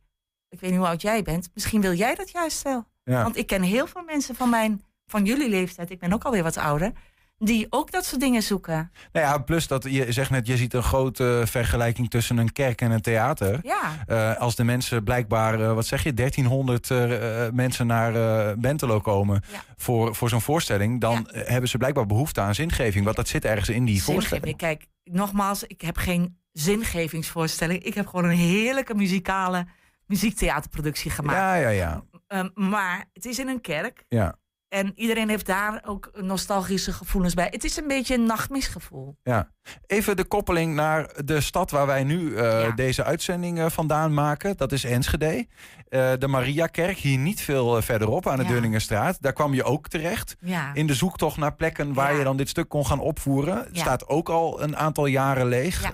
Ik 0.50 0.60
weet 0.60 0.70
niet 0.70 0.80
hoe 0.80 0.88
oud 0.88 1.02
jij 1.02 1.22
bent. 1.22 1.50
Misschien 1.54 1.82
wil 1.82 1.94
jij 1.94 2.16
dat 2.16 2.32
juist 2.32 2.62
wel. 2.62 2.86
Want 3.04 3.38
ik 3.38 3.48
ken 3.48 3.62
heel 3.62 3.88
veel 3.88 4.04
mensen 4.04 4.36
van, 4.36 4.50
mijn, 4.50 4.84
van 5.06 5.26
jullie 5.26 5.50
leeftijd. 5.50 5.90
Ik 5.90 6.00
ben 6.00 6.14
ook 6.14 6.24
alweer 6.24 6.44
wat 6.44 6.58
ouder 6.58 6.92
die 7.40 7.68
ook 7.70 7.92
dat 7.92 8.06
soort 8.06 8.22
dingen 8.22 8.44
zoeken. 8.44 8.92
Nou 9.12 9.26
ja, 9.26 9.38
plus 9.38 9.68
dat 9.68 9.84
je 9.84 10.12
zegt 10.12 10.30
net, 10.30 10.48
je 10.48 10.58
ziet 10.58 10.74
een 10.74 10.84
grote 10.84 11.44
vergelijking 11.46 12.10
tussen 12.10 12.38
een 12.38 12.52
kerk 12.52 12.82
en 12.82 12.92
een 12.92 13.02
theater. 13.02 13.60
Ja. 13.64 14.04
Uh, 14.08 14.38
als 14.38 14.56
de 14.56 14.64
mensen 14.64 15.04
blijkbaar, 15.04 15.60
uh, 15.60 15.74
wat 15.74 15.86
zeg 15.86 16.04
je, 16.04 16.14
1300 16.14 16.90
uh, 16.90 17.50
mensen 17.52 17.88
naar 17.88 18.14
Bentelo 18.60 19.00
komen 19.00 19.44
voor, 19.78 20.16
voor 20.16 20.30
zo'n 20.30 20.42
voorstelling, 20.42 21.02
dan 21.02 21.30
hebben 21.32 21.70
ze 21.70 21.78
blijkbaar 21.78 22.06
behoefte 22.06 22.42
aan 22.42 22.56
zingeving. 22.56 23.04
Want 23.04 23.16
dat 23.16 23.28
zit 23.28 23.46
ergens 23.46 23.70
in 23.70 23.86
die 23.86 24.04
voorstelling. 24.04 24.58
Kijk, 24.58 24.86
nogmaals, 25.04 25.64
ik 25.64 25.82
heb 25.82 25.98
geen 25.98 26.38
zingevingsvoorstelling. 26.52 27.84
Ik 27.84 27.94
heb 27.94 28.08
gewoon 28.08 28.26
een 28.26 28.38
heerlijke 28.38 28.96
muzikale 28.96 29.66
muziektheaterproductie 30.06 31.12
gemaakt. 31.12 31.38
Ja, 31.38 31.56
ja, 31.56 31.70
ja. 31.70 32.04
Um, 32.28 32.52
maar 32.54 33.06
het 33.14 33.26
is 33.26 33.40
in 33.40 33.48
een 33.48 33.62
kerk. 33.62 34.06
Ja. 34.08 34.36
En 34.70 34.92
iedereen 34.96 35.30
heeft 35.30 35.46
daar 35.46 35.82
ook 35.86 36.12
nostalgische 36.16 36.94
gevoelens 36.94 37.34
bij. 37.34 37.48
Het 37.52 37.64
is 37.64 37.78
een 37.78 37.88
beetje 37.88 38.14
een 38.14 38.26
nachtmisgevoel. 38.26 39.16
Ja. 39.24 39.52
Even 39.86 40.18
de 40.18 40.24
koppeling 40.24 40.76
naar 40.76 41.24
de 41.26 41.42
stad 41.42 41.72
waar 41.72 41.86
wij 41.86 42.04
nu 42.04 42.20
uh, 42.20 42.76
deze 42.76 43.04
uitzending 43.04 43.58
uh, 43.58 43.66
vandaan 43.70 44.14
maken. 44.14 44.58
Dat 44.58 44.72
is 44.72 44.84
Enschede. 44.84 45.48
Uh, 45.90 46.12
de 46.18 46.28
Mariakerk, 46.28 46.98
hier 46.98 47.18
niet 47.18 47.42
veel 47.42 47.82
verderop 47.82 48.28
aan 48.28 48.38
de 48.38 48.70
ja. 48.88 49.14
Daar 49.20 49.34
kwam 49.34 49.54
je 49.54 49.64
ook 49.64 49.88
terecht. 49.88 50.36
Ja. 50.40 50.74
In 50.74 50.88
de 50.88 50.94
zoektocht 50.94 51.38
naar 51.38 51.56
plekken 51.56 51.94
waar 51.94 52.16
je 52.16 52.24
dan 52.24 52.38
dit 52.38 52.50
stuk 52.50 52.70
kon 52.70 52.86
gaan 52.86 53.00
opvoeren. 53.00 53.68
Staat 53.72 54.08
ook 54.08 54.30
al 54.30 54.62
een 54.62 54.78
aantal 54.78 55.06
jaren 55.06 55.48
leeg. 55.48 55.94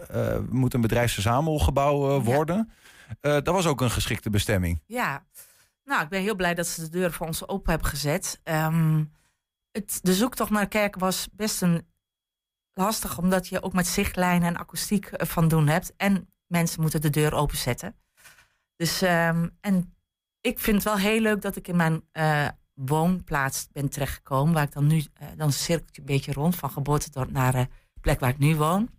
moet 0.50 0.74
een 0.74 0.82
bedrijfsverzamelgebouw 0.82 2.22
worden. 2.22 2.72
dat 3.22 3.48
was 3.48 3.66
ook 3.66 3.82
een 3.82 3.92
geschikte 3.92 4.30
bestemming. 4.30 4.82
Ja. 4.86 5.24
Nou, 5.86 6.04
ik 6.04 6.10
ben 6.10 6.22
heel 6.22 6.36
blij 6.36 6.54
dat 6.54 6.68
ze 6.68 6.82
de 6.82 6.90
deur 6.90 7.12
voor 7.12 7.28
ons 7.28 7.48
open 7.48 7.70
hebben 7.70 7.90
gezet. 7.90 8.42
Um, 8.44 9.12
het, 9.72 10.00
de 10.02 10.14
zoektocht 10.14 10.50
naar 10.50 10.68
kerk 10.68 10.96
was 10.96 11.28
best 11.32 11.62
een 11.62 11.88
lastig, 12.74 13.18
omdat 13.18 13.48
je 13.48 13.62
ook 13.62 13.74
met 13.74 13.88
zichtlijnen 13.88 14.48
en 14.48 14.58
akoestiek 14.58 15.06
eh, 15.06 15.28
van 15.28 15.48
doen 15.48 15.68
hebt. 15.68 15.94
En 15.98 16.30
mensen 16.48 16.82
moeten 16.82 17.02
de 17.02 17.10
deur 17.10 17.34
openzetten. 17.34 17.96
Dus, 18.76 19.02
um, 19.02 19.58
en 19.62 19.96
ik 20.42 20.60
vind 20.60 20.76
het 20.76 20.86
wel 20.86 20.98
heel 20.98 21.20
leuk 21.20 21.42
dat 21.42 21.56
ik 21.56 21.68
in 21.68 21.76
mijn 21.76 22.04
uh, 22.14 22.48
woonplaats 22.74 23.68
ben 23.72 23.90
terechtgekomen. 23.90 24.54
Waar 24.54 24.64
ik 24.64 24.74
dan 24.74 24.88
nu, 24.88 24.96
uh, 24.96 25.28
dan 25.38 25.52
cirkelt 25.52 25.98
een 25.98 26.06
beetje 26.06 26.34
rond 26.34 26.56
van 26.56 26.72
geboorte 26.72 27.26
naar 27.30 27.52
de 27.52 27.68
plek 28.02 28.20
waar 28.20 28.30
ik 28.30 28.38
nu 28.38 28.56
woon. 28.56 28.90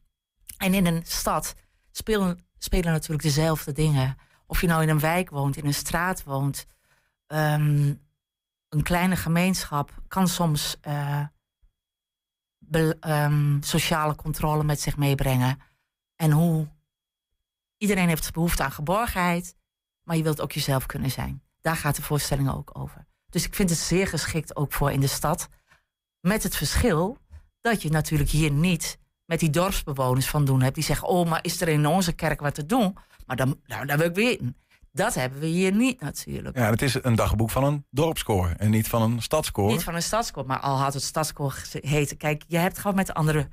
En 0.56 0.74
in 0.74 0.86
een 0.86 1.02
stad 1.04 1.54
spelen, 1.90 2.38
spelen 2.58 2.92
natuurlijk 2.92 3.22
dezelfde 3.22 3.72
dingen. 3.72 4.16
Of 4.46 4.60
je 4.60 4.66
nou 4.66 4.82
in 4.82 4.88
een 4.88 5.00
wijk 5.00 5.30
woont, 5.30 5.56
in 5.56 5.66
een 5.66 5.74
straat 5.74 6.22
woont. 6.22 6.66
Um, 7.26 8.04
een 8.68 8.82
kleine 8.82 9.16
gemeenschap 9.16 10.02
kan 10.08 10.28
soms 10.28 10.76
be, 12.58 12.96
um, 13.00 13.62
sociale 13.62 14.14
controle 14.14 14.64
met 14.64 14.80
zich 14.80 14.96
meebrengen. 14.96 15.58
En 16.16 16.30
hoe 16.30 16.68
iedereen 17.76 18.08
heeft 18.08 18.32
behoefte 18.32 18.62
aan 18.62 18.72
geborgenheid, 18.72 19.56
maar 20.02 20.16
je 20.16 20.22
wilt 20.22 20.40
ook 20.40 20.52
jezelf 20.52 20.86
kunnen 20.86 21.10
zijn. 21.10 21.42
Daar 21.60 21.76
gaat 21.76 21.96
de 21.96 22.02
voorstelling 22.02 22.50
ook 22.52 22.78
over. 22.78 23.06
Dus 23.28 23.46
ik 23.46 23.54
vind 23.54 23.70
het 23.70 23.78
zeer 23.78 24.06
geschikt 24.06 24.56
ook 24.56 24.72
voor 24.72 24.92
in 24.92 25.00
de 25.00 25.06
stad. 25.06 25.48
Met 26.20 26.42
het 26.42 26.56
verschil 26.56 27.18
dat 27.60 27.82
je 27.82 27.90
natuurlijk 27.90 28.30
hier 28.30 28.50
niet 28.50 28.98
met 29.24 29.40
die 29.40 29.50
dorpsbewoners 29.50 30.28
van 30.28 30.44
doen 30.44 30.62
hebt. 30.62 30.74
Die 30.74 30.84
zeggen, 30.84 31.08
oh, 31.08 31.28
maar 31.28 31.44
is 31.44 31.60
er 31.60 31.68
in 31.68 31.86
onze 31.86 32.12
kerk 32.12 32.40
wat 32.40 32.54
te 32.54 32.66
doen? 32.66 32.96
Maar 33.26 33.36
dan, 33.36 33.60
nou, 33.66 33.86
wil 33.86 34.06
ik 34.06 34.14
weten. 34.14 34.56
Dat 34.96 35.14
hebben 35.14 35.40
we 35.40 35.46
hier 35.46 35.72
niet 35.72 36.00
natuurlijk. 36.00 36.56
Ja, 36.56 36.70
het 36.70 36.82
is 36.82 37.02
een 37.02 37.14
dagboek 37.14 37.50
van 37.50 37.64
een 37.64 37.86
dorpskoor 37.90 38.54
en 38.56 38.70
niet 38.70 38.88
van 38.88 39.02
een 39.02 39.22
stadskoor. 39.22 39.70
Niet 39.70 39.82
van 39.82 39.94
een 39.94 40.02
stadskoor, 40.02 40.46
maar 40.46 40.60
al 40.60 40.76
had 40.76 40.94
het 40.94 41.02
stadskoor 41.02 41.62
heten. 41.72 42.16
Kijk, 42.16 42.44
je 42.46 42.58
hebt 42.58 42.78
gewoon 42.78 42.96
met 42.96 43.14
andere 43.14 43.48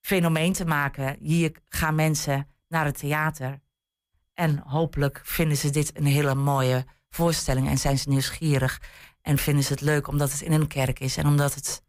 fenomeen 0.00 0.52
te 0.52 0.64
maken. 0.64 1.16
Hier 1.20 1.52
gaan 1.68 1.94
mensen 1.94 2.48
naar 2.68 2.84
het 2.84 2.98
theater. 2.98 3.60
En 4.34 4.62
hopelijk 4.66 5.20
vinden 5.24 5.56
ze 5.56 5.70
dit 5.70 5.98
een 5.98 6.06
hele 6.06 6.34
mooie 6.34 6.84
voorstelling 7.08 7.68
en 7.68 7.78
zijn 7.78 7.98
ze 7.98 8.08
nieuwsgierig. 8.08 8.80
En 9.22 9.38
vinden 9.38 9.64
ze 9.64 9.72
het 9.72 9.80
leuk 9.80 10.08
omdat 10.08 10.32
het 10.32 10.40
in 10.40 10.52
een 10.52 10.66
kerk 10.66 11.00
is 11.00 11.16
en 11.16 11.26
omdat 11.26 11.54
het 11.54 11.83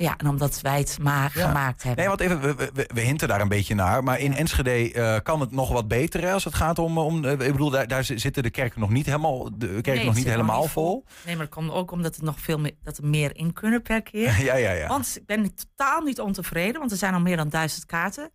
ja, 0.00 0.16
en 0.16 0.28
omdat 0.28 0.60
wij 0.60 0.78
het 0.78 0.98
maar 1.02 1.30
gemaakt 1.30 1.82
hebben. 1.82 2.06
Nee, 2.06 2.16
want 2.16 2.20
even, 2.20 2.40
we, 2.40 2.70
we, 2.74 2.90
we, 2.94 3.00
hinten 3.00 3.28
daar 3.28 3.40
een 3.40 3.48
beetje 3.48 3.74
naar. 3.74 4.04
Maar 4.04 4.18
in 4.18 4.34
Enschede 4.34 4.92
uh, 4.92 5.16
kan 5.22 5.40
het 5.40 5.50
nog 5.50 5.72
wat 5.72 5.88
beter 5.88 6.20
hè, 6.20 6.32
als 6.32 6.44
het 6.44 6.54
gaat 6.54 6.78
om. 6.78 6.98
om 6.98 7.24
uh, 7.24 7.30
ik 7.32 7.38
bedoel, 7.38 7.70
daar, 7.70 7.88
daar 7.88 8.04
zitten 8.04 8.42
de 8.42 8.50
kerken 8.50 8.80
nog 8.80 8.90
niet 8.90 9.06
helemaal, 9.06 9.58
de 9.58 9.80
kerk 9.80 10.04
nog 10.04 10.14
niet 10.14 10.26
helemaal 10.26 10.64
vol. 10.64 11.04
Nee, 11.24 11.36
maar 11.36 11.44
dat 11.44 11.54
komt 11.54 11.70
ook 11.70 11.90
omdat 11.90 12.16
er 12.16 12.24
nog 12.24 12.40
veel 12.40 12.58
meer, 12.58 12.74
dat 12.82 12.98
er 12.98 13.06
meer 13.06 13.36
in 13.36 13.52
kunnen 13.52 13.82
per 13.82 14.02
keer. 14.02 14.42
ja, 14.44 14.54
ja, 14.54 14.70
ja. 14.70 14.88
Want 14.88 15.16
ik 15.16 15.26
ben 15.26 15.54
totaal 15.54 16.00
niet 16.00 16.20
ontevreden, 16.20 16.78
want 16.78 16.90
er 16.90 16.96
zijn 16.96 17.14
al 17.14 17.20
meer 17.20 17.36
dan 17.36 17.48
duizend 17.48 17.86
kaarten 17.86 18.30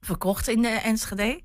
verkocht 0.00 0.48
in 0.48 0.62
de 0.62 0.68
Enschede. 0.68 1.40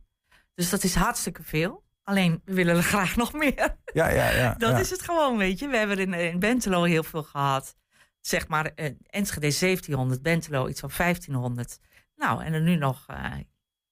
Dus 0.54 0.70
dat 0.70 0.84
is 0.84 0.96
hartstikke 0.96 1.44
veel. 1.44 1.84
Alleen, 2.04 2.42
we 2.46 2.54
willen 2.54 2.76
er 2.76 2.84
graag 2.94 3.16
nog 3.16 3.34
meer. 3.34 3.78
Ja, 3.94 4.10
ja, 4.10 4.30
ja. 4.30 4.56
dat 4.58 4.80
is 4.80 4.90
het 4.90 5.02
gewoon, 5.02 5.38
weet 5.38 5.60
je. 5.60 5.68
We 5.68 5.78
hebben 5.78 5.98
in, 5.98 6.14
in 6.14 6.40
Bentelo 6.40 6.84
heel 6.84 7.04
veel 7.04 7.24
gehad 7.24 7.76
zeg 8.28 8.48
maar 8.48 8.72
uh, 8.76 8.86
Enschede 9.08 9.58
1700, 9.60 10.22
Bentelo 10.22 10.68
iets 10.68 10.80
van 10.80 10.92
1500. 10.98 11.80
Nou, 12.16 12.44
en 12.44 12.54
er 12.54 12.62
nu 12.62 12.76
nog, 12.76 13.06
uh, 13.12 13.34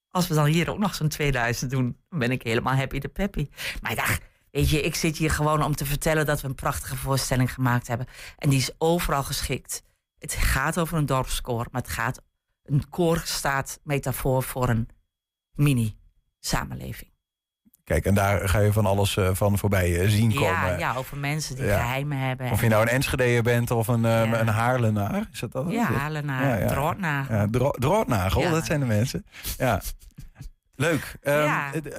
als 0.09 0.27
we 0.27 0.33
dan 0.33 0.45
hier 0.45 0.69
ook 0.69 0.77
nog 0.77 0.95
zo'n 0.95 1.07
2000 1.07 1.71
doen, 1.71 1.97
dan 2.09 2.19
ben 2.19 2.31
ik 2.31 2.43
helemaal 2.43 2.75
happy 2.75 2.99
de 2.99 3.07
peppy. 3.07 3.49
Maar 3.81 3.91
ik 3.91 4.19
weet 4.51 4.69
je, 4.69 4.81
ik 4.81 4.95
zit 4.95 5.17
hier 5.17 5.31
gewoon 5.31 5.63
om 5.63 5.75
te 5.75 5.85
vertellen 5.85 6.25
dat 6.25 6.41
we 6.41 6.47
een 6.47 6.55
prachtige 6.55 6.95
voorstelling 6.95 7.53
gemaakt 7.53 7.87
hebben. 7.87 8.07
En 8.37 8.49
die 8.49 8.59
is 8.59 8.71
overal 8.77 9.23
geschikt. 9.23 9.83
Het 10.17 10.33
gaat 10.33 10.79
over 10.79 10.97
een 10.97 11.05
dorpskoor, 11.05 11.67
maar 11.71 11.81
het 11.81 11.91
gaat, 11.91 12.21
een 12.63 12.89
koor 12.89 13.21
staat 13.25 13.79
metafoor 13.83 14.43
voor 14.43 14.69
een 14.69 14.89
mini-samenleving. 15.51 17.14
Kijk, 17.85 18.05
en 18.05 18.13
daar 18.13 18.49
ga 18.49 18.59
je 18.59 18.73
van 18.73 18.85
alles 18.85 19.15
uh, 19.15 19.29
van 19.33 19.57
voorbij 19.57 19.89
uh, 19.89 20.09
zien 20.09 20.33
komen. 20.33 20.49
Ja, 20.49 20.77
ja, 20.77 20.93
over 20.95 21.17
mensen 21.17 21.55
die 21.55 21.65
ja. 21.65 21.79
geheimen 21.79 22.17
hebben. 22.17 22.51
Of 22.51 22.61
je 22.61 22.67
nou 22.67 22.81
een 22.81 22.87
Enschedeer 22.87 23.43
bent 23.43 23.71
of 23.71 23.87
een, 23.87 24.03
uh, 24.03 24.21
een 24.21 24.47
Haarlenaar. 24.47 25.27
Is 25.31 25.39
dat 25.39 25.51
dat? 25.51 25.65
Ja, 25.69 25.83
Haarlenaar, 25.83 26.47
ja, 26.47 26.55
ja. 26.55 26.67
Drootnagel. 26.67 27.35
Ja, 27.35 27.47
dro 27.51 27.71
Drootnagel, 27.71 28.49
dat 28.49 28.65
zijn 28.65 28.79
de 28.79 28.85
mensen. 28.85 29.25
Ja. 29.57 29.81
Leuk. 30.75 31.17
Um, 31.23 31.49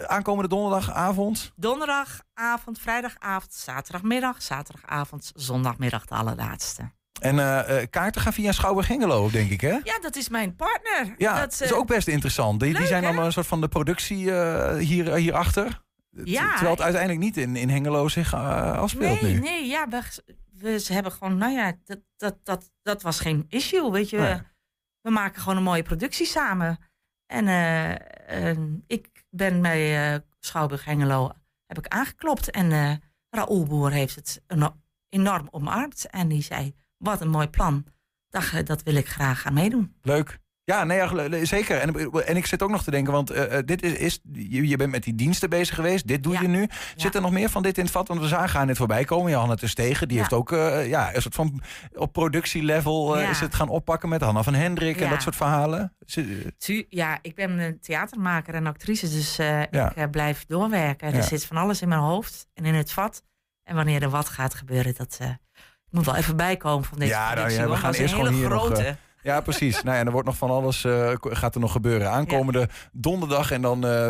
aankomende 0.06 0.48
donderdagavond? 0.48 1.52
Donderdagavond, 1.56 2.78
vrijdagavond, 2.78 3.54
zaterdagmiddag, 3.54 4.42
zaterdagavond, 4.42 5.32
zondagmiddag 5.34 6.06
de 6.06 6.14
allerlaatste. 6.14 6.90
En 7.20 7.36
uh, 7.36 7.82
kaarten 7.90 8.20
gaan 8.20 8.32
via 8.32 8.52
Schouwburg 8.52 8.88
Hengelo, 8.88 9.30
denk 9.30 9.50
ik, 9.50 9.60
hè? 9.60 9.78
Ja, 9.82 9.98
dat 10.00 10.16
is 10.16 10.28
mijn 10.28 10.56
partner. 10.56 11.14
Ja, 11.18 11.40
dat 11.40 11.60
is 11.60 11.72
ook 11.72 11.86
best 11.86 12.08
interessant. 12.08 12.60
Die, 12.60 12.74
die 12.74 12.86
zijn 12.86 13.02
dan 13.02 13.18
een 13.18 13.32
soort 13.32 13.46
van 13.46 13.60
de 13.60 13.68
productie 13.68 14.24
uh, 14.24 14.76
hier, 14.76 15.14
hierachter. 15.14 15.84
Ja. 16.10 16.50
Terwijl 16.50 16.70
het 16.70 16.80
uiteindelijk 16.80 17.22
niet 17.24 17.36
in, 17.36 17.56
in 17.56 17.68
Hengelo 17.68 18.08
zich 18.08 18.34
uh, 18.34 18.72
afspeelt 18.72 19.20
nee, 19.20 19.34
nu. 19.34 19.40
Nee, 19.40 19.66
ja, 19.66 19.88
we, 19.88 20.02
we 20.52 20.78
ze 20.80 20.92
hebben 20.92 21.12
gewoon, 21.12 21.36
nou 21.36 21.52
ja, 21.52 21.72
dat, 21.84 21.98
dat, 22.16 22.36
dat, 22.42 22.70
dat 22.82 23.02
was 23.02 23.20
geen 23.20 23.46
issue, 23.48 23.90
weet 23.90 24.10
je. 24.10 24.18
Nee. 24.18 24.40
We 25.00 25.10
maken 25.10 25.40
gewoon 25.40 25.56
een 25.56 25.62
mooie 25.62 25.82
productie 25.82 26.26
samen. 26.26 26.78
En 27.26 27.48
ik 28.86 29.24
ben 29.30 29.62
bij 29.62 30.20
Schouwburg 30.40 30.84
Hengelo, 30.84 31.32
heb 31.66 31.78
ik 31.78 31.88
aangeklopt. 31.88 32.50
En 32.50 33.00
Raoul 33.30 33.64
Boer 33.64 33.90
heeft 33.90 34.14
het 34.14 34.42
enorm 35.08 35.48
omarmd. 35.50 36.06
En 36.10 36.28
die 36.28 36.42
zei 36.42 36.74
wat 36.96 37.20
een 37.20 37.30
mooi 37.30 37.48
plan. 37.48 37.84
Dat, 38.28 38.66
dat 38.66 38.82
wil 38.82 38.94
ik 38.94 39.08
graag 39.08 39.40
gaan 39.40 39.54
meedoen. 39.54 39.94
Leuk. 40.02 40.38
Ja, 40.66 40.84
nee, 40.84 41.44
zeker. 41.44 41.78
En, 41.78 42.12
en 42.26 42.36
ik 42.36 42.46
zit 42.46 42.62
ook 42.62 42.70
nog 42.70 42.82
te 42.82 42.90
denken, 42.90 43.12
want 43.12 43.32
uh, 43.32 43.58
dit 43.64 43.82
is, 43.82 43.92
is 43.92 44.20
je, 44.32 44.68
je, 44.68 44.76
bent 44.76 44.90
met 44.90 45.02
die 45.02 45.14
diensten 45.14 45.50
bezig 45.50 45.74
geweest. 45.74 46.06
Dit 46.06 46.22
doe 46.22 46.32
ja. 46.32 46.40
je 46.40 46.48
nu. 46.48 46.68
Zit 46.96 47.14
er 47.14 47.20
nog 47.20 47.30
meer 47.30 47.48
van 47.48 47.62
dit 47.62 47.78
in 47.78 47.84
het 47.84 47.92
vat? 47.92 48.08
Want 48.08 48.20
we 48.20 48.28
zagen 48.28 48.66
net 48.66 48.76
voorbij 48.76 49.04
komen. 49.04 49.30
Johanna 49.30 49.54
Terstegen, 49.54 50.08
die 50.08 50.18
heeft 50.18 50.32
ook 50.32 50.52
uh, 50.52 50.88
ja, 50.88 51.14
een 51.14 51.22
soort 51.22 51.34
van 51.34 51.62
op 51.92 52.12
productielevel 52.12 53.18
uh, 53.18 53.30
is 53.30 53.40
het 53.40 53.54
gaan 53.54 53.68
oppakken 53.68 54.08
met 54.08 54.20
Hanna 54.20 54.42
van 54.42 54.54
Hendrik 54.54 55.00
en 55.00 55.10
dat 55.10 55.22
soort 55.22 55.36
verhalen. 55.36 55.96
Ja, 56.88 57.18
ik 57.22 57.34
ben 57.34 57.58
een 57.58 57.80
theatermaker 57.80 58.54
en 58.54 58.66
actrice, 58.66 59.08
dus 59.08 59.38
ik 59.94 60.10
blijf 60.10 60.44
doorwerken. 60.46 61.14
Er 61.14 61.22
zit 61.22 61.44
van 61.44 61.56
alles 61.56 61.82
in 61.82 61.88
mijn 61.88 62.00
hoofd 62.00 62.48
en 62.54 62.64
in 62.64 62.74
het 62.74 62.92
vat. 62.92 63.22
En 63.62 63.76
wanneer 63.76 64.02
er 64.02 64.10
wat 64.10 64.28
gaat 64.28 64.54
gebeuren, 64.54 64.94
dat 64.94 65.18
moet 65.96 66.06
wel 66.06 66.16
even 66.16 66.36
bijkomen 66.36 66.84
van 66.84 66.98
deze 66.98 67.12
ja, 67.12 67.34
nou, 67.34 67.50
ja, 67.50 67.68
we 67.68 67.76
gaan 67.76 67.92
eerst 67.92 68.14
gewoon 68.14 68.32
hier 68.32 68.46
grote. 68.46 68.70
nog... 68.70 68.80
Uh, 68.80 68.90
ja, 69.22 69.40
precies. 69.40 69.82
nou 69.82 69.96
ja, 69.96 70.04
er 70.04 70.10
wordt 70.10 70.26
nog 70.26 70.36
van 70.36 70.50
alles 70.50 70.84
uh, 70.84 71.12
gaat 71.20 71.54
er 71.54 71.60
nog 71.60 71.72
gebeuren. 71.72 72.10
Aankomende 72.10 72.58
ja. 72.58 72.66
donderdag 72.92 73.50
en 73.50 73.62
dan 73.62 73.86
uh, 73.86 74.08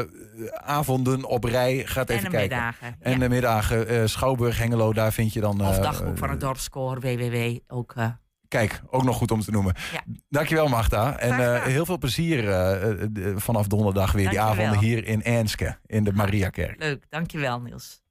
avonden 0.52 1.24
op 1.24 1.44
rij. 1.44 1.82
Gaat 1.86 2.08
even 2.08 2.24
en 2.24 2.30
kijken. 2.30 2.56
Middagen, 2.56 2.96
en 3.00 3.18
de 3.18 3.28
middagen. 3.28 3.92
Uh, 3.92 4.06
Schouwburg, 4.06 4.58
Hengelo, 4.58 4.92
daar 4.92 5.12
vind 5.12 5.32
je 5.32 5.40
dan... 5.40 5.66
of 5.66 5.78
dagboek 5.78 6.18
van 6.18 6.30
het 6.30 6.40
dorpscore, 6.40 7.00
www. 7.00 7.58
Ook, 7.66 7.94
Kijk, 8.48 8.82
ook 8.90 9.02
nog 9.02 9.16
goed 9.16 9.30
om 9.30 9.40
te 9.40 9.50
noemen. 9.50 9.74
Ja. 9.92 10.02
Dankjewel 10.28 10.68
Magda. 10.68 11.18
En 11.18 11.62
heel 11.62 11.84
veel 11.84 11.98
plezier 11.98 12.42
vanaf 13.36 13.66
donderdag 13.66 14.12
weer 14.12 14.24
dankjewel. 14.24 14.54
die 14.54 14.62
avonden 14.62 14.88
hier 14.88 15.06
in 15.06 15.22
Enske. 15.22 15.78
In 15.86 16.04
de 16.04 16.12
Mariakerk. 16.12 16.78
Leuk, 16.78 17.04
dankjewel 17.08 17.60
Niels. 17.60 18.02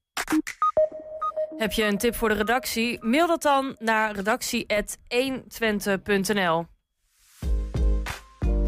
Heb 1.58 1.72
je 1.72 1.84
een 1.84 1.98
tip 1.98 2.16
voor 2.16 2.30
de 2.30 2.36
redactie? 2.36 3.06
Mail 3.06 3.28
dat 3.28 3.42
dan 3.42 3.76
naar 3.80 4.16
redactie.120.nl. 4.16 6.66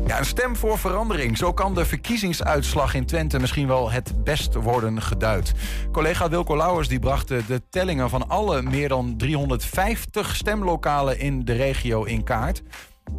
Ja, 0.05 0.19
een 0.19 0.25
stem 0.25 0.55
voor 0.55 0.77
verandering. 0.77 1.38
Zo 1.38 1.53
kan 1.53 1.75
de 1.75 1.85
verkiezingsuitslag 1.85 2.93
in 2.93 3.05
Twente 3.05 3.39
misschien 3.39 3.67
wel 3.67 3.91
het 3.91 4.23
best 4.23 4.53
worden 4.53 5.01
geduid. 5.01 5.53
Collega 5.91 6.29
Wilco 6.29 6.57
Lauwers 6.57 6.88
die 6.88 6.99
bracht 6.99 7.27
de 7.27 7.61
tellingen 7.69 8.09
van 8.09 8.29
alle 8.29 8.61
meer 8.61 8.89
dan 8.89 9.17
350 9.17 10.35
stemlokalen 10.35 11.19
in 11.19 11.45
de 11.45 11.53
regio 11.53 12.03
in 12.03 12.23
kaart. 12.23 12.63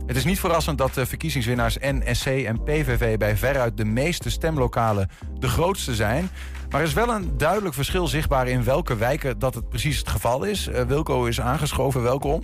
Het 0.07 0.17
is 0.17 0.25
niet 0.25 0.41
verrassend 0.41 0.79
dat 0.79 0.95
de 0.95 1.07
verkiezingswinnaars 1.07 1.77
NSC 1.81 2.27
en 2.27 2.63
PVV 2.63 3.17
bij 3.17 3.37
veruit 3.37 3.77
de 3.77 3.85
meeste 3.85 4.31
stemlokalen 4.31 5.09
de 5.39 5.49
grootste 5.49 5.95
zijn. 5.95 6.31
Maar 6.71 6.81
er 6.81 6.87
is 6.87 6.93
wel 6.93 7.09
een 7.09 7.37
duidelijk 7.37 7.75
verschil 7.75 8.07
zichtbaar 8.07 8.49
in 8.49 8.65
welke 8.65 8.97
wijken 8.97 9.39
dat 9.39 9.55
het 9.55 9.69
precies 9.69 9.99
het 9.99 10.09
geval 10.09 10.45
is. 10.45 10.69
Uh, 10.69 10.81
Wilco 10.81 11.25
is 11.25 11.41
aangeschoven, 11.41 12.03
welkom. 12.03 12.43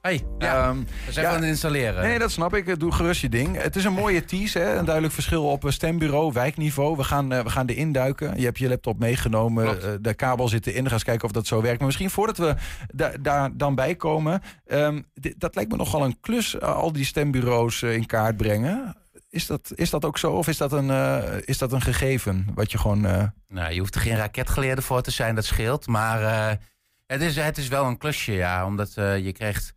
Hey, 0.00 0.22
ja, 0.38 0.68
um, 0.68 0.86
we 1.06 1.12
zijn 1.12 1.26
ja, 1.26 1.32
aan 1.32 1.40
het 1.40 1.48
installeren. 1.48 2.02
Nee, 2.02 2.18
dat 2.18 2.30
snap 2.30 2.54
ik. 2.54 2.80
Doe 2.80 2.92
gerust 2.92 3.20
je 3.20 3.28
ding. 3.28 3.62
Het 3.62 3.76
is 3.76 3.84
een 3.84 3.92
mooie 3.92 4.24
tease, 4.24 4.58
hè? 4.58 4.76
een 4.76 4.84
duidelijk 4.84 5.14
verschil 5.14 5.44
op 5.44 5.64
stembureau, 5.68 6.32
wijkniveau. 6.32 6.96
We 6.96 7.04
gaan, 7.04 7.32
uh, 7.32 7.40
we 7.40 7.50
gaan 7.50 7.66
erin 7.66 7.92
duiken. 7.92 8.38
Je 8.38 8.44
hebt 8.44 8.58
je 8.58 8.68
laptop 8.68 8.98
meegenomen, 8.98 9.64
uh, 9.64 9.90
de 10.00 10.14
kabel 10.14 10.48
zit 10.48 10.66
erin. 10.66 10.86
Ga 10.86 10.92
eens 10.92 11.04
kijken 11.04 11.24
of 11.24 11.32
dat 11.32 11.46
zo 11.46 11.62
werkt. 11.62 11.78
Maar 11.78 11.86
misschien 11.86 12.10
voordat 12.10 12.36
we 12.36 12.54
da 12.94 13.12
daar 13.20 13.50
dan 13.56 13.74
bij 13.74 13.94
komen... 13.94 14.42
Um, 14.66 15.04
dat 15.36 15.54
lijkt 15.54 15.70
me 15.70 15.76
nogal 15.76 16.04
een 16.04 16.20
klus, 16.20 16.60
al 16.60 16.92
die 16.92 17.04
stembureaus 17.04 17.82
in 17.82 18.06
kaart 18.06 18.36
brengen. 18.36 18.94
Is 19.34 19.46
dat, 19.46 19.72
is 19.74 19.90
dat 19.90 20.04
ook 20.04 20.18
zo? 20.18 20.32
Of 20.32 20.48
is 20.48 20.56
dat 20.56 20.72
een, 20.72 20.88
uh, 20.88 21.22
is 21.40 21.58
dat 21.58 21.72
een 21.72 21.82
gegeven 21.82 22.46
wat 22.54 22.72
je 22.72 22.78
gewoon. 22.78 23.06
Uh... 23.06 23.22
Nou, 23.48 23.72
je 23.72 23.78
hoeft 23.78 23.94
er 23.94 24.00
geen 24.00 24.16
raketgeleerde 24.16 24.82
voor 24.82 25.02
te 25.02 25.10
zijn, 25.10 25.34
dat 25.34 25.44
scheelt. 25.44 25.86
Maar 25.86 26.20
uh, 26.20 26.56
het, 27.06 27.22
is, 27.22 27.36
het 27.36 27.58
is 27.58 27.68
wel 27.68 27.84
een 27.84 27.98
klusje, 27.98 28.32
ja. 28.32 28.66
Omdat 28.66 28.94
je 28.94 29.32
krijgt. 29.32 29.74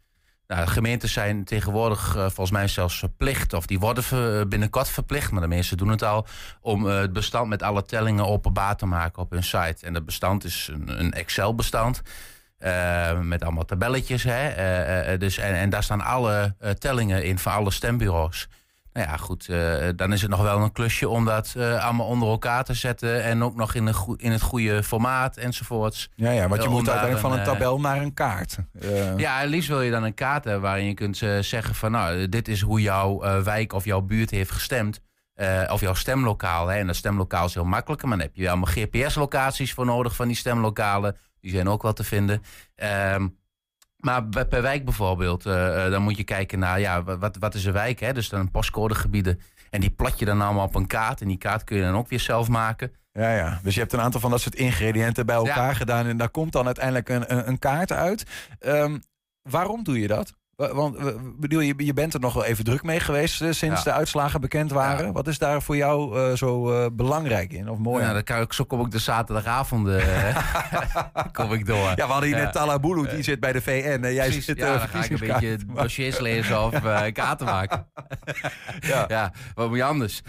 Nou, 0.47 0.68
gemeenten 0.68 1.10
zijn 1.10 1.43
tegenwoordig 1.43 2.12
volgens 2.12 2.51
mij 2.51 2.68
zelfs 2.68 2.99
verplicht, 2.99 3.53
of 3.53 3.66
die 3.66 3.80
worden 3.80 4.49
binnenkort 4.49 4.89
verplicht, 4.89 5.32
maar 5.32 5.41
de 5.41 5.47
meesten 5.47 5.78
doen 5.78 5.89
het 5.89 6.03
al, 6.03 6.28
om 6.62 6.86
het 6.86 7.14
bestand 7.14 7.49
met 7.49 7.64
alle 7.64 7.84
tellingen 7.84 8.26
openbaar 8.26 8.76
te 8.76 8.86
maken 8.86 9.22
op 9.22 9.32
hun 9.32 9.43
site. 9.43 9.86
En 9.86 9.93
dat 9.93 10.05
bestand 10.05 10.43
is 10.43 10.70
een, 10.72 10.99
een 10.99 11.12
Excel-bestand. 11.12 12.01
met 13.22 13.43
allemaal 13.43 13.66
tabelletjes. 13.66 14.24
Hè? 14.24 15.18
dus, 15.18 15.38
en, 15.38 15.53
en 15.53 15.70
daar 15.70 15.84
staan 15.84 16.01
alle 16.01 16.55
tellingen 16.78 17.24
in 17.24 17.39
van 17.39 17.53
alle 17.53 17.72
stembureaus. 17.72 18.47
Nou 18.97 19.09
ja, 19.09 19.17
goed, 19.17 19.47
uh, 19.49 19.87
dan 19.95 20.13
is 20.13 20.21
het 20.21 20.29
nog 20.29 20.41
wel 20.41 20.61
een 20.61 20.71
klusje 20.71 21.09
om 21.09 21.25
dat 21.25 21.53
uh, 21.57 21.83
allemaal 21.83 22.07
onder 22.07 22.29
elkaar 22.29 22.63
te 22.63 22.73
zetten. 22.73 23.23
En 23.23 23.43
ook 23.43 23.55
nog 23.55 23.73
in, 23.73 23.85
een 23.85 23.95
in 24.17 24.31
het 24.31 24.41
goede 24.41 24.83
formaat 24.83 25.37
enzovoorts. 25.37 26.09
Ja, 26.15 26.31
ja 26.31 26.47
want 26.47 26.61
je 26.61 26.67
uh, 26.67 26.73
moet 26.73 26.89
uiteindelijk 26.89 27.27
van 27.27 27.39
een 27.39 27.43
tabel 27.43 27.79
naar 27.79 28.01
een 28.01 28.13
kaart. 28.13 28.57
Ja, 29.17 29.43
liefst 29.43 29.69
wil 29.69 29.81
je 29.81 29.91
dan 29.91 30.03
een 30.03 30.13
kaart 30.13 30.43
hebben 30.43 30.61
waarin 30.61 30.85
je 30.85 30.93
kunt 30.93 31.17
zeggen 31.41 31.75
van... 31.75 31.91
nou, 31.91 32.29
dit 32.29 32.47
is 32.47 32.61
hoe 32.61 32.81
jouw 32.81 33.43
wijk 33.43 33.73
of 33.73 33.85
jouw 33.85 34.01
buurt 34.01 34.29
heeft 34.29 34.51
gestemd. 34.51 35.01
of 35.69 35.81
jouw 35.81 35.93
stemlokaal. 35.93 36.67
Hè. 36.67 36.77
En 36.77 36.87
dat 36.87 36.95
stemlokaal 36.95 37.45
is 37.45 37.53
heel 37.53 37.65
makkelijk. 37.65 38.01
Maar 38.01 38.17
dan 38.17 38.27
heb 38.27 38.35
je 38.35 38.49
allemaal 38.49 38.73
GPS-locaties 38.73 39.73
voor 39.73 39.85
nodig 39.85 40.15
van 40.15 40.27
die 40.27 40.37
stemlokalen. 40.37 41.17
Die 41.39 41.51
zijn 41.51 41.69
ook 41.69 41.81
wel 41.81 41.93
te 41.93 42.03
vinden. 42.03 42.41
Ehm, 42.75 43.27
Maar 43.97 44.23
per 44.47 44.61
wijk 44.61 44.85
bijvoorbeeld, 44.85 45.43
dan 45.43 46.01
moet 46.01 46.17
je 46.17 46.23
kijken 46.23 46.59
naar 46.59 46.79
ja, 46.79 47.03
wat, 47.03 47.37
wat 47.37 47.53
is 47.53 47.65
een 47.65 47.73
wijk? 47.73 47.99
Hè? 47.99 48.13
Dus 48.13 48.29
dan 48.29 48.51
postcodegebieden. 48.51 49.39
En 49.69 49.81
die 49.81 49.89
plat 49.89 50.19
je 50.19 50.25
dan 50.25 50.41
allemaal 50.41 50.65
op 50.65 50.75
een 50.75 50.87
kaart. 50.87 51.21
En 51.21 51.27
die 51.27 51.37
kaart 51.37 51.63
kun 51.63 51.77
je 51.77 51.83
dan 51.83 51.95
ook 51.95 52.07
weer 52.07 52.19
zelf 52.19 52.47
maken. 52.47 52.91
Ja, 53.11 53.35
ja. 53.35 53.59
Dus 53.63 53.73
je 53.73 53.79
hebt 53.79 53.93
een 53.93 54.01
aantal 54.01 54.19
van 54.19 54.31
dat 54.31 54.41
soort 54.41 54.55
ingrediënten 54.55 55.25
bij 55.25 55.35
elkaar 55.35 55.75
gedaan. 55.75 56.05
En 56.05 56.17
daar 56.17 56.29
komt 56.29 56.51
dan 56.51 56.65
uiteindelijk 56.65 57.09
een, 57.09 57.33
een, 57.33 57.47
een 57.47 57.59
kaart 57.59 57.91
uit. 57.91 58.23
Um, 58.59 59.01
waarom 59.41 59.83
doe 59.83 59.99
je 59.99 60.07
dat? 60.07 60.36
Want 60.58 60.97
bedoel, 61.39 61.60
je, 61.60 61.74
je 61.78 61.93
bent 61.93 62.14
er 62.14 62.20
nog 62.20 62.34
wel 62.34 62.45
even 62.45 62.64
druk 62.64 62.84
mee 62.84 62.99
geweest 62.99 63.41
eh, 63.41 63.51
sinds 63.51 63.84
de 63.84 63.91
uitslagen 63.91 64.41
bekend 64.41 64.72
waren. 64.72 65.14
Wat 65.14 65.28
is 65.28 65.38
daar 65.38 65.62
voor 65.62 65.76
jou 65.76 66.18
uh, 66.18 66.36
zo 66.36 66.72
uh, 66.72 66.86
belangrijk 66.93 67.53
in 67.53 67.70
of 67.70 67.78
mooi? 67.78 68.03
Ja, 68.03 68.14
dan 68.14 68.24
kan 68.24 68.41
ik, 68.41 68.53
zo 68.53 68.64
kom 68.64 68.86
ik 68.86 68.91
de 68.91 68.99
zaterdagavond 68.99 69.89
kom 71.32 71.53
ik 71.53 71.66
door. 71.66 71.78
Ja, 71.78 71.95
we 71.95 72.01
hadden 72.01 72.30
hier 72.30 72.38
net 72.38 72.53
Talabulu, 72.53 73.08
die 73.08 73.24
zit 73.24 73.39
bij 73.39 73.53
de 73.53 73.62
VN. 73.62 74.03
En 74.03 74.14
jij 74.14 74.26
Precies, 74.26 74.45
zit 74.45 74.58
ja, 74.58 74.78
dan 74.78 74.88
ga 74.88 75.03
ik 75.03 75.10
een 75.10 75.28
beetje 75.28 75.58
dossiers 75.74 76.20
lezen 76.20 76.64
of 76.64 76.82
kaarten 77.12 77.45
maken. 77.45 77.88
ja. 78.80 79.05
ja, 79.08 79.34
wat 79.53 79.68
moet 79.68 79.78
je 79.78 79.84
anders? 79.84 80.22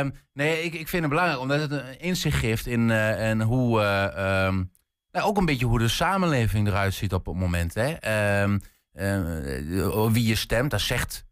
Um, 0.00 0.14
nee, 0.32 0.62
ik, 0.62 0.74
ik 0.74 0.88
vind 0.88 1.02
het 1.02 1.10
belangrijk 1.10 1.40
omdat 1.40 1.60
het 1.60 1.70
een 1.70 2.00
inzicht 2.00 2.38
geeft 2.38 2.66
in, 2.66 2.90
in 2.90 3.40
hoe... 3.40 3.80
Um, 4.46 4.70
nou, 5.12 5.26
ook 5.26 5.36
een 5.36 5.44
beetje 5.44 5.66
hoe 5.66 5.78
de 5.78 5.88
samenleving 5.88 6.66
eruit 6.66 6.94
ziet 6.94 7.12
op 7.12 7.26
het 7.26 7.36
moment. 7.36 7.74
Hè. 7.74 8.42
Um, 8.42 8.60
uh, 8.98 10.12
wie 10.12 10.26
je 10.26 10.34
stemt, 10.34 10.70
dat 10.70 10.80
zegt, 10.80 11.24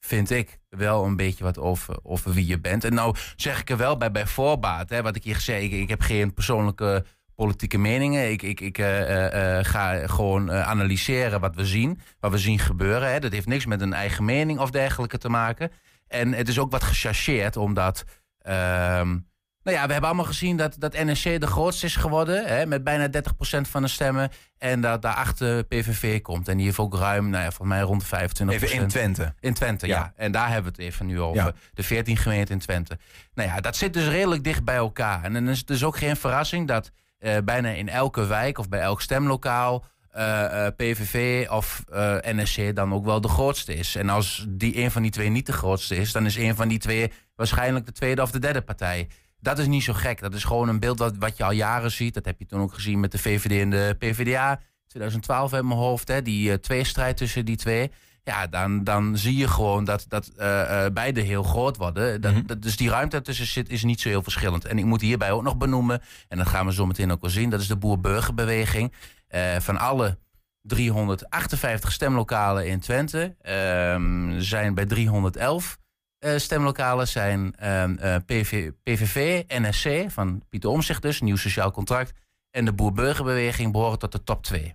vind 0.00 0.30
ik, 0.30 0.58
wel 0.68 1.04
een 1.04 1.16
beetje 1.16 1.44
wat 1.44 1.58
over, 2.02 2.32
wie 2.32 2.46
je 2.46 2.60
bent. 2.60 2.84
En 2.84 2.94
nou 2.94 3.16
zeg 3.36 3.60
ik 3.60 3.70
er 3.70 3.76
wel 3.76 3.96
bij, 3.96 4.10
bij 4.10 4.26
voorbaat, 4.26 4.90
hè, 4.90 5.02
wat 5.02 5.16
ik 5.16 5.24
hier 5.24 5.40
zei, 5.40 5.64
ik, 5.64 5.72
ik 5.72 5.88
heb 5.88 6.00
geen 6.00 6.34
persoonlijke 6.34 7.04
politieke 7.34 7.78
meningen. 7.78 8.30
Ik, 8.30 8.42
ik, 8.42 8.60
ik 8.60 8.78
uh, 8.78 9.00
uh, 9.00 9.58
ga 9.62 10.06
gewoon 10.06 10.52
analyseren 10.52 11.40
wat 11.40 11.54
we 11.54 11.66
zien, 11.66 12.00
wat 12.18 12.30
we 12.30 12.38
zien 12.38 12.58
gebeuren. 12.58 13.12
Hè. 13.12 13.18
Dat 13.18 13.32
heeft 13.32 13.46
niks 13.46 13.66
met 13.66 13.80
een 13.80 13.92
eigen 13.92 14.24
mening 14.24 14.58
of 14.58 14.70
dergelijke 14.70 15.18
te 15.18 15.28
maken. 15.28 15.70
En 16.06 16.32
het 16.32 16.48
is 16.48 16.58
ook 16.58 16.70
wat 16.70 16.82
gechargeerd, 16.82 17.56
omdat... 17.56 18.04
Ehm, 18.38 19.18
nou 19.70 19.82
ja, 19.82 19.86
we 19.86 19.92
hebben 19.92 20.10
allemaal 20.10 20.32
gezien 20.32 20.56
dat, 20.56 20.76
dat 20.78 20.92
NSC 20.92 21.40
de 21.40 21.46
grootste 21.46 21.86
is 21.86 21.96
geworden. 21.96 22.46
Hè, 22.46 22.66
met 22.66 22.84
bijna 22.84 23.08
30% 23.08 23.10
van 23.60 23.82
de 23.82 23.88
stemmen. 23.88 24.30
En 24.58 24.80
dat 24.80 25.02
daarachter 25.02 25.64
PVV 25.64 26.20
komt. 26.22 26.48
En 26.48 26.56
die 26.56 26.66
heeft 26.66 26.78
ook 26.78 26.94
ruim, 26.94 27.30
nou 27.30 27.44
ja, 27.44 27.50
voor 27.50 27.66
mij 27.66 27.80
rond 27.80 28.04
25%. 28.04 28.08
Even 28.48 28.72
in 28.72 28.88
Twente. 28.88 29.34
In 29.40 29.54
Twente, 29.54 29.86
ja. 29.86 30.12
En 30.16 30.32
daar 30.32 30.50
hebben 30.50 30.72
we 30.72 30.82
het 30.82 30.92
even 30.92 31.06
nu 31.06 31.20
over. 31.20 31.54
De 31.74 31.82
14 31.82 32.16
gemeenten 32.16 32.54
in 32.54 32.60
Twente. 32.60 32.98
Nou 33.34 33.48
ja, 33.48 33.60
dat 33.60 33.76
zit 33.76 33.92
dus 33.92 34.08
redelijk 34.08 34.44
dicht 34.44 34.64
bij 34.64 34.76
elkaar. 34.76 35.24
En 35.24 35.32
dan 35.32 35.48
is 35.48 35.58
het 35.58 35.66
dus 35.66 35.84
ook 35.84 35.96
geen 35.96 36.16
verrassing 36.16 36.68
dat 36.68 36.90
uh, 37.20 37.36
bijna 37.44 37.68
in 37.68 37.88
elke 37.88 38.26
wijk 38.26 38.58
of 38.58 38.68
bij 38.68 38.80
elk 38.80 39.00
stemlokaal... 39.00 39.84
Uh, 40.16 40.22
uh, 40.22 40.66
PVV 40.76 41.46
of 41.50 41.84
uh, 41.92 42.16
NSC 42.22 42.74
dan 42.76 42.94
ook 42.94 43.04
wel 43.04 43.20
de 43.20 43.28
grootste 43.28 43.74
is. 43.74 43.96
En 43.96 44.08
als 44.08 44.46
die 44.48 44.76
een 44.78 44.90
van 44.90 45.02
die 45.02 45.10
twee 45.10 45.28
niet 45.28 45.46
de 45.46 45.52
grootste 45.52 45.96
is, 45.96 46.12
dan 46.12 46.26
is 46.26 46.36
een 46.36 46.56
van 46.56 46.68
die 46.68 46.78
twee 46.78 47.12
waarschijnlijk 47.36 47.86
de 47.86 47.92
tweede 47.92 48.22
of 48.22 48.30
de 48.30 48.38
derde 48.38 48.60
partij 48.60 49.08
dat 49.40 49.58
is 49.58 49.66
niet 49.66 49.82
zo 49.82 49.92
gek. 49.92 50.20
Dat 50.20 50.34
is 50.34 50.44
gewoon 50.44 50.68
een 50.68 50.80
beeld 50.80 50.98
wat, 50.98 51.16
wat 51.18 51.36
je 51.36 51.44
al 51.44 51.52
jaren 51.52 51.90
ziet. 51.90 52.14
Dat 52.14 52.24
heb 52.24 52.38
je 52.38 52.46
toen 52.46 52.60
ook 52.60 52.74
gezien 52.74 53.00
met 53.00 53.12
de 53.12 53.18
VVD 53.18 53.60
en 53.60 53.70
de 53.70 53.96
PvdA. 53.98 54.60
2012 54.86 55.52
in 55.52 55.66
mijn 55.66 55.78
hoofd, 55.78 56.08
hè, 56.08 56.22
die 56.22 56.50
uh, 56.50 56.54
tweestrijd 56.54 57.16
tussen 57.16 57.44
die 57.44 57.56
twee. 57.56 57.90
Ja, 58.22 58.46
dan, 58.46 58.84
dan 58.84 59.18
zie 59.18 59.36
je 59.36 59.48
gewoon 59.48 59.84
dat, 59.84 60.04
dat 60.08 60.30
uh, 60.38 60.46
uh, 60.46 60.86
beide 60.92 61.20
heel 61.20 61.42
groot 61.42 61.76
worden. 61.76 62.20
Dat, 62.20 62.32
mhm. 62.34 62.46
dat, 62.46 62.62
dus 62.62 62.76
die 62.76 62.90
ruimte 62.90 63.22
tussen 63.22 63.46
zit 63.46 63.68
is 63.68 63.82
niet 63.82 64.00
zo 64.00 64.08
heel 64.08 64.22
verschillend. 64.22 64.64
En 64.64 64.78
ik 64.78 64.84
moet 64.84 65.00
hierbij 65.00 65.30
ook 65.30 65.42
nog 65.42 65.56
benoemen, 65.56 66.02
en 66.28 66.38
dat 66.38 66.48
gaan 66.48 66.66
we 66.66 66.72
zo 66.72 66.86
meteen 66.86 67.12
ook 67.12 67.20
wel 67.20 67.30
zien... 67.30 67.50
dat 67.50 67.60
is 67.60 67.66
de 67.66 67.76
Boer-Burgerbeweging. 67.76 68.92
van 69.58 69.78
alle 69.78 70.18
358 70.62 71.92
stemlokalen 71.92 72.66
in 72.66 72.80
Twente 72.80 73.36
ehm, 73.40 74.40
zijn 74.40 74.74
bij 74.74 74.86
311 74.86 75.79
uh, 76.20 76.36
stemlokalen 76.36 77.08
zijn 77.08 77.54
uh, 77.60 77.82
ehm, 77.82 77.96
eh, 77.96 78.16
PV, 78.26 78.70
PVV, 78.82 79.42
NSC 79.48 80.10
van 80.10 80.42
Pieter 80.48 80.70
Omzicht 80.70 81.02
dus, 81.02 81.20
Nieuw 81.20 81.36
Sociaal 81.36 81.70
Contract. 81.70 82.12
En 82.50 82.64
de 82.64 82.72
Boer-Burgerbeweging 82.72 83.72
behoren 83.72 83.98
tot 83.98 84.12
de 84.12 84.24
top 84.24 84.42
2. 84.42 84.74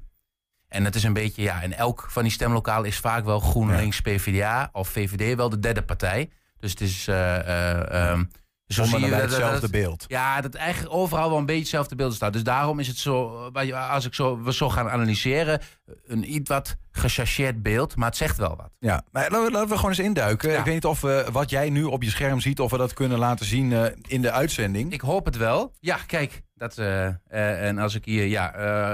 En 0.67 0.85
het 0.85 0.95
is 0.95 1.03
een 1.03 1.13
beetje, 1.13 1.41
ja, 1.41 1.61
in 1.61 1.73
elk 1.73 2.05
van 2.09 2.23
die 2.23 2.31
stemlokalen 2.31 2.87
is 2.87 2.99
vaak 2.99 3.25
wel 3.25 3.39
GroenLinks, 3.39 4.01
PvdA 4.01 4.69
of 4.71 4.89
VVD 4.89 5.35
wel 5.35 5.49
de 5.49 5.59
derde 5.59 5.81
partij. 5.81 6.29
Dus 6.59 6.71
het 6.71 6.81
is... 6.81 7.07
Uh, 7.07 8.11
um, 8.11 8.29
zo 8.68 8.84
zie 8.84 8.99
je 8.99 9.09
dat, 9.09 9.22
hetzelfde 9.22 9.70
beeld. 9.70 10.05
Ja, 10.07 10.41
dat 10.41 10.53
eigenlijk 10.53 10.93
overal 10.93 11.30
wel 11.30 11.38
een 11.38 11.45
beetje 11.45 11.61
hetzelfde 11.61 11.95
beeld 11.95 12.13
staat. 12.13 12.34
Dus 12.34 12.43
daarom 12.43 12.80
is 12.80 12.88
het 12.88 12.97
zo, 12.97 13.51
als 13.89 14.05
ik 14.05 14.13
zo, 14.13 14.41
we 14.41 14.53
zo 14.53 14.70
gaan 14.70 14.89
analyseren, 14.89 15.61
een 16.07 16.34
iets 16.34 16.49
wat 16.49 16.76
gechargeerd 16.91 17.63
beeld, 17.63 17.95
maar 17.95 18.07
het 18.07 18.18
zegt 18.18 18.38
wel 18.38 18.55
wat. 18.55 18.70
Ja, 18.80 19.03
maar 19.11 19.32
laten 19.32 19.68
we, 19.68 19.76
gewoon 19.76 19.89
eens 19.89 19.99
induiken. 19.99 20.57
Ik 20.57 20.63
weet 20.63 20.74
niet 20.74 20.86
of 20.86 21.01
we, 21.01 21.26
wat 21.32 21.49
jij 21.49 21.70
nu 21.70 21.84
op 21.84 22.03
je 22.03 22.09
scherm 22.09 22.39
ziet, 22.39 22.59
of 22.59 22.72
we 22.72 22.78
dat 22.78 22.93
kunnen 22.93 23.18
laten 23.18 23.45
zien 23.45 23.72
uh, 23.72 23.86
in 24.07 24.22
de 24.22 24.32
uitzending. 24.32 24.93
Ik 24.93 25.01
hoop 25.01 25.26
het 25.26 25.38
wel. 25.38 25.74
Ja, 25.80 25.97
kijk. 26.07 26.43
Dat, 26.55 26.78
uh, 26.78 26.86
uh, 27.05 27.68
en 27.68 27.78
als 27.78 27.95
ik 27.95 28.05
hier 28.05 28.26
ja, 28.26 28.53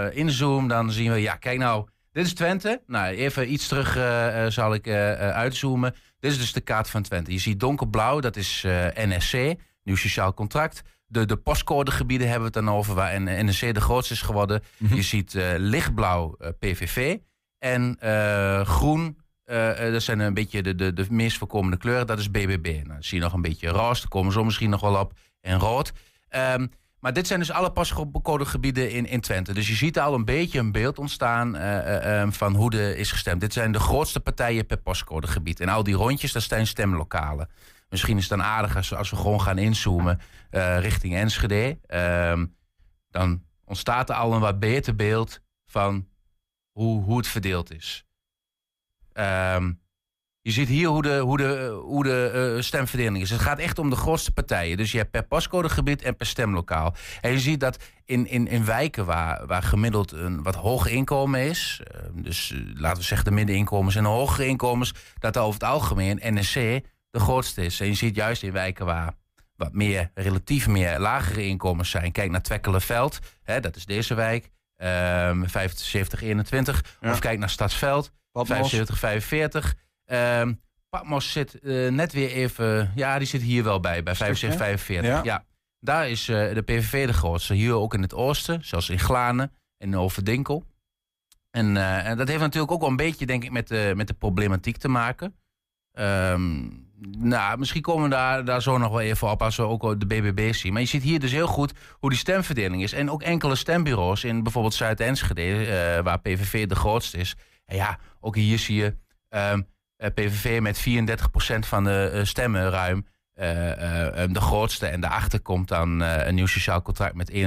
inzoom, 0.10 0.68
dan 0.68 0.92
zien 0.92 1.12
we, 1.12 1.22
ja, 1.22 1.36
kijk 1.36 1.60
nou, 1.60 1.88
dit 2.12 2.26
is 2.26 2.34
Twente. 2.34 2.82
Nou, 2.88 3.16
even 3.16 3.52
iets 3.52 3.68
terug 3.68 3.98
zal 4.54 4.74
ik 4.74 4.88
uitzoomen. 4.88 5.96
Dit 6.22 6.32
is 6.32 6.38
dus 6.38 6.54
de 6.54 6.62
kaart 6.62 6.90
van 6.90 7.02
Twente. 7.02 7.32
Je 7.32 7.40
ziet 7.40 7.60
donkerblauw, 7.60 8.20
dat 8.20 8.36
is 8.36 8.66
NSC, 8.94 9.34
Nieuw 9.84 9.96
Sociaal 9.96 10.34
Contract. 10.34 10.82
De, 11.08 11.26
de 11.26 11.36
postcodegebieden 11.36 12.28
hebben 12.30 12.52
we 12.52 12.58
het 12.58 12.66
dan 12.66 12.76
over, 12.76 12.96
waar 12.96 13.22
NSC 13.22 13.74
de 13.74 13.82
grootste 13.82 14.14
is 14.14 14.22
geworden. 14.22 14.62
Mhm. 14.78 14.96
Je 14.96 15.02
ziet 15.02 15.34
lichtblauw 15.58 16.38
PVV. 16.60 17.18
En 17.62 17.98
uh, 18.04 18.62
groen, 18.62 19.18
uh, 19.46 19.78
dat 19.78 20.02
zijn 20.02 20.20
een 20.20 20.34
beetje 20.34 20.62
de, 20.62 20.76
de, 20.76 20.94
de 20.94 21.06
meest 21.10 21.38
voorkomende 21.38 21.78
kleuren. 21.78 22.08
Dat 22.08 22.20
is 22.20 22.32
BBB. 22.32 22.66
Nou, 22.66 22.88
dan 22.88 23.04
zie 23.04 23.18
je 23.18 23.24
nog 23.24 23.34
een 23.34 23.42
beetje 23.42 23.70
roze, 23.70 24.02
daar 24.02 24.10
komen 24.10 24.34
zo 24.34 24.44
misschien 24.44 24.70
nog 24.70 24.82
wel 24.82 24.96
op. 24.96 25.14
En 25.42 25.60
rood. 25.60 25.92
Um, 26.30 26.72
maar 27.02 27.14
dit 27.14 27.28
zijn 27.28 27.40
dus 27.40 27.52
alle 27.52 27.72
pascode 27.72 28.46
gebieden 28.46 28.92
in, 28.92 29.06
in 29.06 29.22
Twente. 29.22 29.54
Dus 29.54 29.68
je 29.68 29.76
ziet 29.76 30.00
al 30.00 30.14
een 30.14 30.26
beetje 30.26 30.60
een 30.60 30.72
beeld 30.72 31.00
ontstaan 31.00 31.56
uh, 31.56 32.20
um, 32.22 32.34
van 32.34 32.56
hoe 32.56 32.72
er 32.72 32.98
is 32.98 33.12
gestemd. 33.12 33.42
Dit 33.42 33.54
zijn 33.54 33.72
de 33.72 33.80
grootste 33.80 34.20
partijen 34.20 34.66
per 34.66 34.78
pascodegebied. 34.78 35.60
En 35.60 35.70
al 35.70 35.84
die 35.84 35.96
rondjes, 35.96 36.32
dat 36.32 36.44
zijn 36.44 36.68
stemlokalen. 36.68 37.50
Misschien 37.90 38.18
is 38.18 38.30
het 38.30 38.40
dan 38.40 38.48
aardig 38.48 38.76
als, 38.76 39.10
we 39.10 39.16
gewoon 39.16 39.42
gaan 39.42 39.58
inzoomen 39.58 40.20
uh, 40.52 40.80
richting 40.80 41.16
Enschede. 41.16 41.80
Um, 41.88 42.56
dan 43.10 43.44
ontstaat 43.66 44.10
er 44.10 44.16
al 44.16 44.34
een 44.34 44.40
wat 44.40 44.60
beter 44.60 44.96
beeld 44.96 45.42
van 45.66 46.08
hoe, 46.72 47.04
hoe 47.04 47.18
het 47.18 47.28
verdeeld 47.28 47.74
is. 47.74 48.06
Um, 49.14 49.82
je 50.42 50.52
ziet 50.52 50.68
hier 50.68 50.88
hoe 50.88 51.02
de, 51.02 51.18
hoe 51.18 51.38
de, 51.38 51.80
hoe 51.84 52.04
de 52.04 52.54
uh, 52.56 52.62
stemverdeling 52.62 53.24
is. 53.24 53.30
Het 53.30 53.42
gaat 53.42 53.60
echt 53.60 53.80
om 53.80 53.90
de 53.90 53.96
grootste 53.96 54.32
partijen. 54.32 54.78
Dus 54.78 54.92
je 54.92 54.98
hebt 54.98 55.12
per 55.12 55.24
pascodegebied 55.24 56.02
en 56.02 56.16
per 56.16 56.26
stemlokaal. 56.26 56.96
En 57.22 57.32
je 57.32 57.40
ziet 57.40 57.60
dat 57.60 57.78
in, 58.06 58.28
in, 58.28 58.48
in 58.48 58.66
wijken 58.66 59.06
waar, 59.06 59.48
waar 59.48 59.64
gemiddeld 59.64 60.12
een 60.12 60.44
wat 60.44 60.56
hoger 60.56 60.92
inkomen 60.92 61.42
is... 61.42 61.82
Uh, 61.96 62.24
dus 62.24 62.52
uh, 62.52 62.60
laten 62.76 62.98
we 62.98 63.04
zeggen 63.04 63.28
de 63.28 63.36
middeninkomens 63.36 63.96
en 63.96 64.04
de 64.04 64.10
hogere 64.10 64.48
inkomens... 64.48 64.94
dat 65.20 65.38
over 65.38 65.54
het 65.54 65.70
algemeen 65.70 66.20
NSC 66.24 66.54
de 67.10 67.20
grootste 67.20 67.66
is. 67.66 67.80
En 67.80 67.88
je 67.88 67.94
ziet 67.94 68.16
juist 68.16 68.44
in 68.44 68.52
wijken 68.52 68.86
waar 68.86 69.14
wat 69.56 69.74
meer, 69.74 70.12
relatief 70.14 70.68
meer 70.68 71.00
lagere 71.00 71.46
inkomens 71.46 71.90
zijn. 71.90 72.12
Kijk 72.12 72.32
naar 72.32 72.42
Twekkelenveld, 72.42 73.20
hè, 73.44 73.60
dat 73.60 73.76
is 73.76 73.86
deze 73.86 74.14
wijk... 74.14 74.50
Um, 74.84 75.50
75, 75.50 76.22
21. 76.22 76.84
Of 77.02 77.20
kijk 77.20 77.40
naar 77.40 77.50
Stadsveld, 77.50 78.12
75, 78.34 79.00
45. 79.00 79.76
Um, 80.12 80.62
Patmos 80.90 81.32
zit 81.32 81.60
uh, 81.62 81.92
net 81.92 82.14
weer 82.14 82.30
even... 82.30 82.92
Ja, 82.96 83.18
die 83.18 83.28
zit 83.28 83.42
hier 83.42 83.64
wel 83.64 83.80
bij, 83.80 84.04
bij 84.04 84.16
75, 84.16 84.60
45. 84.60 85.12
Ja. 85.12 85.24
ja. 85.24 85.46
Daar 85.80 86.10
is 86.10 86.28
uh, 86.28 86.54
de 86.54 86.62
PVV 86.62 87.08
de 87.08 87.14
grootste. 87.14 87.54
Hier 87.54 87.74
ook 87.74 87.94
in 87.94 88.02
het 88.02 88.14
oosten, 88.14 88.66
zoals 88.66 88.90
in 88.90 89.00
Glanen 89.00 89.52
en 89.78 89.98
Overdinkel. 89.98 90.66
En, 91.52 91.76
uh, 91.76 92.08
en 92.08 92.18
dat 92.18 92.28
heeft 92.28 92.40
natuurlijk 92.40 92.72
ook 92.72 92.80
wel 92.80 92.90
een 92.90 92.96
beetje, 92.96 93.26
denk 93.26 93.44
ik, 93.44 93.52
met 93.52 93.68
de, 93.68 93.94
met 93.96 94.08
de 94.08 94.14
problematiek 94.14 94.78
te 94.78 94.88
maken. 94.88 95.36
Um, 96.00 96.90
nou, 97.18 97.58
misschien 97.58 97.82
komen 97.82 98.04
we 98.04 98.10
daar, 98.10 98.46
daar 98.46 98.62
zo 98.62 98.78
nog 98.78 98.90
wel 98.90 99.02
even 99.02 99.32
op 99.32 99.42
als 99.42 99.56
we 99.56 99.64
ook 99.64 100.00
de 100.00 100.06
BBB 100.06 100.54
zien. 100.54 100.74
Maar 100.74 100.82
je 100.82 100.88
ziet 100.88 101.04
hier 101.04 101.20
dus 101.20 101.32
heel 101.32 101.48
goed 101.48 101.74
hoe 102.00 102.10
die 102.10 102.20
stemverdeling 102.20 102.84
is. 102.84 102.94
En 102.94 103.12
ook 103.12 103.22
enkele 103.22 103.56
stembureaus 103.56 104.24
in 104.24 104.44
bijvoorbeeld 104.44 104.74
Zuid-Enschede, 104.74 106.02
waar 106.04 106.20
PVV 106.20 106.68
de 106.68 106.76
grootste 106.76 107.18
is. 107.18 107.36
En 107.66 107.76
ja, 107.76 108.00
ook 108.20 108.36
hier 108.36 108.60
zie 108.60 108.76
je 108.76 108.86
um, 108.86 108.96
ehm, 109.30 109.60
eh, 109.60 109.66
PVV 110.10 110.60
met 110.62 110.80
34% 110.80 111.68
van 111.68 111.84
de 111.84 112.12
uh, 112.14 112.24
stemmen 112.24 112.70
ruim. 112.70 113.06
Um, 113.36 114.34
de 114.34 114.42
grootste. 114.42 114.88
En 114.88 115.02
daarachter 115.02 115.40
komt 115.40 115.68
dan 115.68 116.00
een 116.00 116.36
nieuw 116.36 116.46
sociaal 116.46 116.82
contract 116.82 117.16
met 117.16 117.32
21,3%. 117.32 117.40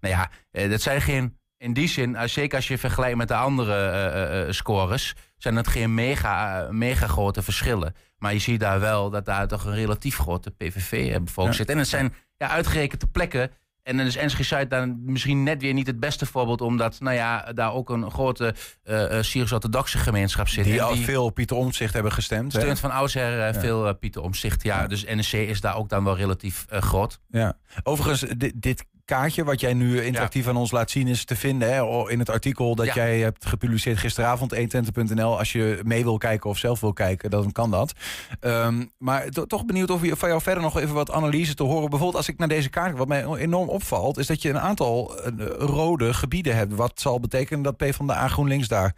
Nou 0.00 0.14
ja, 0.14 0.30
dat 0.68 0.80
zijn 0.80 1.00
geen 1.00 1.36
in 1.62 1.72
die 1.72 1.88
zin, 1.88 2.28
zeker 2.28 2.56
als 2.56 2.68
je 2.68 2.78
vergelijkt 2.78 3.16
met 3.16 3.28
de 3.28 3.34
andere 3.34 4.46
uh, 4.46 4.52
scores, 4.52 5.14
zijn 5.36 5.56
het 5.56 5.68
geen 5.68 5.94
mega, 5.94 6.66
mega 6.70 7.06
grote 7.06 7.42
verschillen. 7.42 7.94
Maar 8.18 8.32
je 8.32 8.38
ziet 8.38 8.60
daar 8.60 8.80
wel 8.80 9.10
dat 9.10 9.24
daar 9.24 9.48
toch 9.48 9.64
een 9.64 9.74
relatief 9.74 10.16
grote 10.16 10.50
PVV-bevolking 10.50 11.56
zit. 11.56 11.68
En 11.68 11.78
het 11.78 11.88
zijn 11.88 12.14
ja, 12.36 12.48
uitgerekende 12.48 13.06
plekken 13.06 13.50
En 13.82 13.96
dan 13.96 14.06
is 14.06 14.16
Enschede 14.16 14.44
Zuid 14.44 14.70
dan 14.70 15.00
misschien 15.04 15.42
net 15.42 15.62
weer 15.62 15.72
niet 15.72 15.86
het 15.86 16.00
beste 16.00 16.26
voorbeeld, 16.26 16.60
omdat 16.60 17.00
nou 17.00 17.16
ja, 17.16 17.52
daar 17.52 17.72
ook 17.72 17.90
een 17.90 18.10
grote 18.10 18.54
uh, 18.84 19.04
Syrisch-orthodoxe 19.20 19.98
gemeenschap 19.98 20.48
zit. 20.48 20.64
Die 20.64 20.82
al 20.82 20.96
veel 20.96 21.30
Pieter 21.30 21.56
Omtzigt 21.56 21.92
hebben 21.92 22.12
gestemd. 22.12 22.52
Steunt 22.52 22.80
van 22.80 22.90
oudsher 22.90 23.38
ja. 23.38 23.54
veel 23.54 23.94
Pieter 23.94 24.22
Omtzigt. 24.22 24.62
Ja, 24.62 24.80
ja, 24.80 24.86
dus 24.86 25.04
NEC 25.04 25.48
is 25.48 25.60
daar 25.60 25.76
ook 25.76 25.88
dan 25.88 26.04
wel 26.04 26.16
relatief 26.16 26.66
groot. 26.68 27.20
Ja. 27.28 27.58
Overigens, 27.82 28.20
dit, 28.36 28.52
dit 28.62 28.84
kaartje 29.04 29.44
wat 29.44 29.60
jij 29.60 29.74
nu 29.74 30.02
interactief 30.02 30.48
aan 30.48 30.56
ons 30.56 30.70
laat 30.70 30.90
zien 30.90 31.08
is 31.08 31.24
te 31.24 31.36
vinden 31.36 31.74
hè, 31.74 32.10
in 32.10 32.18
het 32.18 32.30
artikel 32.30 32.74
dat 32.74 32.94
jij 32.94 33.18
hebt 33.18 33.46
gepubliceerd 33.46 33.98
gisteravond 33.98 34.54
120.nl. 34.54 35.38
Als 35.38 35.52
je 35.52 35.80
mee 35.84 36.02
wil 36.02 36.18
kijken 36.18 36.50
of 36.50 36.58
zelf 36.58 36.80
wil 36.80 36.92
kijken, 36.92 37.30
dan 37.30 37.52
kan 37.52 37.70
dat. 37.70 37.92
Um, 38.40 38.90
maar 38.98 39.28
toch 39.28 39.64
benieuwd 39.64 39.90
of 39.90 40.02
je 40.02 40.16
van 40.16 40.28
jou 40.28 40.42
verder 40.42 40.62
nog 40.62 40.78
even 40.78 40.94
wat 40.94 41.10
analyse 41.10 41.54
te 41.54 41.62
horen. 41.62 41.90
Bijvoorbeeld 41.90 42.16
als 42.16 42.28
ik 42.28 42.38
naar 42.38 42.48
deze 42.48 42.68
kaart, 42.68 42.96
wat 42.96 43.08
mij 43.08 43.24
enorm 43.24 43.68
opvalt, 43.68 44.18
is 44.18 44.26
dat 44.26 44.42
je 44.42 44.48
een 44.48 44.60
aantal 44.60 45.14
uh, 45.18 45.46
rode 45.58 46.14
gebieden 46.14 46.56
hebt. 46.56 46.74
Wat 46.74 47.00
zal 47.00 47.20
betekenen 47.20 47.62
dat 47.62 47.76
P 47.76 47.84
van 47.94 48.06
de 48.06 48.12
A 48.14 48.28
GroenLinks 48.28 48.68
daar 48.68 48.94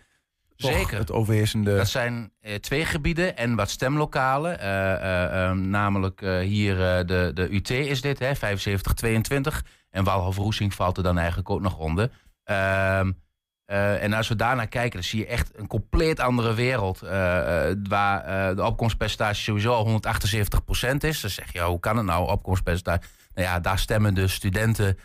Zeker. 0.57 0.99
Het 0.99 1.13
overheersende. 1.13 1.77
Dat 1.77 1.89
zijn 1.89 2.33
uh, 2.43 2.55
twee 2.55 2.85
gebieden 2.85 3.37
en 3.37 3.55
wat 3.55 3.71
stemlokalen. 3.71 4.59
Uh, 4.61 4.67
uh, 4.67 5.51
namelijk 5.51 6.21
hier 6.43 6.77
de, 7.07 7.31
de 7.35 7.55
UT 7.55 7.71
is 7.71 8.01
dit, 8.01 8.19
hè, 8.19 8.35
7522. 8.35 9.65
En 9.95 10.05
Walhof-Roesing 10.05 10.75
valt 10.75 10.97
er 10.97 11.03
dan 11.03 11.19
eigenlijk 11.19 11.51
ook 11.51 11.61
nog 11.61 11.79
onder. 11.79 12.11
Ehm, 12.45 13.13
uh, 13.67 14.03
en 14.03 14.13
als 14.13 14.29
we 14.29 14.37
daarnaar 14.37 14.67
kijken, 14.67 14.93
dan 14.93 15.03
zie 15.03 15.19
je 15.19 15.27
echt 15.27 15.51
een 15.55 15.67
compleet 15.67 16.21
andere 16.21 16.55
wereld. 16.55 17.03
Uh, 17.05 17.11
waar 17.89 18.55
de 18.55 18.65
opkomstpercentage 18.65 19.43
sowieso 19.43 19.73
al 19.73 19.87
178% 19.87 20.97
is. 20.99 21.21
Dan 21.21 21.31
zeg 21.31 21.53
je, 21.53 21.61
hoe 21.61 21.81
kan 21.81 21.97
het 21.97 22.07
nou, 22.07 22.31
opkomstpercentage? 22.31 23.01
Nou 23.35 23.49
ja, 23.49 23.61
daar 23.61 23.79
stemmen 23.79 24.15
de 24.15 24.29
studenten, 24.29 24.99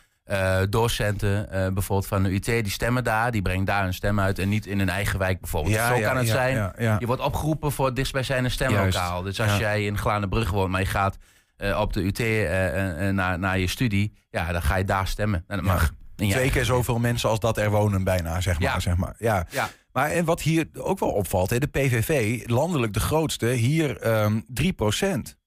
docenten 0.69 1.47
bijvoorbeeld 1.49 2.07
van 2.07 2.23
de 2.23 2.33
UT, 2.33 2.45
die 2.45 2.69
stemmen 2.69 3.03
daar. 3.03 3.31
Die 3.31 3.41
brengen 3.41 3.65
daar 3.65 3.85
een 3.85 3.93
stem 3.93 4.19
uit 4.19 4.39
en 4.39 4.49
niet 4.49 4.65
in 4.65 4.79
hun 4.79 4.89
eigen 4.89 5.19
wijk 5.19 5.39
bijvoorbeeld. 5.39 5.75
Ja, 5.75 5.95
Zo 5.95 6.01
kan 6.01 6.17
het 6.17 6.27
zijn. 6.27 6.73
Je 6.99 7.05
wordt 7.05 7.21
opgeroepen 7.21 7.71
voor 7.71 7.85
het 7.85 7.95
dichtstbijzijnde 7.95 8.49
stemlokaal. 8.49 9.21
Dus 9.21 9.41
als 9.41 9.57
jij 9.57 9.85
in 9.85 9.97
Glanenbrug 9.97 10.51
woont, 10.51 10.71
maar 10.71 10.81
je 10.81 10.87
gaat 10.87 11.17
uh, 11.59 11.79
op 11.79 11.93
de 11.93 12.03
UT 12.03 12.19
uh, 12.19 13.07
uh, 13.07 13.13
naar, 13.13 13.39
naar 13.39 13.59
je 13.59 13.67
studie, 13.67 14.13
ja, 14.29 14.51
dan 14.51 14.61
ga 14.61 14.75
je 14.75 14.83
daar 14.83 15.07
stemmen. 15.07 15.43
En 15.47 15.55
dat 15.55 15.65
mag. 15.65 15.91
Twee 16.15 16.51
keer 16.51 16.65
zoveel 16.65 16.99
mensen 16.99 17.29
als 17.29 17.39
dat 17.39 17.57
er 17.57 17.69
wonen 17.69 18.03
bijna, 18.03 18.41
zeg 18.41 18.59
maar. 18.59 18.73
Ja. 18.73 18.79
Zeg 18.79 18.95
maar. 18.97 19.15
Ja. 19.17 19.47
ja. 19.49 19.69
Maar 19.91 20.09
en 20.09 20.25
wat 20.25 20.41
hier 20.41 20.67
ook 20.73 20.99
wel 20.99 21.09
opvalt, 21.09 21.49
hè, 21.49 21.59
de 21.59 21.67
PVV, 21.67 22.43
landelijk 22.49 22.93
de 22.93 22.99
grootste, 22.99 23.45
hier 23.45 24.07
um, 24.07 24.45
ehm, 24.53 25.21
3%. 25.29 25.37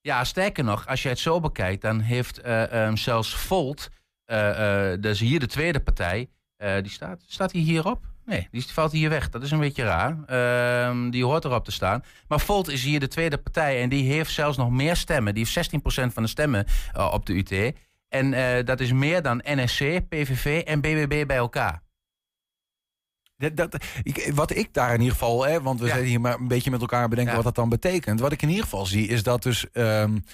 Ja, 0.00 0.24
sterker 0.24 0.64
nog, 0.64 0.86
als 0.86 1.02
je 1.02 1.08
het 1.08 1.18
zo 1.18 1.40
bekijkt, 1.40 1.82
dan 1.82 2.00
heeft 2.00 2.46
um, 2.46 2.96
zelfs 2.96 3.34
Volt, 3.34 3.88
dus 5.00 5.20
hier 5.20 5.40
de 5.40 5.46
tweede 5.46 5.80
partij, 5.80 6.30
die 6.56 6.90
staat, 6.90 7.22
staat 7.26 7.52
hij 7.52 7.60
hierop? 7.60 8.13
Nee, 8.26 8.48
die 8.50 8.64
valt 8.66 8.92
hier 8.92 9.08
weg. 9.08 9.30
Dat 9.30 9.42
is 9.42 9.50
een 9.50 9.58
beetje 9.58 9.84
raar. 9.84 10.16
Ehm, 10.26 11.10
die 11.10 11.24
hoort 11.24 11.44
erop 11.44 11.64
te 11.64 11.72
staan. 11.72 12.04
Maar 12.28 12.40
Volt 12.40 12.68
is 12.68 12.84
hier 12.84 13.00
de 13.00 13.08
tweede 13.08 13.38
partij 13.38 13.82
en 13.82 13.88
die 13.88 14.12
heeft 14.12 14.32
zelfs 14.32 14.56
nog 14.56 14.70
meer 14.70 14.96
stemmen. 14.96 15.34
Die 15.34 15.44
heeft 15.44 15.54
16% 15.54 16.12
van 16.12 16.22
de 16.22 16.28
stemmen 16.28 16.66
uh, 16.96 17.10
op 17.12 17.26
de 17.26 17.32
UT. 17.32 17.74
En 18.08 18.32
uh, 18.32 18.64
dat 18.64 18.80
is 18.80 18.92
meer 18.92 19.22
dan 19.22 19.42
NSC, 19.44 20.08
PVV 20.08 20.62
en 20.64 20.80
BBB 20.80 21.26
bij 21.26 21.36
elkaar. 21.36 21.83
Dat, 23.36 23.56
dat, 23.56 23.76
ik, 24.02 24.30
wat 24.34 24.56
ik 24.56 24.68
daar 24.72 24.94
in 24.94 25.00
ieder 25.00 25.12
geval, 25.12 25.46
hè, 25.46 25.62
want 25.62 25.80
we 25.80 25.86
ja. 25.86 25.92
zijn 25.92 26.04
hier 26.04 26.20
maar 26.20 26.38
een 26.38 26.48
beetje 26.48 26.70
met 26.70 26.80
elkaar 26.80 27.08
bedenken 27.08 27.30
ja. 27.30 27.42
wat 27.42 27.54
dat 27.54 27.54
dan 27.54 27.68
betekent. 27.68 28.20
Wat 28.20 28.32
ik 28.32 28.42
in 28.42 28.48
ieder 28.48 28.64
geval 28.64 28.86
zie, 28.86 29.08
is 29.08 29.22
dat 29.22 29.42
dus, 29.42 29.66
um, 29.72 30.24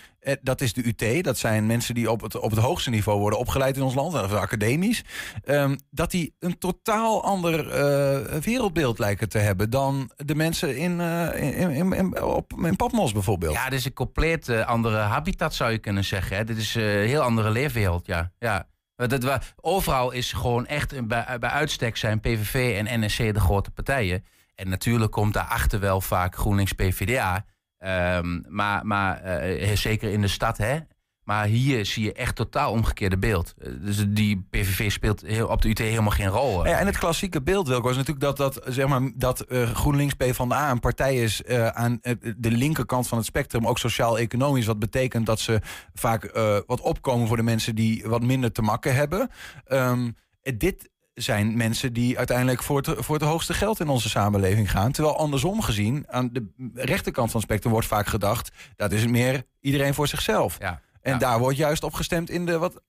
dat 0.42 0.61
is 0.61 0.72
de 0.72 0.86
UT, 0.86 1.24
dat 1.24 1.38
zijn 1.38 1.66
mensen 1.66 1.94
die 1.94 2.11
op 2.11 2.20
het, 2.20 2.38
op 2.38 2.51
het 2.51 2.61
hoogste 2.61 2.90
niveau 2.90 3.20
worden 3.20 3.38
opgeleid 3.38 3.76
in 3.76 3.82
ons 3.82 3.94
land, 3.94 4.14
of 4.14 4.32
academisch, 4.32 5.05
um, 5.44 5.78
dat 5.90 6.11
die 6.11 6.34
een 6.38 6.59
totaal 6.59 7.24
ander 7.24 7.66
uh, 7.66 8.38
wereldbeeld 8.38 8.98
lijken 8.98 9.28
te 9.28 9.38
hebben 9.38 9.70
dan 9.70 10.11
de 10.16 10.34
mensen 10.34 10.76
in, 10.76 10.98
uh, 10.98 11.61
in, 11.61 11.70
in, 11.70 11.92
in, 11.92 12.22
op, 12.22 12.53
in 12.62 12.76
Patmos 12.76 13.12
bijvoorbeeld. 13.12 13.55
Ja, 13.55 13.68
dit 13.68 13.78
is 13.78 13.84
een 13.84 13.92
compleet 13.92 14.48
uh, 14.48 14.66
andere 14.66 14.96
habitat 14.96 15.55
zou 15.55 15.70
je 15.70 15.78
kunnen 15.78 16.05
zeggen. 16.05 16.36
Hè. 16.36 16.44
Dit 16.44 16.57
is 16.57 16.74
een 16.74 16.82
heel 16.82 17.22
andere 17.22 17.51
leefwereld, 17.51 18.07
ja. 18.07 18.32
ja. 18.38 18.68
Dat, 19.09 19.55
overal 19.61 20.11
is 20.11 20.32
gewoon 20.32 20.66
echt 20.66 21.07
bij, 21.07 21.36
bij 21.38 21.51
uitstek 21.51 21.96
zijn 21.96 22.20
PVV 22.20 22.84
en 22.84 23.01
NSC 23.01 23.18
de 23.18 23.40
grote 23.40 23.70
partijen. 23.70 24.24
En 24.55 24.68
natuurlijk 24.68 25.12
komt 25.12 25.34
daarachter 25.34 25.80
wel 25.80 26.01
vaak 26.01 26.36
GroenLinks 26.36 26.72
PVDA. 26.72 27.44
Ehm, 27.78 28.40
maar 28.48 28.86
maar 28.86 29.40
uh, 29.42 29.76
zeker 29.76 30.11
in 30.12 30.20
de 30.20 30.28
stad, 30.28 30.57
hè, 30.57 30.78
maar 31.24 31.46
hier 31.46 31.86
zie 31.86 32.04
je 32.04 32.12
echt 32.12 32.36
totaal 32.36 32.72
omgekeerde 32.72 33.18
beeld. 33.18 33.54
Eh, 33.58 33.72
dus 33.80 34.04
die 34.08 34.46
PVV 34.50 34.90
speelt 34.90 35.20
heel, 35.20 35.48
op 35.48 35.62
de 35.62 35.68
UT 35.68 35.78
helemaal 35.78 36.10
geen 36.10 36.28
rol. 36.28 36.66
Ja, 36.66 36.78
en 36.78 36.86
het 36.86 36.98
klassieke 36.98 37.42
beeld, 37.42 37.68
Wilco, 37.68 37.88
is 37.88 37.96
natuurlijk 37.96 38.24
dat, 38.24 38.36
dat, 38.36 38.60
zeg 38.66 38.86
maar, 38.86 39.10
dat 39.14 39.44
uh, 39.48 39.70
GroenLinks 39.70 40.14
PvdA 40.14 40.70
een 40.70 40.80
partij 40.80 41.16
is 41.16 41.42
uh, 41.46 41.66
aan 41.66 42.00
de 42.36 42.50
linkerkant 42.50 43.08
van 43.08 43.18
het 43.18 43.26
spectrum, 43.26 43.66
ook 43.66 43.78
sociaal-economisch. 43.78 44.66
Wat 44.66 44.78
betekent 44.78 45.26
dat 45.26 45.40
ze 45.40 45.60
vaak 45.94 46.32
wat 46.66 46.80
opkomen 46.80 47.26
voor 47.26 47.36
de 47.36 47.42
mensen 47.42 47.74
die 47.74 48.02
wat 48.06 48.22
minder 48.22 48.52
te 48.52 48.62
makken 48.62 48.94
hebben. 48.94 49.30
Um, 49.68 50.14
dit 50.42 50.90
zijn 51.14 51.56
mensen 51.56 51.92
die 51.92 52.18
uiteindelijk 52.18 52.62
voor 52.62 52.76
het, 52.76 53.04
voor 53.04 53.14
het 53.14 53.24
hoogste 53.24 53.54
geld 53.54 53.80
in 53.80 53.88
onze 53.88 54.08
samenleving 54.08 54.70
gaan. 54.70 54.92
Terwijl 54.92 55.16
andersom 55.16 55.62
gezien, 55.62 56.04
aan 56.08 56.30
de 56.32 56.46
rechterkant 56.74 57.30
van 57.30 57.40
het 57.40 57.48
spectrum 57.48 57.72
wordt 57.72 57.86
vaak 57.86 58.06
gedacht... 58.06 58.50
dat 58.76 58.92
is 58.92 59.06
meer 59.06 59.42
iedereen 59.60 59.94
voor 59.94 60.08
zichzelf. 60.08 60.56
Ja. 60.58 60.80
En 61.03 61.18
daar 61.18 61.38
wordt 61.38 61.57
juist 61.57 61.82
op 61.82 61.94
gestemd 61.94 62.30
in 62.30 62.46
de 62.46 62.59
wat 62.59 62.82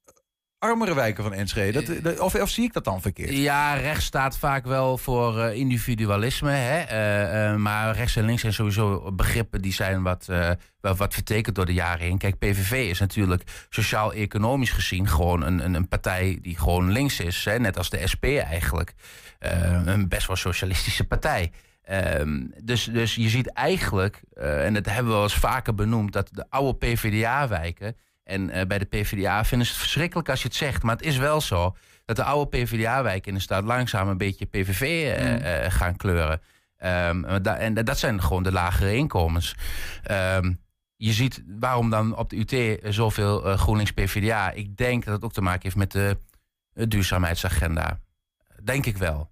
armere 0.61 0.93
wijken 0.93 1.23
van 1.23 1.33
Enschede. 1.33 2.01
Dat, 2.01 2.19
of, 2.19 2.35
of, 2.35 2.49
zie 2.49 2.63
ik 2.63 2.73
dat 2.73 2.83
dan 2.83 3.01
verkeerd? 3.01 3.33
Ja, 3.33 3.73
rechts 3.73 4.05
staat 4.05 4.37
vaak 4.37 4.65
wel 4.65 4.97
voor 4.97 5.37
uh, 5.37 5.53
individualisme. 5.53 6.51
Hè? 6.51 6.83
Uh, 6.83 7.51
uh, 7.51 7.57
maar 7.57 7.95
rechts 7.95 8.15
en 8.15 8.25
links 8.25 8.41
zijn 8.41 8.53
sowieso 8.53 9.11
begrippen 9.11 9.61
die 9.61 9.73
zijn 9.73 10.01
wat, 10.01 10.25
wat, 10.79 10.97
wat 10.97 11.13
vertekend 11.13 11.55
door 11.55 11.65
de 11.65 11.73
jaren 11.73 12.05
heen. 12.05 12.17
Kijk, 12.17 12.39
PVV 12.39 12.71
is 12.71 12.99
natuurlijk 12.99 13.43
sociaal-economisch 13.69 14.71
gezien 14.71 15.07
gewoon 15.07 15.41
een, 15.41 15.65
een, 15.65 15.73
een, 15.73 15.87
partij 15.87 16.39
die 16.41 16.57
gewoon 16.57 16.91
links 16.91 17.19
is. 17.19 17.45
Hè? 17.45 17.59
Net 17.59 17.77
als 17.77 17.89
de 17.89 18.07
SP 18.11 18.23
eigenlijk. 18.23 18.93
een 19.85 20.07
best 20.07 20.27
wel 20.27 20.35
socialistische 20.35 21.03
partij. 21.03 21.51
Um, 21.91 22.53
dus, 22.63 22.83
dus 22.83 23.15
je 23.15 23.29
ziet 23.29 23.47
eigenlijk, 23.53 24.21
uh, 24.33 24.65
en 24.65 24.73
dat 24.73 24.85
hebben 24.85 25.05
we 25.05 25.11
wel 25.11 25.23
eens 25.23 25.35
vaker 25.35 25.75
benoemd, 25.75 26.13
dat 26.13 26.29
de 26.31 26.45
oude 26.49 26.77
PvdA-wijken. 26.77 27.95
En 28.23 28.49
uh, 28.49 28.61
bij 28.65 28.77
de 28.77 28.85
PvdA 28.85 29.45
vinden 29.45 29.67
ze 29.67 29.73
het 29.73 29.81
verschrikkelijk 29.81 30.29
als 30.29 30.41
je 30.41 30.47
het 30.47 30.57
zegt, 30.57 30.83
maar 30.83 30.95
het 30.95 31.05
is 31.05 31.17
wel 31.17 31.41
zo 31.41 31.75
dat 32.05 32.15
de 32.15 32.23
oude 32.23 32.57
PvdA-wijken 32.57 33.27
in 33.27 33.33
de 33.33 33.43
stad 33.43 33.63
langzaam 33.63 34.07
een 34.07 34.17
beetje 34.17 34.45
PVV 34.45 34.81
uh, 34.81 35.63
mm. 35.63 35.71
gaan 35.71 35.95
kleuren. 35.95 36.41
Um, 36.77 37.25
en 37.25 37.73
dat 37.73 37.99
zijn 37.99 38.21
gewoon 38.21 38.43
de 38.43 38.51
lagere 38.51 38.95
inkomens. 38.95 39.55
Um, 40.11 40.59
je 40.95 41.11
ziet 41.11 41.43
waarom 41.59 41.89
dan 41.89 42.15
op 42.15 42.29
de 42.29 42.37
UT 42.37 42.79
zoveel 42.93 43.57
GroenLinks 43.57 43.91
PvdA. 43.91 44.51
Ik 44.51 44.77
denk 44.77 45.05
dat 45.05 45.13
het 45.13 45.23
ook 45.23 45.33
te 45.33 45.41
maken 45.41 45.61
heeft 45.61 45.75
met 45.75 45.91
de 45.91 46.17
duurzaamheidsagenda. 46.87 47.99
Denk 48.63 48.85
ik 48.85 48.97
wel. 48.97 49.30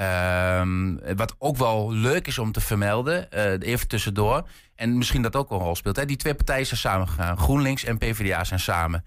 Um, 0.00 1.00
wat 1.16 1.34
ook 1.38 1.56
wel 1.56 1.92
leuk 1.92 2.26
is 2.26 2.38
om 2.38 2.52
te 2.52 2.60
vermelden, 2.60 3.28
uh, 3.34 3.68
even 3.72 3.88
tussendoor. 3.88 4.48
En 4.74 4.98
misschien 4.98 5.22
dat 5.22 5.36
ook 5.36 5.50
een 5.50 5.58
rol 5.58 5.76
speelt. 5.76 5.96
Hè? 5.96 6.04
Die 6.04 6.16
twee 6.16 6.34
partijen 6.34 6.66
zijn 6.66 6.80
samengegaan. 6.80 7.38
GroenLinks 7.38 7.84
en 7.84 7.98
PvdA 7.98 8.44
zijn 8.44 8.60
samen. 8.60 9.04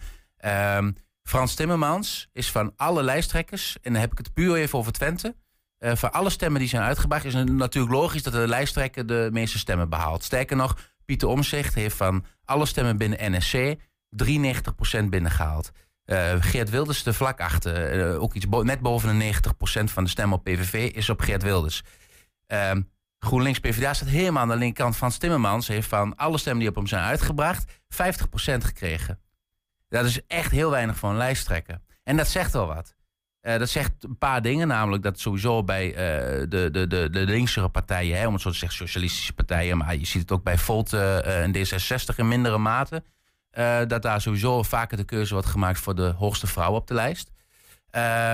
Um, 0.77 0.95
Frans 1.23 1.55
Timmermans 1.55 2.29
is 2.33 2.51
van 2.51 2.73
alle 2.75 3.03
lijsttrekkers, 3.03 3.77
en 3.81 3.91
dan 3.91 4.01
heb 4.01 4.11
ik 4.11 4.17
het 4.17 4.33
puur 4.33 4.55
even 4.55 4.79
over 4.79 4.91
Twente. 4.91 5.35
Uh, 5.79 5.95
van 5.95 6.11
alle 6.11 6.29
stemmen 6.29 6.59
die 6.59 6.69
zijn 6.69 6.83
uitgebracht, 6.83 7.25
is 7.25 7.33
het 7.33 7.51
natuurlijk 7.51 7.93
logisch 7.93 8.23
dat 8.23 8.33
de 8.33 8.47
lijsttrekker 8.47 9.05
de 9.05 9.29
meeste 9.31 9.57
stemmen 9.57 9.89
behaalt. 9.89 10.23
Sterker 10.23 10.55
nog, 10.55 10.77
Pieter 11.05 11.27
Omzicht 11.27 11.73
heeft 11.73 11.95
van 11.95 12.25
alle 12.45 12.65
stemmen 12.65 12.97
binnen 12.97 13.31
NSC 13.31 13.75
93% 14.23 15.03
binnengehaald. 15.09 15.71
Uh, 16.05 16.33
Geert 16.39 16.69
Wilders 16.69 17.03
de 17.03 17.13
vlak 17.13 17.41
achter. 17.41 17.95
Uh, 18.13 18.21
ook 18.21 18.33
iets 18.33 18.45
net 18.61 18.79
boven 18.79 19.19
de 19.19 19.33
90% 19.33 19.83
van 19.83 20.03
de 20.03 20.09
stemmen 20.09 20.37
op 20.37 20.43
PVV 20.43 20.91
is 20.93 21.09
op 21.09 21.21
Geert 21.21 21.43
Wilders. 21.43 21.83
Uh, 22.47 22.71
GroenLinks 23.19 23.59
PvdA 23.59 23.93
staat 23.93 24.09
helemaal 24.09 24.41
aan 24.41 24.47
de 24.47 24.55
linkerkant 24.55 24.97
van 24.97 25.09
Timmermans. 25.09 25.67
Heeft 25.67 25.87
van 25.87 26.15
alle 26.15 26.37
stemmen 26.37 26.59
die 26.59 26.69
op 26.69 26.75
hem 26.75 26.87
zijn 26.87 27.03
uitgebracht 27.03 27.71
50% 27.71 27.75
gekregen. 28.57 29.19
Dat 29.89 30.05
is 30.05 30.19
echt 30.27 30.51
heel 30.51 30.69
weinig 30.69 30.97
voor 30.97 31.09
een 31.09 31.17
lijsttrekker. 31.17 31.79
En 32.03 32.17
dat 32.17 32.27
zegt 32.27 32.53
wel 32.53 32.67
wat. 32.67 32.95
Uh, 33.41 33.57
dat 33.57 33.69
zegt 33.69 33.91
een 33.99 34.17
paar 34.17 34.41
dingen, 34.41 34.67
namelijk 34.67 35.03
dat 35.03 35.19
sowieso 35.19 35.63
bij 35.63 35.93
de, 35.93 36.69
de, 36.71 36.87
de, 36.87 37.09
de 37.09 37.19
linksere 37.19 37.69
partijen, 37.69 38.17
hè, 38.17 38.27
om 38.27 38.33
het 38.33 38.41
zo 38.41 38.49
te 38.49 38.57
zeggen, 38.57 38.77
socialistische 38.77 39.33
partijen, 39.33 39.77
maar 39.77 39.95
je 39.95 40.05
ziet 40.05 40.21
het 40.21 40.31
ook 40.31 40.43
bij 40.43 40.57
Volt 40.57 40.93
en 40.93 41.55
D66 41.55 42.15
in 42.15 42.27
mindere 42.27 42.57
mate, 42.57 43.03
uh, 43.57 43.79
dat 43.87 44.01
daar 44.01 44.21
sowieso 44.21 44.63
vaker 44.63 44.97
de 44.97 45.03
keuze 45.03 45.33
wordt 45.33 45.47
gemaakt 45.47 45.79
voor 45.79 45.95
de 45.95 46.13
hoogste 46.17 46.47
vrouw 46.47 46.73
op 46.73 46.87
de 46.87 46.93
lijst. 46.93 47.31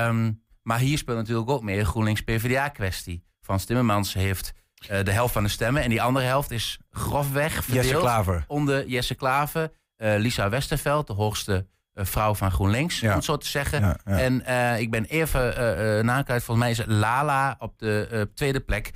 Um, 0.06 0.42
maar 0.62 0.78
hier 0.78 0.98
speelt 0.98 1.16
natuurlijk 1.16 1.50
ook 1.50 1.62
meer 1.62 1.84
GroenLinks-PVDA-kwestie. 1.84 3.24
Frans 3.40 3.64
Timmermans 3.64 4.14
heeft 4.14 4.52
uh, 4.90 5.04
de 5.04 5.10
helft 5.10 5.32
van 5.32 5.42
de 5.42 5.48
stemmen. 5.48 5.82
En 5.82 5.88
die 5.88 6.02
andere 6.02 6.26
helft 6.26 6.50
is 6.50 6.78
grofweg 6.90 7.52
verdeeld 7.52 7.84
Jesse 7.84 8.00
Klaver. 8.00 8.44
onder 8.46 8.86
Jesse 8.86 9.14
Klaver, 9.14 9.70
uh, 9.96 10.14
Lisa 10.16 10.48
Westerveld, 10.48 11.06
de 11.06 11.12
hoogste 11.12 11.66
vrouw 11.94 12.34
van 12.34 12.50
GroenLinks, 12.50 13.02
om 13.02 13.08
het 13.08 13.24
zo 13.24 13.36
te 13.36 13.46
zeggen. 13.46 14.02
En 14.04 14.34
ik 14.80 14.90
ben 14.90 15.04
even 15.04 15.60
uh, 16.06 16.26
volgens 16.26 16.58
mij 16.58 16.70
is 16.70 16.82
Lala 16.86 17.56
op 17.58 17.78
de 17.78 18.28
tweede 18.34 18.60
plek. 18.60 18.90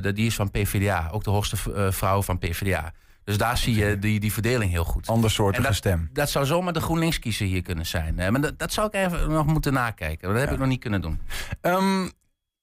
die 0.00 0.26
is 0.26 0.34
van 0.34 0.50
PvdA, 0.50 1.08
ook 1.12 1.24
de 1.24 1.30
hoogste 1.30 1.56
vrouw 1.92 2.22
van 2.22 2.38
PvdA. 2.38 2.92
Dus 3.24 3.38
daar 3.38 3.58
zie 3.58 3.74
je 3.74 3.98
die, 3.98 4.20
die 4.20 4.32
verdeling 4.32 4.70
heel 4.70 4.84
goed. 4.84 5.06
Andersoortige 5.06 5.66
dat, 5.66 5.74
stem. 5.74 6.10
Dat 6.12 6.30
zou 6.30 6.46
zomaar 6.46 6.72
de 6.72 6.80
GroenLinks-kiezer 6.80 7.46
hier 7.46 7.62
kunnen 7.62 7.86
zijn. 7.86 8.14
maar 8.14 8.40
dat, 8.40 8.58
dat 8.58 8.72
zou 8.72 8.86
ik 8.86 8.94
even 8.94 9.30
nog 9.30 9.46
moeten 9.46 9.72
nakijken. 9.72 10.28
Dat 10.28 10.38
heb 10.38 10.52
ik 10.52 10.58
nog 10.58 10.68
niet 10.68 10.80
kunnen 10.80 11.00
doen. 11.00 11.20
Um, 11.62 12.12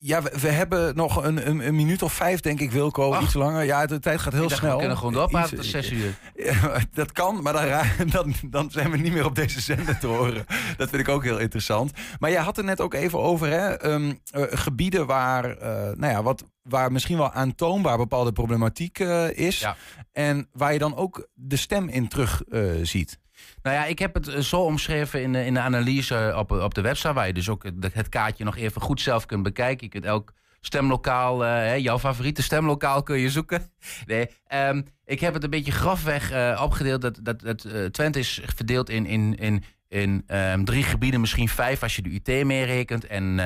ja, 0.04 0.22
we, 0.22 0.48
hebben 0.48 0.96
nog 0.96 1.24
een, 1.24 1.48
een, 1.48 1.68
een, 1.68 1.76
minuut 1.76 2.02
of 2.02 2.14
vijf, 2.14 2.40
denk 2.40 2.60
ik, 2.60 2.72
Wilco. 2.72 3.14
Ach. 3.14 3.22
Iets 3.22 3.34
langer. 3.34 3.64
Ja, 3.64 3.86
de 3.86 4.00
tijd 4.00 4.20
gaat 4.20 4.34
heel 4.34 4.50
snel. 4.50 4.72
We 4.72 4.80
kunnen 4.80 4.98
gewoon 4.98 5.14
doorpraten 5.14 5.56
tot 5.56 5.66
zes 5.66 5.92
uur. 5.92 6.18
dat 6.94 7.12
kan, 7.12 7.42
maar 7.42 7.54
dan, 7.54 7.86
dan, 8.12 8.34
dan, 8.50 8.72
zijn 8.72 8.92
we 8.92 8.98
niet 8.98 9.14
meer 9.14 9.26
op 9.26 9.36
deze 9.36 9.62
zender 9.62 9.98
te 9.98 10.08
horen. 10.08 10.46
Dat 10.78 10.90
vind 10.90 11.02
ik 11.02 11.10
ook 11.10 11.24
heel 11.24 11.40
interessant. 11.40 11.92
Maar 12.20 12.32
jij 12.32 12.42
had 12.42 12.56
het 12.56 12.66
net 12.66 12.82
ook 12.82 12.94
even 12.94 13.20
over 13.20 13.48
hè, 13.48 13.86
um, 13.92 14.20
uh, 14.36 14.44
gebieden 14.50 15.06
waar, 15.06 15.58
uh, 15.58 15.64
nou 15.96 16.14
ja, 16.14 16.24
wat, 16.24 16.44
waar 16.62 16.92
misschien 16.92 17.18
wel 17.18 17.32
aantoonbaar 17.32 17.98
bepaalde 17.98 18.32
problematiek 18.32 19.00
uh, 19.00 19.38
is. 19.38 19.60
Ja. 19.60 19.76
En 20.12 20.48
waar 20.52 20.74
je 20.74 20.80
dan 20.80 20.96
ook 20.96 21.28
de 21.34 21.56
stem 21.56 21.88
in 21.88 22.08
terug 22.08 22.42
ziet. 22.82 23.20
Nou 23.62 23.76
ja, 23.76 23.86
ik 23.86 24.00
heb 24.00 24.14
het 24.14 24.28
eh, 24.28 24.40
zo 24.40 24.62
omschreven 24.62 25.22
in 25.22 25.34
de, 25.34 25.46
in 25.46 25.54
de 25.54 25.60
analyse 25.60 26.34
op, 26.38 26.52
op 26.52 26.74
de 26.74 26.82
website, 26.82 27.14
waar 27.14 27.28
je 27.28 27.34
dus 27.34 27.50
ook 27.50 27.64
het 27.94 28.10
kaartje 28.10 28.44
nog 28.44 28.58
even 28.58 28.82
goed 28.82 29.02
zelf 29.02 29.26
kunt 29.26 29.44
bekijken. 29.44 29.86
Je 29.86 29.92
kunt 29.92 30.06
elk 30.06 30.34
stemlokaal, 30.62 31.46
uh, 31.46 31.78
jouw 31.78 32.00
favoriete 32.00 32.44
stemlokaal 32.44 33.04
kun 33.04 33.18
je 33.18 33.30
zoeken. 33.30 33.72
Nee, 34.06 34.30
um, 34.54 34.86
ik 35.06 35.20
heb 35.20 35.34
het 35.34 35.44
een 35.44 35.50
beetje 35.50 35.72
grafweg 35.72 36.60
opgedeeld. 36.62 37.02
Dat, 37.02 37.20
dat, 37.22 37.40
dat 37.40 37.68
Twente 37.94 38.20
is 38.20 38.42
verdeeld 38.56 38.90
in, 38.90 39.06
in, 39.06 39.36
in 39.36 39.64
in 39.92 40.24
um, 40.28 40.66
drie 40.66 40.84
gebieden, 40.84 41.20
misschien 41.20 41.50
vijf 41.50 41.84
als 41.84 41.96
je 41.96 42.02
de 42.02 42.14
UT 42.14 42.46
meerekent. 42.46 43.08
En 43.08 43.38
uh, 43.38 43.46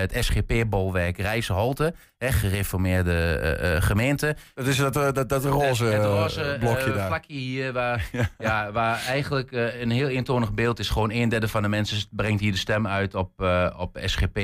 het 0.00 0.16
SGP-bolwerk 0.20 1.18
Rijsselholte, 1.18 1.94
gereformeerde 2.18 3.40
uh, 3.62 3.82
gemeente. 3.82 4.36
Dat 4.54 4.66
is 4.66 4.76
dat, 4.76 4.94
dat, 4.94 5.28
dat 5.28 5.44
roze, 5.44 5.84
het, 5.84 6.04
roze 6.04 6.56
blokje 6.60 6.92
daar. 6.92 7.06
vlakje 7.06 7.34
hier, 7.34 7.72
waar, 7.72 8.08
ja. 8.12 8.30
ja 8.38 8.72
waar 8.72 9.04
eigenlijk 9.06 9.52
een 9.52 9.90
heel 9.90 10.08
eentonig 10.08 10.52
beeld 10.52 10.78
is. 10.78 10.88
Gewoon 10.88 11.10
een 11.10 11.28
derde 11.28 11.48
van 11.48 11.62
de 11.62 11.68
mensen 11.68 12.08
brengt 12.10 12.40
hier 12.40 12.52
de 12.52 12.58
stem 12.58 12.86
uit 12.86 13.14
op, 13.14 13.32
op 13.76 13.98
SGP. 14.04 14.38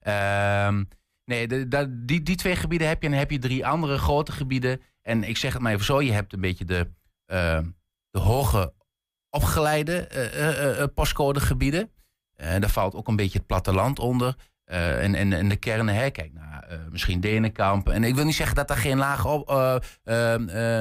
Ehm, 0.00 0.82
nee, 1.24 1.46
de, 1.46 1.68
de, 1.68 2.04
die, 2.04 2.22
die 2.22 2.36
twee 2.36 2.56
gebieden 2.56 2.88
heb 2.88 3.00
je. 3.00 3.04
En 3.04 3.10
dan 3.10 3.20
heb 3.20 3.30
je 3.30 3.38
drie 3.38 3.66
andere 3.66 3.98
grote 3.98 4.32
gebieden. 4.32 4.80
En 5.02 5.24
ik 5.24 5.36
zeg 5.36 5.52
het 5.52 5.62
maar 5.62 5.72
even 5.72 5.84
zo, 5.84 6.02
je 6.02 6.12
hebt 6.12 6.32
een 6.32 6.40
beetje 6.40 6.64
de, 6.64 6.90
de 8.10 8.18
hoge 8.18 8.72
opgeleide 9.30 10.08
uh, 10.14 10.80
uh, 10.80 10.84
postcodegebieden. 10.94 11.90
daar 12.36 12.70
valt 12.70 12.94
ook 12.94 13.08
een 13.08 13.16
beetje 13.16 13.38
het 13.38 13.46
platteland 13.46 13.98
onder. 13.98 14.34
en, 14.64 15.14
en, 15.14 15.32
en 15.32 15.48
de 15.48 15.56
kernen, 15.56 15.94
hè, 15.94 16.10
kijk 16.10 16.32
naar 16.32 16.78
misschien 16.90 17.20
Denenkamp. 17.20 17.88
En 17.88 18.04
ik 18.04 18.14
wil 18.14 18.24
niet 18.24 18.34
zeggen 18.34 18.56
dat 18.56 18.70
er 18.70 18.76
geen 18.76 18.98
lage, 18.98 19.28
op, 19.28 19.48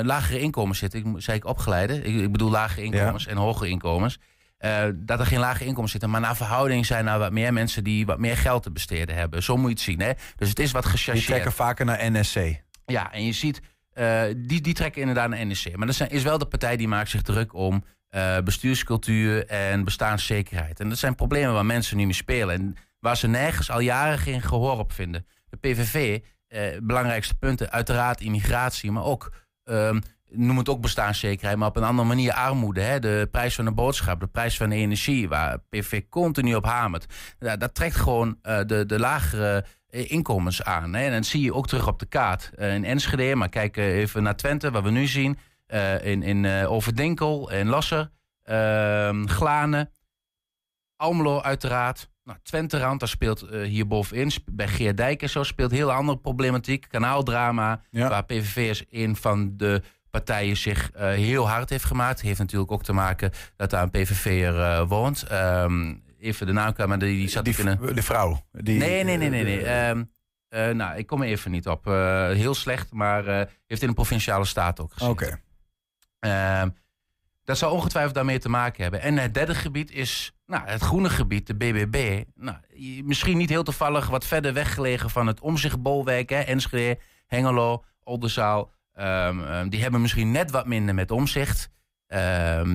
lagere 0.03 0.39
inkomens 0.39 0.79
zitten. 0.79 0.99
Ik 0.99 1.21
zei 1.21 1.37
ik 1.37 1.45
opgeleide. 1.45 2.03
Ik, 2.03 2.15
ik 2.15 2.31
bedoel 2.31 2.49
lagere 2.49 2.83
inkomens 2.83 3.27
en 3.27 3.37
hogere 3.37 3.69
inkomens. 3.69 4.19
dat 4.95 5.19
er 5.19 5.25
geen 5.25 5.39
lage 5.39 5.65
inkomens 5.65 5.91
zitten. 5.91 6.09
Maar 6.09 6.21
naar 6.21 6.35
verhouding 6.35 6.85
zijn 6.85 7.07
er 7.07 7.19
wat 7.19 7.31
meer 7.31 7.53
mensen 7.53 7.83
die 7.83 8.05
wat 8.05 8.19
meer 8.19 8.37
geld 8.37 8.63
te 8.63 8.71
besteden 8.71 9.15
hebben. 9.15 9.43
Zo 9.43 9.57
moet 9.57 9.65
je 9.65 9.73
het 9.73 9.81
zien. 9.81 10.01
Hè? 10.01 10.11
Dus 10.35 10.49
het 10.49 10.59
is 10.59 10.71
wat 10.71 10.85
gechargeerd. 10.85 11.17
Die 11.17 11.25
trekken 11.25 11.51
vaker 11.51 11.85
naar 11.85 12.11
NSC. 12.11 12.61
Ja, 12.85 13.11
en 13.11 13.25
je 13.25 13.33
ziet, 13.33 13.61
die, 14.37 14.61
die 14.61 14.73
trekken 14.73 15.01
inderdaad 15.01 15.29
naar 15.29 15.45
NSC. 15.45 15.75
Maar 15.75 15.87
dat 15.87 16.11
is 16.11 16.23
wel 16.23 16.37
de 16.37 16.45
partij 16.45 16.77
die 16.77 16.87
maakt 16.87 17.09
zich 17.09 17.21
druk 17.21 17.53
om 17.53 17.83
uh, 18.16 18.38
bestuurscultuur 18.43 19.47
en 19.47 19.84
bestaanszekerheid. 19.84 20.80
En 20.80 20.89
dat 20.89 20.97
zijn 20.97 21.16
problemen 21.16 21.53
waar 21.53 21.66
mensen 21.66 21.97
nu 21.97 22.03
mee 22.03 22.14
spelen. 22.14 22.55
En 22.55 22.76
waar 22.99 23.18
ze 23.18 23.28
nergens 23.28 23.72
al 23.72 23.80
jaren 23.80 24.18
geen 24.18 24.41
gehoor 24.41 24.78
op 24.78 24.91
vinden. 24.91 25.26
De 25.49 25.57
PVV, 25.57 26.20
eh, 26.47 26.62
belangrijkste 26.82 27.36
punten, 27.36 27.72
uiteraard 27.72 28.22
immigratie, 28.22 28.91
maar 28.91 29.03
ook, 29.03 29.32
eh, 29.64 29.95
noem 30.30 30.57
het 30.57 30.70
ook 30.70 30.82
bestaanszekerheid, 30.82 31.57
maar 31.57 31.68
op 31.68 31.76
een 31.76 31.84
andere 31.84 32.07
manier 32.07 32.34
armoede. 32.34 32.82
Hè? 32.82 32.99
De 32.99 33.28
prijs 33.32 33.55
van 33.55 33.66
de 33.66 33.72
boodschap, 33.72 34.20
de 34.20 34.28
prijs 34.28 34.57
van 34.57 34.70
de 34.70 34.76
energie, 34.76 35.30
waar 35.30 35.60
PVV 35.70 36.01
continu 36.10 36.55
op 36.55 36.66
hamert. 36.66 37.05
Dat 37.38 37.74
trekt 37.74 37.95
gewoon 37.95 38.38
uh, 38.43 38.60
de, 38.66 38.86
de 38.86 38.99
lagere 38.99 39.66
inkomens 39.89 40.64
aan. 40.64 40.93
Hè? 40.93 41.05
En 41.05 41.12
dat 41.12 41.26
zie 41.26 41.41
je 41.41 41.53
ook 41.53 41.68
terug 41.68 41.88
op 41.88 41.99
de 41.99 42.05
kaart. 42.05 42.51
in 42.57 42.86
Enschede, 42.86 43.36
maar 43.36 43.49
kijk 43.49 43.78
even 43.78 44.24
naar 44.24 44.36
Twente, 44.36 44.72
wat 44.72 44.84
we 44.84 44.91
nu 44.91 45.07
zien. 45.07 45.38
Uh, 45.74 46.05
in, 46.05 46.24
in 46.24 46.43
uh, 46.43 46.72
Overdenkel 46.72 47.51
en 47.51 47.67
Lasser, 47.67 48.11
uh, 48.45 49.26
Glanen, 49.26 49.91
Almelo 50.95 51.41
uiteraard. 51.41 52.09
Nou, 52.24 52.38
Twenterand, 52.43 52.99
daar 52.99 53.09
speelt 53.09 53.43
uh, 53.43 53.61
hier 53.61 53.88
bovenin, 53.88 54.32
bij 54.51 54.67
Geerdijk 54.67 55.22
en 55.22 55.30
zo, 55.30 55.43
speelt 55.43 55.72
heel 55.72 55.91
andere 55.91 56.17
problematiek. 56.17 56.86
Kanaaldrama, 56.89 57.82
ja. 57.89 58.09
waar 58.09 58.26
PVV 58.26 58.82
een 58.89 59.15
van 59.15 59.57
de 59.57 59.82
partijen 60.09 60.57
zich 60.57 60.91
heel 60.95 61.49
hard 61.49 61.70
heeft 61.70 61.86
gemaakt. 61.86 62.22
Heeft 62.22 62.39
natuurlijk 62.39 62.72
ook 62.72 62.84
te 62.84 62.93
maken 62.93 63.32
dat 63.55 63.70
daar 63.70 63.84
een 63.84 63.91
PVV'er 63.91 64.86
woont. 64.88 65.32
Um, 65.32 66.03
even 66.20 66.45
de 66.45 66.53
naam 66.53 66.74
maar 66.88 66.99
die, 66.99 67.17
die 67.17 67.30
zat 67.30 67.45
die, 67.45 67.55
kunnen... 67.55 67.95
De 67.95 68.03
vrouw? 68.03 68.45
Die, 68.51 68.80
nee, 68.80 69.03
nee, 69.03 69.17
nee, 69.17 69.30
nee. 69.30 69.43
nee. 69.43 69.89
Um, 69.89 70.09
nou, 70.78 70.97
ik 70.97 71.07
kom 71.07 71.22
er 71.22 71.28
even 71.28 71.51
niet 71.51 71.67
op. 71.67 71.86
heel 72.34 72.53
slecht, 72.53 72.91
maar 72.91 73.26
heeft 73.67 73.82
in 73.82 73.88
een 73.88 73.93
provinciale 73.93 74.45
staat 74.45 74.80
ook 74.80 74.93
gezien. 74.93 75.09
Oké. 75.09 75.26
Ehm, 75.26 75.48
dat 77.43 77.57
zou 77.57 77.74
ongetwijfeld 77.74 78.15
daarmee 78.15 78.39
te 78.39 78.49
maken 78.49 78.82
hebben. 78.82 79.01
En 79.01 79.17
het 79.17 79.34
derde 79.34 79.55
gebied 79.55 79.91
is 79.91 80.34
nou, 80.45 80.67
het 80.67 80.82
groene 80.82 81.09
gebied, 81.09 81.47
de 81.47 81.55
BBB. 81.55 82.24
Nou, 82.36 82.57
misschien 83.03 83.38
niet 83.38 83.49
heel 83.49 83.63
toevallig 83.63 84.07
wat 84.07 84.26
verder 84.26 84.53
weggelegen 84.53 85.09
van 85.09 85.28
het 85.28 85.39
omzichtbolwerk. 85.39 86.32
Enschede, 86.32 86.99
Hengelo, 87.28 87.84
Oldenzaal. 88.03 88.72
Um, 88.95 89.70
die 89.70 89.82
hebben 89.82 90.01
misschien 90.01 90.32
net 90.32 90.51
wat 90.51 90.65
minder 90.65 90.95
met 90.95 91.11
omzicht. 91.11 91.70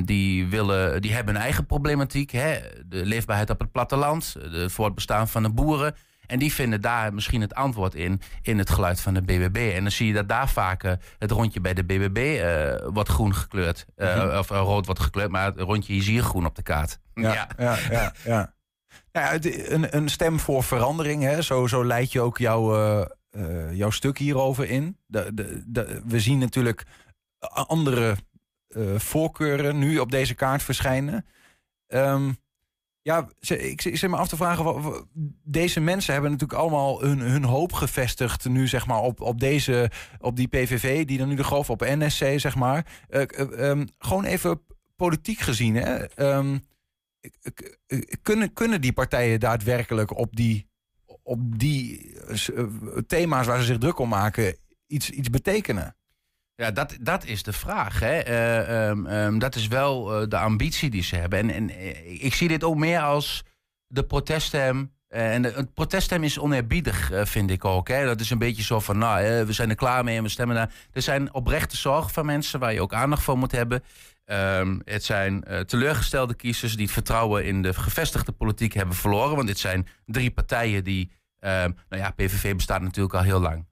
die, 0.05 0.47
willen, 0.47 1.03
die 1.03 1.13
hebben 1.13 1.35
een 1.35 1.41
eigen 1.41 1.67
problematiek. 1.67 2.31
Hè? 2.31 2.59
De 2.87 3.07
leefbaarheid 3.07 3.51
op 3.51 3.61
het 3.61 3.73
platteland, 3.73 4.37
het 4.39 4.73
voortbestaan 4.73 5.29
van 5.29 5.43
de 5.43 5.53
boeren. 5.53 5.95
En 6.27 6.39
die 6.39 6.53
vinden 6.53 6.81
daar 6.81 7.15
misschien 7.15 7.41
het 7.41 7.55
antwoord 7.55 7.95
in, 7.95 8.21
in 8.43 8.59
het 8.59 8.71
geluid 8.71 9.01
van 9.01 9.15
de 9.15 9.23
BBB. 9.23 9.73
En 9.75 9.83
dan 9.83 9.91
zie 9.91 10.07
je 10.07 10.13
dat 10.13 10.29
daar 10.29 10.49
vaak 10.49 10.83
het 11.19 11.31
rondje 11.31 11.61
bij 11.61 11.75
de 11.75 11.85
BBB 11.85 12.17
uh, 12.17 12.73
eh, 12.75 12.89
wordt 12.93 13.09
groen 13.09 13.35
gekleurd. 13.35 13.87
Uh, 13.97 14.15
mm 14.15 14.21
-hmm. 14.21 14.39
Of 14.39 14.51
uh, 14.51 14.59
rood 14.59 14.87
wordt 14.87 15.01
gekleurd, 15.01 15.31
maar 15.31 15.45
het 15.45 15.61
rondje 15.61 15.95
is 15.95 16.07
hier 16.07 16.23
groen 16.23 16.47
op 16.47 16.55
de 16.55 16.63
kaart. 16.63 16.99
Ja, 17.15 17.33
ja, 17.33 17.49
ja. 17.59 17.79
ja, 17.91 18.13
ja. 18.25 18.55
Nou 19.13 19.39
ja 19.41 19.51
een, 19.73 19.97
een 19.97 20.09
stem 20.09 20.41
voor 20.41 20.63
verandering, 20.63 21.23
hè? 21.23 21.43
Zo, 21.43 21.67
zo 21.67 21.85
leid 21.85 22.13
je 22.13 22.21
ook 22.21 22.39
jouw, 22.39 23.07
jouw 23.71 23.91
stuk 23.91 24.19
hierover 24.19 24.71
in. 24.71 24.99
De, 25.07 25.35
de, 25.35 25.63
de, 25.67 26.03
we 26.07 26.21
zien 26.21 26.39
natuurlijk 26.39 26.85
andere 27.49 28.17
voorkeuren 28.97 29.79
nu 29.79 29.99
op 29.99 30.11
deze 30.11 30.35
kaart 30.35 30.63
verschijnen. 30.63 31.27
Um, 31.89 32.39
ja, 33.05 33.29
ik 33.49 33.81
zit 33.81 34.11
me 34.11 34.17
af 34.17 34.29
te 34.29 34.37
vragen. 34.37 35.07
Deze 35.43 35.81
mensen 35.81 36.13
hebben 36.13 36.31
natuurlijk 36.31 36.61
allemaal 36.61 37.01
hun, 37.03 37.19
hun 37.21 37.45
hoop 37.45 37.73
gevestigd. 37.73 38.49
Nu 38.49 38.69
zeg 38.69 38.87
maar 38.87 39.01
op, 39.01 39.21
op, 39.21 39.41
deze, 39.41 39.91
op 40.21 40.37
die 40.37 40.49
PVV, 40.49 41.05
die 41.05 41.19
dan 41.19 41.29
nu 41.29 41.35
de 41.35 41.45
geloof 41.45 41.71
op 41.71 41.81
NSC, 41.81 42.25
zeg 42.37 42.55
maar. 42.55 42.87
Uh, 43.11 43.23
um, 43.59 43.89
gewoon 43.99 44.25
even 44.25 44.61
politiek 44.97 45.39
gezien. 45.39 45.75
Hè? 45.75 46.21
Um, 46.37 46.65
kunnen, 48.23 48.53
kunnen 48.53 48.81
die 48.81 48.93
partijen 48.93 49.41
daadwerkelijk 49.41 50.17
op 50.17 50.37
die, 50.37 50.67
op 51.23 51.59
die 51.59 52.13
uh, 52.55 52.67
thema's 53.07 53.47
waar 53.47 53.59
ze 53.59 53.65
zich 53.65 53.79
druk 53.79 53.99
om 53.99 54.09
maken 54.09 54.57
iets, 54.87 55.11
iets 55.11 55.31
betekenen? 55.31 55.97
Ja, 56.57 56.71
dat, 56.71 56.97
dat 57.01 57.25
is 57.25 57.43
de 57.43 57.53
vraag. 57.53 58.01
Hè. 58.01 58.29
Uh, 58.29 58.89
um, 58.89 59.07
um, 59.07 59.39
dat 59.39 59.55
is 59.55 59.67
wel 59.67 60.23
uh, 60.23 60.29
de 60.29 60.39
ambitie 60.39 60.91
die 60.91 61.03
ze 61.03 61.17
hebben. 61.17 61.39
En, 61.39 61.51
en 61.51 61.71
uh, 61.71 62.25
ik 62.25 62.35
zie 62.35 62.49
dit 62.49 62.65
ook 62.65 62.77
meer 62.77 63.01
als 63.01 63.45
de 63.87 64.05
proteststem. 64.05 64.93
en 65.09 65.43
het 65.43 65.75
proteststem 65.75 66.25
is 66.25 66.39
oneerbiedig, 66.39 67.11
vind 67.13 67.51
ik 67.51 67.65
ook. 67.65 67.89
Hè. 67.89 68.05
Dat 68.05 68.21
is 68.21 68.31
een 68.31 68.39
beetje 68.39 68.63
zo 68.63 68.81
van, 68.81 68.99
nou, 68.99 69.45
we 69.45 69.53
zijn 69.53 69.71
er 69.71 69.77
klaar 69.77 70.05
mee 70.05 70.17
en 70.17 70.23
we 70.23 70.29
stemmen 70.29 70.57
daar. 70.57 70.73
Er 70.93 71.03
zijn 71.03 71.35
oprechte 71.35 71.77
zorgen 71.77 72.11
van 72.11 72.27
mensen 72.27 72.61
waar 72.61 72.73
je 72.73 72.83
ook 72.83 72.95
aandacht 72.95 73.23
voor 73.23 73.39
moet 73.39 73.53
hebben. 73.53 73.83
Um, 74.27 74.81
het 74.85 75.05
zijn 75.05 75.45
teleurgestelde 75.67 76.35
kiezers 76.35 76.73
die 76.73 76.85
het 76.85 76.93
vertrouwen 76.93 77.45
in 77.45 77.63
de 77.63 77.75
gevestigde 77.75 78.33
politiek 78.33 78.73
hebben 78.73 78.97
verloren. 78.97 79.37
Want 79.37 79.49
dit 79.49 79.59
zijn 79.59 79.87
drie 80.07 80.31
partijen 80.31 80.85
die, 80.85 81.11
nou 81.41 81.75
ja, 81.89 82.11
PVV 82.11 82.55
bestaat 82.55 82.83
natuurlijk 82.83 83.15
al 83.15 83.23
heel 83.23 83.41
lang. 83.41 83.67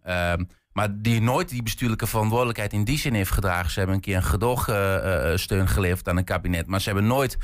Maar 0.72 0.88
die 1.00 1.20
nooit 1.20 1.48
die 1.48 1.62
bestuurlijke 1.62 2.06
verantwoordelijkheid 2.06 2.72
in 2.72 2.84
die 2.84 2.98
zin 2.98 3.14
heeft 3.14 3.30
gedragen. 3.30 3.70
Ze 3.70 3.78
hebben 3.78 3.96
een 3.96 4.02
keer 4.02 4.16
een 4.16 4.22
gedoogsteun 4.22 5.68
geleverd 5.68 6.08
aan 6.08 6.16
een 6.16 6.24
kabinet. 6.24 6.66
Maar 6.66 6.80
ze 6.80 6.90
hebben 6.90 7.06
nooit 7.06 7.36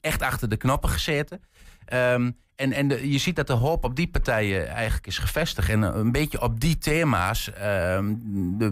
echt 0.00 0.22
achter 0.22 0.48
de 0.48 0.56
knoppen 0.56 0.90
gezeten. 0.90 1.40
Ehm, 1.84 2.30
en 2.56 2.72
en 2.72 3.10
je 3.10 3.18
ziet 3.18 3.36
dat 3.36 3.46
de 3.46 3.52
hoop 3.52 3.84
op 3.84 3.96
die 3.96 4.08
partijen 4.08 4.68
eigenlijk 4.68 5.06
is 5.06 5.18
gevestigd. 5.18 5.68
En 5.68 5.82
een 5.82 6.12
beetje 6.12 6.40
op 6.42 6.60
die 6.60 6.78
thema's. 6.78 7.52
Ehm, 7.52 8.14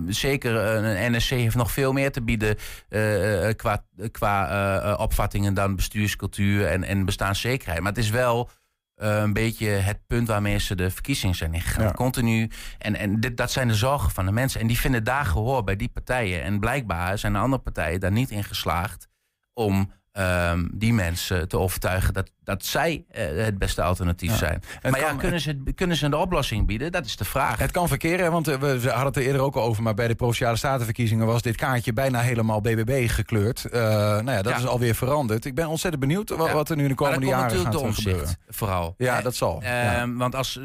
zeker 0.08 0.54
een 0.54 1.12
NSC 1.12 1.30
heeft 1.30 1.56
nog 1.56 1.70
veel 1.70 1.92
meer 1.92 2.12
te 2.12 2.22
bieden 2.22 2.56
uh, 2.88 3.48
qua, 3.56 3.84
qua 4.10 4.82
uh, 4.84 5.00
opvattingen 5.00 5.54
dan 5.54 5.76
bestuurscultuur 5.76 6.66
en, 6.66 6.84
en 6.84 7.04
bestaanszekerheid. 7.04 7.80
Maar 7.80 7.92
het 7.92 8.02
is 8.02 8.10
wel 8.10 8.50
een 8.96 9.32
beetje 9.32 9.66
het 9.66 10.06
punt 10.06 10.28
waarmee 10.28 10.58
ze 10.58 10.74
de 10.74 10.90
verkiezingen 10.90 11.34
zijn 11.36 11.54
ingegaan. 11.54 11.94
Continu. 11.94 12.50
En, 12.78 12.96
en 12.96 13.20
dit, 13.20 13.36
dat 13.36 13.50
zijn 13.50 13.68
de 13.68 13.74
zorgen 13.74 14.10
van 14.10 14.26
de 14.26 14.32
mensen. 14.32 14.60
En 14.60 14.66
die 14.66 14.78
vinden 14.78 15.04
daar 15.04 15.24
gehoor 15.24 15.64
bij 15.64 15.76
die 15.76 15.88
partijen. 15.88 16.42
En 16.42 16.60
blijkbaar 16.60 17.18
zijn 17.18 17.32
de 17.32 17.38
andere 17.38 17.62
partijen 17.62 18.00
daar 18.00 18.12
niet 18.12 18.30
in 18.30 18.44
geslaagd 18.44 19.08
om 19.52 19.92
um, 20.18 20.70
die 20.72 20.92
mensen 20.92 21.48
te 21.48 21.58
overtuigen 21.58 22.14
dat, 22.14 22.30
dat 22.44 22.64
zij 22.64 23.04
uh, 23.12 23.44
het 23.44 23.58
beste 23.58 23.82
alternatief 23.82 24.36
zijn. 24.36 24.62
maar 24.82 24.92
kan, 24.92 25.00
ja, 25.00 25.14
kunnen 25.14 25.40
ze, 25.40 25.62
kunnen 25.74 25.96
ze 25.96 26.06
een 26.06 26.14
oplossing 26.14 26.66
bieden? 26.66 26.92
Dat 26.92 27.04
is 27.04 27.16
de 27.16 27.24
vraag. 27.24 27.58
Het 27.58 27.70
kan 27.70 27.88
verkeren, 27.88 28.32
want 28.32 28.48
uh, 28.48 28.54
we 28.54 28.66
hadden 28.68 29.06
het 29.06 29.16
er 29.16 29.22
eerder 29.22 29.40
ook 29.40 29.56
over... 29.56 29.82
maar 29.82 29.94
bij 29.94 30.08
de 30.08 30.14
Provinciale 30.14 30.56
Statenverkiezingen 30.56 31.26
was 31.26 31.42
dit 31.42 31.56
kaartje 31.56 31.92
bijna 31.92 32.20
helemaal 32.20 32.60
BBB 32.60 33.08
gekleurd. 33.10 33.64
Uh, 33.66 33.80
nou 33.80 34.30
ja, 34.30 34.42
dat 34.42 34.52
ja. 34.52 34.58
is 34.58 34.66
alweer 34.66 34.94
veranderd. 34.94 35.44
Ik 35.44 35.54
ben 35.54 35.68
ontzettend 35.68 36.02
benieuwd 36.02 36.30
wat, 36.30 36.52
wat 36.52 36.70
er 36.70 36.76
nu 36.76 36.82
in 36.82 36.88
de 36.88 36.94
komende 36.94 37.26
jaren 37.26 37.58
gaat 37.58 37.72
de 37.72 37.92
gebeuren. 37.92 38.36
Vooral. 38.48 38.94
Ja, 38.98 39.20
dat 39.20 39.34
zal. 39.34 39.62
Ehm, 39.62 40.16
want 40.16 40.34
als 40.34 40.60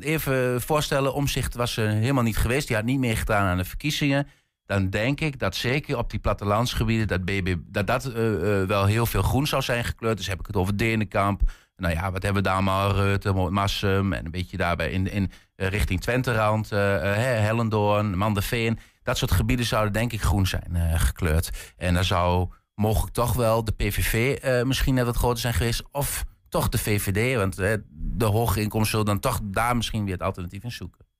even 0.00 0.60
voorstellen, 0.60 1.14
omzicht 1.14 1.54
was 1.54 1.76
er 1.76 1.88
helemaal 1.88 2.22
niet 2.22 2.36
geweest. 2.36 2.66
Die 2.66 2.76
had 2.76 2.84
niet 2.84 2.98
meegedaan 2.98 3.46
aan 3.46 3.56
de 3.56 3.64
verkiezingen 3.64 4.26
dan 4.72 4.90
denk 4.90 5.20
ik 5.20 5.38
dat 5.38 5.54
zeker 5.54 5.98
op 5.98 6.10
die 6.10 6.20
plattelandsgebieden... 6.20 7.08
dat 7.08 7.24
BB, 7.24 7.56
dat, 7.66 7.86
dat 7.86 8.06
uh, 8.06 8.30
uh, 8.30 8.66
wel 8.66 8.84
heel 8.84 9.06
veel 9.06 9.22
groen 9.22 9.46
zou 9.46 9.62
zijn 9.62 9.84
gekleurd. 9.84 10.16
Dus 10.16 10.26
heb 10.26 10.40
ik 10.40 10.46
het 10.46 10.56
over 10.56 10.76
Denenkamp. 10.76 11.40
Nou 11.76 11.94
ja, 11.94 12.12
wat 12.12 12.22
hebben 12.22 12.42
we 12.42 12.48
daar 12.48 12.56
allemaal? 12.56 12.92
Rutte, 12.94 13.32
Massum 13.32 14.12
en 14.12 14.24
een 14.24 14.30
beetje 14.30 14.56
daarbij 14.56 14.90
in, 14.90 15.10
in 15.10 15.30
uh, 15.56 15.68
richting 15.68 16.00
Twenterand. 16.00 16.70
Hellendoorn, 16.70 18.18
Mandeveen. 18.18 18.78
Dat 19.02 19.18
soort 19.18 19.30
gebieden 19.30 19.66
zouden 19.66 19.92
denk 19.92 20.12
ik 20.12 20.22
groen 20.22 20.46
zijn 20.46 21.00
gekleurd. 21.00 21.74
En 21.76 21.94
dan 21.94 22.04
zou 22.04 22.48
mogelijk 22.74 23.14
toch 23.14 23.32
wel 23.32 23.64
de 23.64 23.72
PVV 23.72 24.42
misschien 24.64 24.94
net 24.94 25.04
wat 25.04 25.16
groter 25.16 25.40
zijn 25.40 25.54
geweest... 25.54 25.82
of 25.90 26.24
toch 26.48 26.68
de 26.68 26.78
VVD, 26.78 27.36
want 27.36 27.56
de 27.90 28.24
hoge 28.24 28.60
inkomsten 28.60 28.90
zullen 28.90 29.06
dan 29.06 29.20
toch 29.20 29.40
daar 29.42 29.76
misschien 29.76 30.04
weer 30.04 30.14
het 30.14 30.22
alternatief 30.22 30.62
in 30.62 30.72
zoeken. 30.72 31.11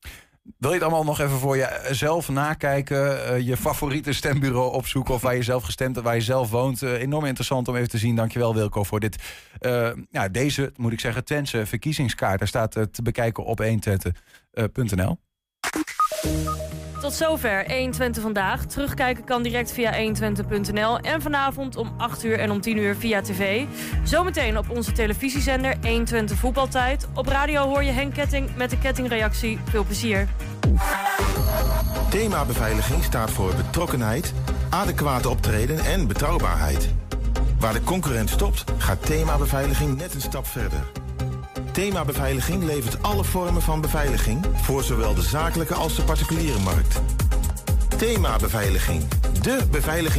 Wil 0.42 0.70
je 0.70 0.76
het 0.76 0.82
allemaal 0.82 1.04
nog 1.04 1.20
even 1.20 1.38
voor 1.38 1.56
jezelf 1.56 2.28
nakijken? 2.28 2.96
Uh, 2.96 3.46
je 3.46 3.56
favoriete 3.56 4.12
stembureau 4.12 4.72
opzoeken 4.72 5.14
of 5.14 5.22
waar 5.22 5.34
je 5.34 5.42
zelf 5.42 5.64
gestemd 5.64 5.94
hebt, 5.94 6.06
waar 6.06 6.16
je 6.16 6.22
zelf 6.22 6.50
woont? 6.50 6.82
Uh, 6.82 7.00
enorm 7.00 7.24
interessant 7.24 7.68
om 7.68 7.76
even 7.76 7.88
te 7.88 7.98
zien. 7.98 8.16
Dankjewel 8.16 8.54
Wilco 8.54 8.82
voor 8.84 9.00
dit. 9.00 9.16
Uh, 9.60 9.90
ja, 10.10 10.28
deze, 10.28 10.72
moet 10.76 10.92
ik 10.92 11.00
zeggen, 11.00 11.24
Twentse 11.24 11.66
verkiezingskaart. 11.66 12.38
Daar 12.38 12.48
staat 12.48 12.72
te 12.72 13.02
bekijken 13.02 13.44
op 13.44 13.62
120.nl. 13.62 15.18
Tot 17.12 17.20
zover 17.20 17.64
120 17.68 18.22
vandaag. 18.22 18.64
Terugkijken 18.64 19.24
kan 19.24 19.42
direct 19.42 19.72
via 19.72 19.92
120.nl. 19.92 20.98
En 20.98 21.22
vanavond 21.22 21.76
om 21.76 21.94
8 21.96 22.24
uur 22.24 22.38
en 22.38 22.50
om 22.50 22.60
10 22.60 22.76
uur 22.76 22.96
via 22.96 23.20
tv. 23.20 23.64
Zometeen 24.04 24.58
op 24.58 24.70
onze 24.70 24.92
televisiezender 24.92 25.76
120 25.82 26.38
voetbaltijd. 26.38 27.08
Op 27.14 27.26
radio 27.26 27.68
hoor 27.68 27.82
je 27.82 27.90
Henk 27.90 28.14
Ketting 28.14 28.56
met 28.56 28.70
de 28.70 28.78
kettingreactie. 28.78 29.58
Veel 29.64 29.84
plezier. 29.84 30.28
Thema 32.10 32.44
beveiliging 32.44 33.04
staat 33.04 33.30
voor 33.30 33.54
betrokkenheid, 33.54 34.32
adequate 34.70 35.28
optreden 35.28 35.78
en 35.78 36.06
betrouwbaarheid. 36.06 36.90
Waar 37.58 37.72
de 37.72 37.82
concurrent 37.82 38.30
stopt, 38.30 38.64
gaat 38.78 39.06
thema 39.06 39.38
beveiliging 39.38 39.96
net 39.96 40.14
een 40.14 40.20
stap 40.20 40.46
verder. 40.46 41.01
Thema 41.72 42.04
Beveiliging 42.04 42.62
levert 42.64 43.02
alle 43.02 43.24
vormen 43.24 43.62
van 43.62 43.80
beveiliging 43.80 44.46
voor 44.54 44.82
zowel 44.82 45.14
de 45.14 45.22
zakelijke 45.22 45.74
als 45.74 45.96
de 45.96 46.02
particuliere 46.02 46.58
markt. 46.58 47.00
Thema 47.96 48.36
Beveiliging, 48.36 49.02
de 49.42 49.58
beveiligings 49.70 50.12